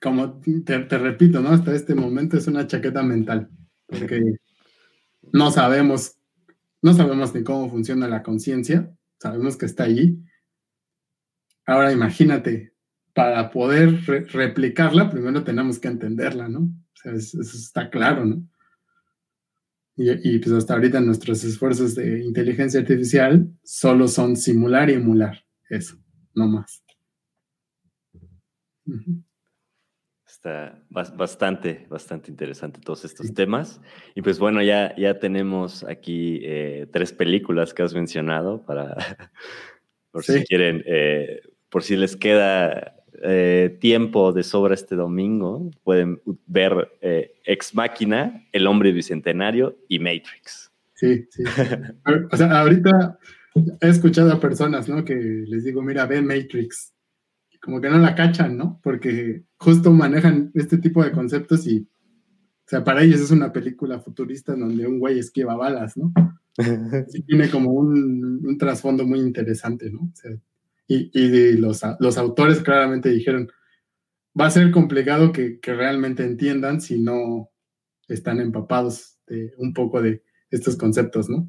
como 0.00 0.40
te, 0.40 0.78
repito, 0.78 1.40
¿no? 1.40 1.50
Hasta 1.50 1.74
este 1.74 1.94
momento 1.94 2.38
es 2.38 2.46
una 2.46 2.66
chaqueta 2.66 3.02
mental, 3.02 3.50
porque 3.86 4.38
no 5.32 5.50
sabemos, 5.50 6.16
no 6.80 6.94
sabemos 6.94 7.34
ni 7.34 7.44
cómo 7.44 7.68
funciona 7.68 8.08
la 8.08 8.22
conciencia, 8.22 8.90
sabemos 9.18 9.58
que 9.58 9.66
está 9.66 9.84
allí. 9.84 10.24
Ahora 11.66 11.92
imagínate, 11.92 12.72
para 13.12 13.50
poder 13.50 14.00
replicarla, 14.06 15.10
primero 15.10 15.44
tenemos 15.44 15.78
que 15.78 15.88
entenderla, 15.88 16.48
¿no? 16.48 16.60
O 16.60 16.96
sea, 16.96 17.12
eso 17.12 17.42
está 17.42 17.90
claro, 17.90 18.24
¿no? 18.24 18.42
Y, 19.96 20.38
pues 20.38 20.52
hasta 20.54 20.72
ahorita 20.72 20.98
nuestros 21.02 21.44
esfuerzos 21.44 21.94
de 21.94 22.24
inteligencia 22.24 22.80
artificial 22.80 23.52
solo 23.62 24.08
son 24.08 24.34
simular 24.34 24.88
y 24.88 24.94
emular. 24.94 25.44
Eso, 25.68 25.98
no 26.34 26.48
más. 26.48 26.82
Está 30.30 30.80
bastante, 30.88 31.86
bastante 31.90 32.30
interesante 32.30 32.80
todos 32.80 33.04
estos 33.04 33.34
temas. 33.34 33.80
Y 34.14 34.22
pues 34.22 34.38
bueno, 34.38 34.62
ya, 34.62 34.94
ya 34.96 35.18
tenemos 35.18 35.82
aquí 35.84 36.40
eh, 36.44 36.86
tres 36.92 37.12
películas 37.12 37.74
que 37.74 37.82
has 37.82 37.94
mencionado 37.94 38.64
para, 38.64 38.96
por 40.12 40.22
si 40.22 40.44
quieren, 40.44 40.84
eh, 40.86 41.40
por 41.68 41.82
si 41.82 41.96
les 41.96 42.16
queda 42.16 42.94
eh, 43.24 43.76
tiempo 43.80 44.32
de 44.32 44.44
sobra 44.44 44.74
este 44.74 44.94
domingo, 44.94 45.68
pueden 45.82 46.22
ver 46.46 46.92
Ex 47.00 47.74
Máquina, 47.74 48.46
El 48.52 48.68
Hombre 48.68 48.92
Bicentenario 48.92 49.78
y 49.88 49.98
Matrix. 49.98 50.70
Sí, 50.94 51.26
sí. 51.28 51.42
o 52.30 52.36
sea, 52.36 52.60
ahorita 52.60 53.18
he 53.80 53.88
escuchado 53.88 54.32
a 54.32 54.40
personas, 54.40 54.88
¿no? 54.88 55.04
Que 55.04 55.14
les 55.14 55.64
digo, 55.64 55.82
mira, 55.82 56.06
ve 56.06 56.22
Matrix. 56.22 56.94
Como 57.60 57.80
que 57.80 57.90
no 57.90 57.98
la 57.98 58.14
cachan, 58.14 58.56
¿no? 58.56 58.80
Porque 58.82 59.44
justo 59.58 59.92
manejan 59.92 60.50
este 60.54 60.78
tipo 60.78 61.04
de 61.04 61.12
conceptos 61.12 61.66
y, 61.66 61.80
o 61.80 62.68
sea, 62.68 62.84
para 62.84 63.02
ellos 63.02 63.20
es 63.20 63.30
una 63.30 63.52
película 63.52 64.00
futurista 64.00 64.54
donde 64.54 64.86
un 64.86 64.98
güey 64.98 65.18
esquiva 65.18 65.56
balas, 65.56 65.96
¿no? 65.96 66.12
tiene 67.26 67.50
como 67.50 67.72
un, 67.72 68.46
un 68.46 68.58
trasfondo 68.58 69.06
muy 69.06 69.20
interesante, 69.20 69.90
¿no? 69.90 70.00
O 70.00 70.12
sea, 70.14 70.32
y, 70.92 71.52
los, 71.52 71.82
los, 72.00 72.18
autores 72.18 72.60
claramente 72.60 73.10
dijeron, 73.10 73.48
va 74.38 74.46
a 74.46 74.50
ser 74.50 74.72
complicado 74.72 75.30
que, 75.30 75.60
que, 75.60 75.72
realmente 75.72 76.24
entiendan 76.24 76.80
si 76.80 76.98
no 76.98 77.48
están 78.08 78.40
empapados 78.40 79.18
de 79.28 79.54
un 79.58 79.72
poco 79.72 80.02
de 80.02 80.24
estos 80.50 80.76
conceptos, 80.76 81.30
¿no? 81.30 81.48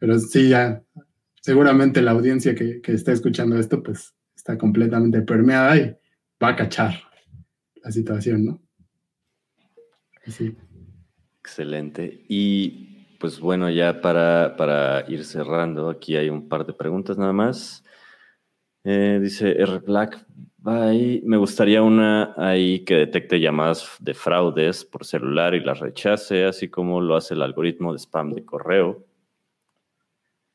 Pero 0.00 0.18
sí, 0.18 0.48
ya 0.48 0.82
seguramente 1.40 2.02
la 2.02 2.10
audiencia 2.10 2.56
que, 2.56 2.80
que 2.80 2.92
está 2.92 3.12
escuchando 3.12 3.56
esto, 3.56 3.80
pues 3.80 4.14
está 4.48 4.56
completamente 4.56 5.20
permeada 5.20 5.76
y 5.76 5.94
va 6.42 6.48
a 6.48 6.56
cachar 6.56 6.94
la 7.84 7.92
situación, 7.92 8.46
¿no? 8.46 8.62
Sí. 10.26 10.56
Excelente. 11.40 12.24
Y 12.28 13.16
pues 13.20 13.40
bueno, 13.40 13.68
ya 13.68 14.00
para, 14.00 14.56
para 14.56 15.04
ir 15.10 15.24
cerrando, 15.24 15.90
aquí 15.90 16.16
hay 16.16 16.30
un 16.30 16.48
par 16.48 16.64
de 16.64 16.72
preguntas 16.72 17.18
nada 17.18 17.34
más. 17.34 17.84
Eh, 18.84 19.18
dice 19.20 19.50
R. 19.50 19.80
Black, 19.80 20.24
bye. 20.56 21.20
me 21.26 21.36
gustaría 21.36 21.82
una 21.82 22.32
ahí 22.38 22.86
que 22.86 22.94
detecte 22.94 23.40
llamadas 23.40 23.96
de 24.00 24.14
fraudes 24.14 24.82
por 24.86 25.04
celular 25.04 25.54
y 25.54 25.60
las 25.60 25.80
rechace, 25.80 26.46
así 26.46 26.68
como 26.68 27.02
lo 27.02 27.16
hace 27.16 27.34
el 27.34 27.42
algoritmo 27.42 27.92
de 27.92 27.98
spam 27.98 28.32
de 28.32 28.46
correo. 28.46 29.04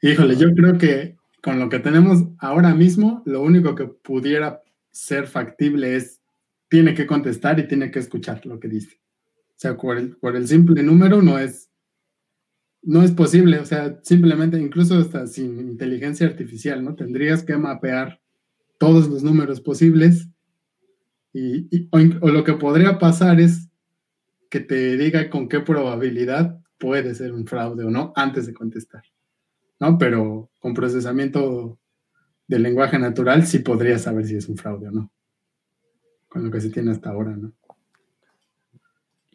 Híjole, 0.01 0.35
yo 0.35 0.51
creo 0.55 0.77
que 0.79 1.15
con 1.43 1.59
lo 1.59 1.67
que 1.67 1.79
tenemos 1.79 2.23
ahora 2.39 2.73
mismo, 2.73 3.21
lo 3.25 3.41
único 3.41 3.75
que 3.75 3.85
pudiera 3.85 4.63
ser 4.91 5.27
factible 5.27 5.97
es, 5.97 6.21
tiene 6.69 6.93
que 6.93 7.05
contestar 7.05 7.59
y 7.59 7.67
tiene 7.67 7.91
que 7.91 7.99
escuchar 7.99 8.45
lo 8.45 8.61
que 8.61 8.69
dice. 8.69 9.01
O 9.49 9.57
sea, 9.57 9.75
por 9.75 9.97
el, 9.97 10.47
simple 10.47 10.81
número 10.83 11.21
no 11.21 11.37
es, 11.37 11.69
no 12.81 13.03
es 13.03 13.11
posible, 13.11 13.59
o 13.59 13.65
sea, 13.65 13.99
simplemente, 14.03 14.57
incluso 14.57 14.97
hasta 14.97 15.27
sin 15.27 15.59
inteligencia 15.59 16.27
artificial, 16.27 16.81
¿no? 16.81 16.95
Tendrías 16.95 17.43
que 17.43 17.57
mapear 17.57 18.21
todos 18.77 19.09
los 19.09 19.21
números 19.21 19.59
posibles. 19.59 20.29
Y, 21.33 21.89
o, 21.91 22.29
lo 22.29 22.45
que 22.45 22.53
podría 22.53 22.99
pasar 22.99 23.41
es 23.41 23.67
que 24.49 24.61
te 24.61 24.95
diga 24.95 25.29
con 25.29 25.49
qué 25.49 25.59
probabilidad 25.59 26.61
puede 26.77 27.13
ser 27.15 27.33
un 27.33 27.45
fraude 27.45 27.83
o 27.83 27.89
no 27.89 28.13
antes 28.15 28.45
de 28.47 28.53
contestar. 28.53 29.03
¿No? 29.79 29.97
Pero 29.97 30.49
con 30.59 30.73
procesamiento 30.73 31.77
del 32.47 32.63
lenguaje 32.63 32.99
natural 32.99 33.45
sí 33.45 33.59
podría 33.59 33.97
saber 33.97 34.25
si 34.25 34.35
es 34.35 34.47
un 34.49 34.57
fraude 34.57 34.87
o 34.87 34.91
no. 34.91 35.11
Con 36.27 36.43
lo 36.43 36.51
que 36.51 36.61
se 36.61 36.69
tiene 36.69 36.91
hasta 36.91 37.09
ahora, 37.09 37.35
¿no? 37.35 37.51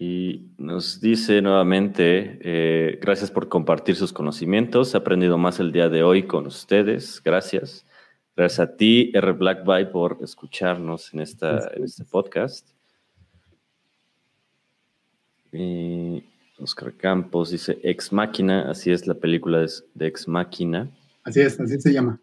Y 0.00 0.52
nos 0.58 1.00
dice 1.00 1.42
nuevamente, 1.42 2.38
eh, 2.40 2.98
gracias 3.02 3.32
por 3.32 3.48
compartir 3.48 3.96
sus 3.96 4.12
conocimientos. 4.12 4.94
He 4.94 4.96
aprendido 4.96 5.38
más 5.38 5.58
el 5.58 5.72
día 5.72 5.88
de 5.88 6.04
hoy 6.04 6.22
con 6.22 6.46
ustedes. 6.46 7.20
Gracias. 7.24 7.84
Gracias 8.36 8.60
a 8.60 8.76
ti, 8.76 9.10
R. 9.12 9.32
Black 9.32 9.90
por 9.90 10.18
escucharnos 10.22 11.12
en, 11.12 11.20
esta, 11.20 11.72
en 11.74 11.82
este 11.82 12.04
podcast. 12.04 12.68
Oscar 16.60 16.94
Campos 16.94 17.50
dice 17.50 17.78
Ex 17.82 18.12
Máquina, 18.12 18.70
así 18.70 18.90
es 18.90 19.06
la 19.06 19.14
película 19.14 19.66
de, 19.94 20.06
Ex 20.06 20.28
Máquina. 20.28 20.90
Así 21.24 21.40
es, 21.40 21.58
así 21.60 21.80
se 21.80 21.92
llama. 21.92 22.20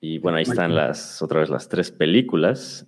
Y 0.00 0.18
bueno, 0.18 0.38
ahí 0.38 0.44
están 0.44 0.74
las, 0.74 1.20
otra 1.22 1.40
vez 1.40 1.50
las 1.50 1.68
tres 1.68 1.90
películas. 1.90 2.86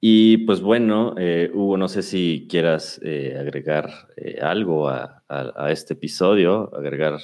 Y 0.00 0.38
pues 0.38 0.60
bueno, 0.60 1.14
eh, 1.18 1.50
Hugo, 1.52 1.76
no 1.76 1.88
sé 1.88 2.02
si 2.02 2.46
quieras 2.48 3.00
eh, 3.02 3.36
agregar 3.38 4.08
eh, 4.16 4.38
algo 4.40 4.88
a, 4.88 5.22
este 5.70 5.94
episodio, 5.94 6.74
agregar 6.74 7.18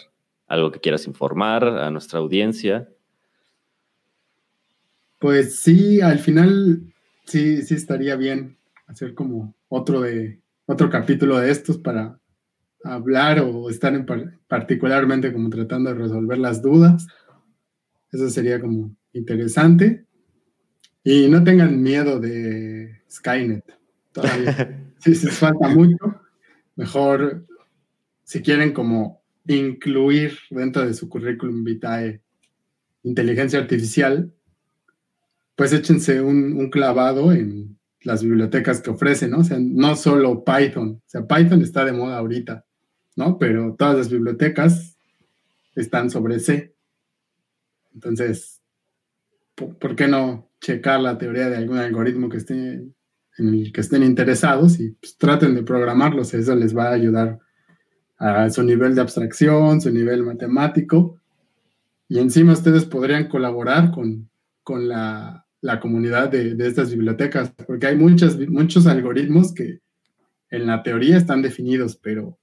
algo 0.46 0.70
que 0.70 0.80
quieras 0.80 1.06
informar 1.06 1.64
a 1.64 1.90
nuestra 1.90 2.20
audiencia. 2.20 2.88
Pues 5.18 5.60
sí, 5.60 6.00
al 6.00 6.18
final 6.20 6.80
sí, 7.24 7.62
sí 7.62 7.74
estaría 7.74 8.16
bien 8.16 8.56
hacer 8.86 9.14
como 9.14 9.54
otro 9.68 10.00
de 10.00 10.40
otro 10.68 10.90
capítulo 10.90 11.38
de 11.38 11.50
estos 11.50 11.78
para 11.78 12.20
hablar 12.84 13.40
o 13.40 13.70
estar 13.70 13.94
en 13.94 14.06
particularmente 14.46 15.32
como 15.32 15.48
tratando 15.48 15.90
de 15.90 15.96
resolver 15.96 16.38
las 16.38 16.60
dudas. 16.62 17.06
Eso 18.12 18.28
sería 18.28 18.60
como 18.60 18.94
interesante. 19.12 20.04
Y 21.02 21.28
no 21.28 21.42
tengan 21.42 21.82
miedo 21.82 22.20
de 22.20 23.00
Skynet. 23.10 23.64
Todavía. 24.12 24.92
si 24.98 25.10
les 25.10 25.38
falta 25.38 25.68
mucho, 25.68 26.20
mejor 26.76 27.46
si 28.24 28.42
quieren 28.42 28.74
como 28.74 29.22
incluir 29.46 30.38
dentro 30.50 30.84
de 30.84 30.92
su 30.92 31.08
currículum 31.08 31.64
vitae 31.64 32.20
inteligencia 33.04 33.58
artificial, 33.58 34.30
pues 35.56 35.72
échense 35.72 36.20
un, 36.20 36.68
clavado 36.68 37.32
en 37.32 37.77
las 38.02 38.22
bibliotecas 38.22 38.80
que 38.80 38.90
ofrecen, 38.90 39.30
¿no? 39.30 39.38
O 39.38 39.58
no 39.58 39.96
solo 39.96 40.44
Python, 40.44 41.02
o 41.04 41.08
sea, 41.08 41.26
Python 41.26 41.62
está 41.62 41.84
de 41.84 41.92
moda 41.92 42.18
ahorita, 42.18 42.64
¿no? 43.16 43.38
Pero 43.38 43.74
todas 43.76 43.96
las 43.96 44.10
bibliotecas 44.10 44.96
están 45.74 46.10
sobre 46.10 46.38
C. 46.40 46.74
Entonces, 47.94 48.60
¿por, 49.54 49.96
qué 49.96 50.06
no 50.06 50.48
checar 50.60 51.00
la 51.00 51.18
teoría 51.18 51.48
de 51.48 51.56
algún 51.56 51.78
algoritmo 51.78 52.28
que 52.28 52.36
esté 52.36 52.54
en 53.38 53.48
el 53.54 53.72
que 53.72 53.80
estén 53.80 54.02
interesados 54.02 54.78
y 54.78 54.90
pues, 54.90 55.16
traten 55.16 55.54
de 55.54 55.62
programarlos? 55.62 56.34
Eso 56.34 56.54
les 56.54 56.76
va 56.76 56.88
a 56.88 56.94
ayudar 56.94 57.38
a 58.18 58.50
su 58.50 58.62
nivel 58.62 58.94
de 58.94 59.00
abstracción, 59.00 59.80
su 59.80 59.90
nivel 59.90 60.22
matemático. 60.22 61.20
Y 62.08 62.18
encima 62.18 62.52
ustedes 62.52 62.84
podrían 62.84 63.28
colaborar 63.28 63.90
con, 63.90 64.30
con 64.62 64.88
la 64.88 65.47
la 65.60 65.80
comunidad 65.80 66.30
de, 66.30 66.56
estas 66.66 66.90
bibliotecas, 66.90 67.52
porque 67.66 67.86
hay 67.86 67.96
muchas, 67.96 68.38
muchos 68.48 68.86
algoritmos 68.86 69.52
que 69.52 69.80
en 70.50 70.66
la 70.66 70.82
teoría 70.82 71.16
están 71.16 71.42
definidos, 71.42 71.96
pero 71.96 72.38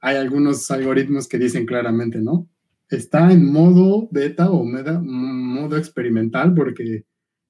hay 0.00 0.16
algunos 0.16 0.70
algoritmos 0.70 1.26
que 1.26 1.38
dicen 1.38 1.66
claramente, 1.66 2.20
¿no? 2.20 2.48
está 2.90 3.32
en 3.32 3.50
modo 3.50 4.08
beta 4.10 4.50
o 4.50 4.64
modo 4.64 5.76
experimental 5.76 6.54
porque 6.54 7.04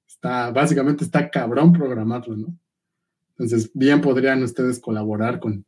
está, 0.07 0.51
básicamente 0.51 1.03
está 1.03 1.29
cabrón 1.29 1.73
programarlo, 1.73 2.35
¿no? 2.35 2.59
Entonces, 3.31 3.69
bien 3.73 4.01
podrían 4.01 4.43
ustedes 4.43 4.79
colaborar 4.79 5.39
con, 5.39 5.65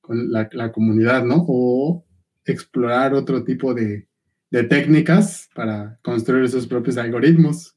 con 0.00 0.30
la, 0.30 0.48
la, 0.52 0.70
comunidad, 0.70 1.24
¿no? 1.24 1.46
O 1.48 2.04
explorar 2.44 3.14
otro 3.14 3.42
tipo 3.42 3.72
de, 3.72 4.06
de 4.50 4.64
técnicas 4.64 5.48
para 5.54 5.98
construir 6.02 6.48
sus 6.50 6.66
propios 6.66 6.98
algoritmos. 6.98 7.74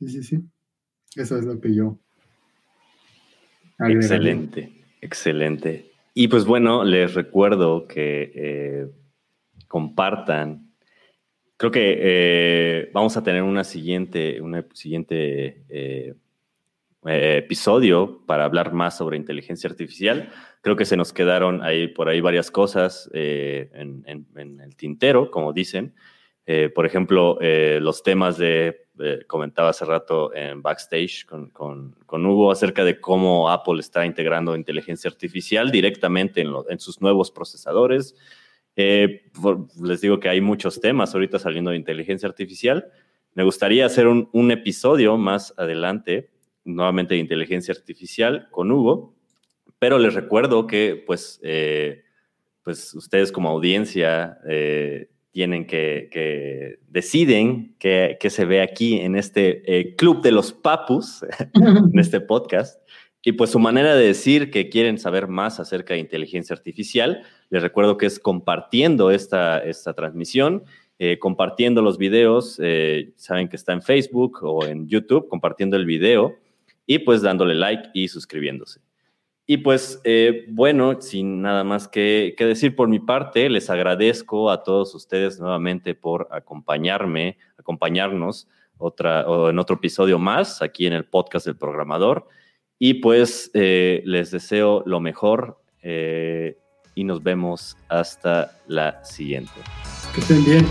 Sí, 0.00 0.08
sí, 0.08 0.22
sí. 0.22 0.40
Eso 1.14 1.36
es 1.36 1.44
lo 1.44 1.60
que 1.60 1.74
yo. 1.74 1.98
Excelente, 3.78 4.72
excelente. 5.02 5.90
Y 6.14 6.28
pues 6.28 6.44
bueno, 6.44 6.84
les 6.84 7.14
recuerdo 7.14 7.86
que 7.86 8.32
eh, 8.34 8.86
compartan. 9.68 10.72
Creo 11.58 11.70
que 11.70 11.98
eh, 12.00 12.90
vamos 12.94 13.16
a 13.18 13.22
tener 13.22 13.42
una 13.42 13.62
siguiente, 13.62 14.40
una 14.40 14.64
siguiente 14.72 15.64
eh, 15.68 16.14
episodio 17.04 18.22
para 18.26 18.44
hablar 18.44 18.72
más 18.72 18.96
sobre 18.96 19.18
inteligencia 19.18 19.68
artificial. 19.68 20.30
Creo 20.62 20.76
que 20.76 20.86
se 20.86 20.96
nos 20.96 21.12
quedaron 21.12 21.62
ahí 21.62 21.88
por 21.88 22.08
ahí 22.08 22.22
varias 22.22 22.50
cosas 22.50 23.10
en, 23.12 24.04
el 24.06 24.76
tintero, 24.76 25.30
como 25.30 25.52
dicen. 25.52 25.94
por 26.74 26.86
ejemplo, 26.86 27.38
los 27.40 28.02
temas 28.02 28.36
de 28.36 28.89
eh, 29.02 29.24
comentaba 29.26 29.70
hace 29.70 29.84
rato 29.84 30.34
en 30.34 30.62
backstage 30.62 31.26
con, 31.26 31.50
con, 31.50 32.26
Hugo 32.26 32.50
acerca 32.50 32.84
de 32.84 33.00
cómo 33.00 33.50
Apple 33.50 33.80
está 33.80 34.04
integrando 34.06 34.56
inteligencia 34.56 35.08
artificial 35.08 35.70
directamente 35.70 36.40
en, 36.40 36.52
en 36.68 36.78
sus 36.78 37.00
nuevos 37.00 37.30
procesadores. 37.30 38.14
Eh, 38.76 39.30
les 39.82 40.00
digo 40.00 40.20
que 40.20 40.28
hay 40.28 40.40
muchos 40.40 40.80
temas 40.80 41.14
ahorita 41.14 41.38
saliendo 41.38 41.70
de 41.70 41.76
inteligencia 41.76 42.28
artificial. 42.28 42.90
Me 43.34 43.42
gustaría 43.42 43.86
hacer 43.86 44.06
un, 44.06 44.28
un 44.32 44.50
episodio 44.50 45.16
más 45.16 45.54
adelante, 45.56 46.30
nuevamente 46.64 47.14
de 47.14 47.20
inteligencia 47.20 47.74
artificial 47.74 48.48
con 48.50 48.70
Hugo, 48.70 49.14
pero 49.78 49.98
les 49.98 50.14
recuerdo 50.14 50.66
que 50.66 51.02
pues, 51.06 51.40
eh, 51.42 52.04
pues 52.62 52.94
ustedes 52.94 53.32
como 53.32 53.48
audiencia 53.48 54.38
tienen 55.32 55.66
que, 55.66 56.08
que 56.10 56.78
deciden 56.88 57.76
que, 57.78 58.16
se 58.28 58.44
ve 58.44 58.62
aquí 58.62 59.00
en 59.00 59.16
este 59.16 59.62
eh, 59.66 59.94
club 59.96 60.22
de 60.22 60.32
los 60.32 60.52
papus, 60.52 61.24
en 61.54 61.98
este 61.98 62.20
podcast. 62.20 62.80
Y 63.22 63.32
pues 63.32 63.50
su 63.50 63.58
manera 63.58 63.94
de 63.94 64.06
decir 64.06 64.50
que 64.50 64.70
quieren 64.70 64.98
saber 64.98 65.28
más 65.28 65.60
acerca 65.60 65.94
de 65.94 66.00
inteligencia 66.00 66.54
artificial, 66.54 67.22
les 67.50 67.62
recuerdo 67.62 67.98
que 67.98 68.06
es 68.06 68.18
compartiendo 68.18 69.10
esta, 69.10 69.58
esta 69.58 69.92
transmisión, 69.92 70.64
eh, 70.98 71.18
compartiendo 71.18 71.82
los 71.82 71.98
videos, 71.98 72.58
eh, 72.62 73.12
saben 73.16 73.48
que 73.48 73.56
está 73.56 73.72
en 73.72 73.82
Facebook 73.82 74.38
o 74.42 74.64
en 74.64 74.88
YouTube, 74.88 75.28
compartiendo 75.28 75.76
el 75.76 75.84
video 75.84 76.34
y 76.86 77.00
pues 77.00 77.22
dándole 77.22 77.54
like 77.54 77.90
y 77.94 78.08
suscribiéndose. 78.08 78.80
Y 79.50 79.56
pues 79.56 80.00
eh, 80.04 80.44
bueno, 80.46 81.00
sin 81.02 81.42
nada 81.42 81.64
más 81.64 81.88
que, 81.88 82.36
decir 82.38 82.76
por 82.76 82.86
mi 82.86 83.00
parte, 83.00 83.50
les 83.50 83.68
agradezco 83.68 84.48
a 84.48 84.62
todos 84.62 84.94
ustedes 84.94 85.40
nuevamente 85.40 85.96
por 85.96 86.28
acompañarme, 86.30 87.36
acompañarnos 87.58 88.46
otra, 88.78 89.28
o 89.28 89.50
en 89.50 89.58
otro 89.58 89.74
episodio 89.74 90.20
más 90.20 90.62
aquí 90.62 90.86
en 90.86 90.92
el 90.92 91.04
podcast 91.04 91.46
del 91.46 91.56
programador. 91.56 92.28
Y 92.78 92.94
pues 93.00 93.50
eh, 93.54 94.02
les 94.04 94.30
deseo 94.30 94.84
lo 94.86 95.00
mejor 95.00 95.60
eh, 95.82 96.56
y 96.94 97.02
nos 97.02 97.20
vemos 97.20 97.76
hasta 97.88 98.52
la 98.68 99.02
siguiente. 99.02 99.50
Que 100.14 100.20
estén 100.20 100.44
bien. 100.44 100.64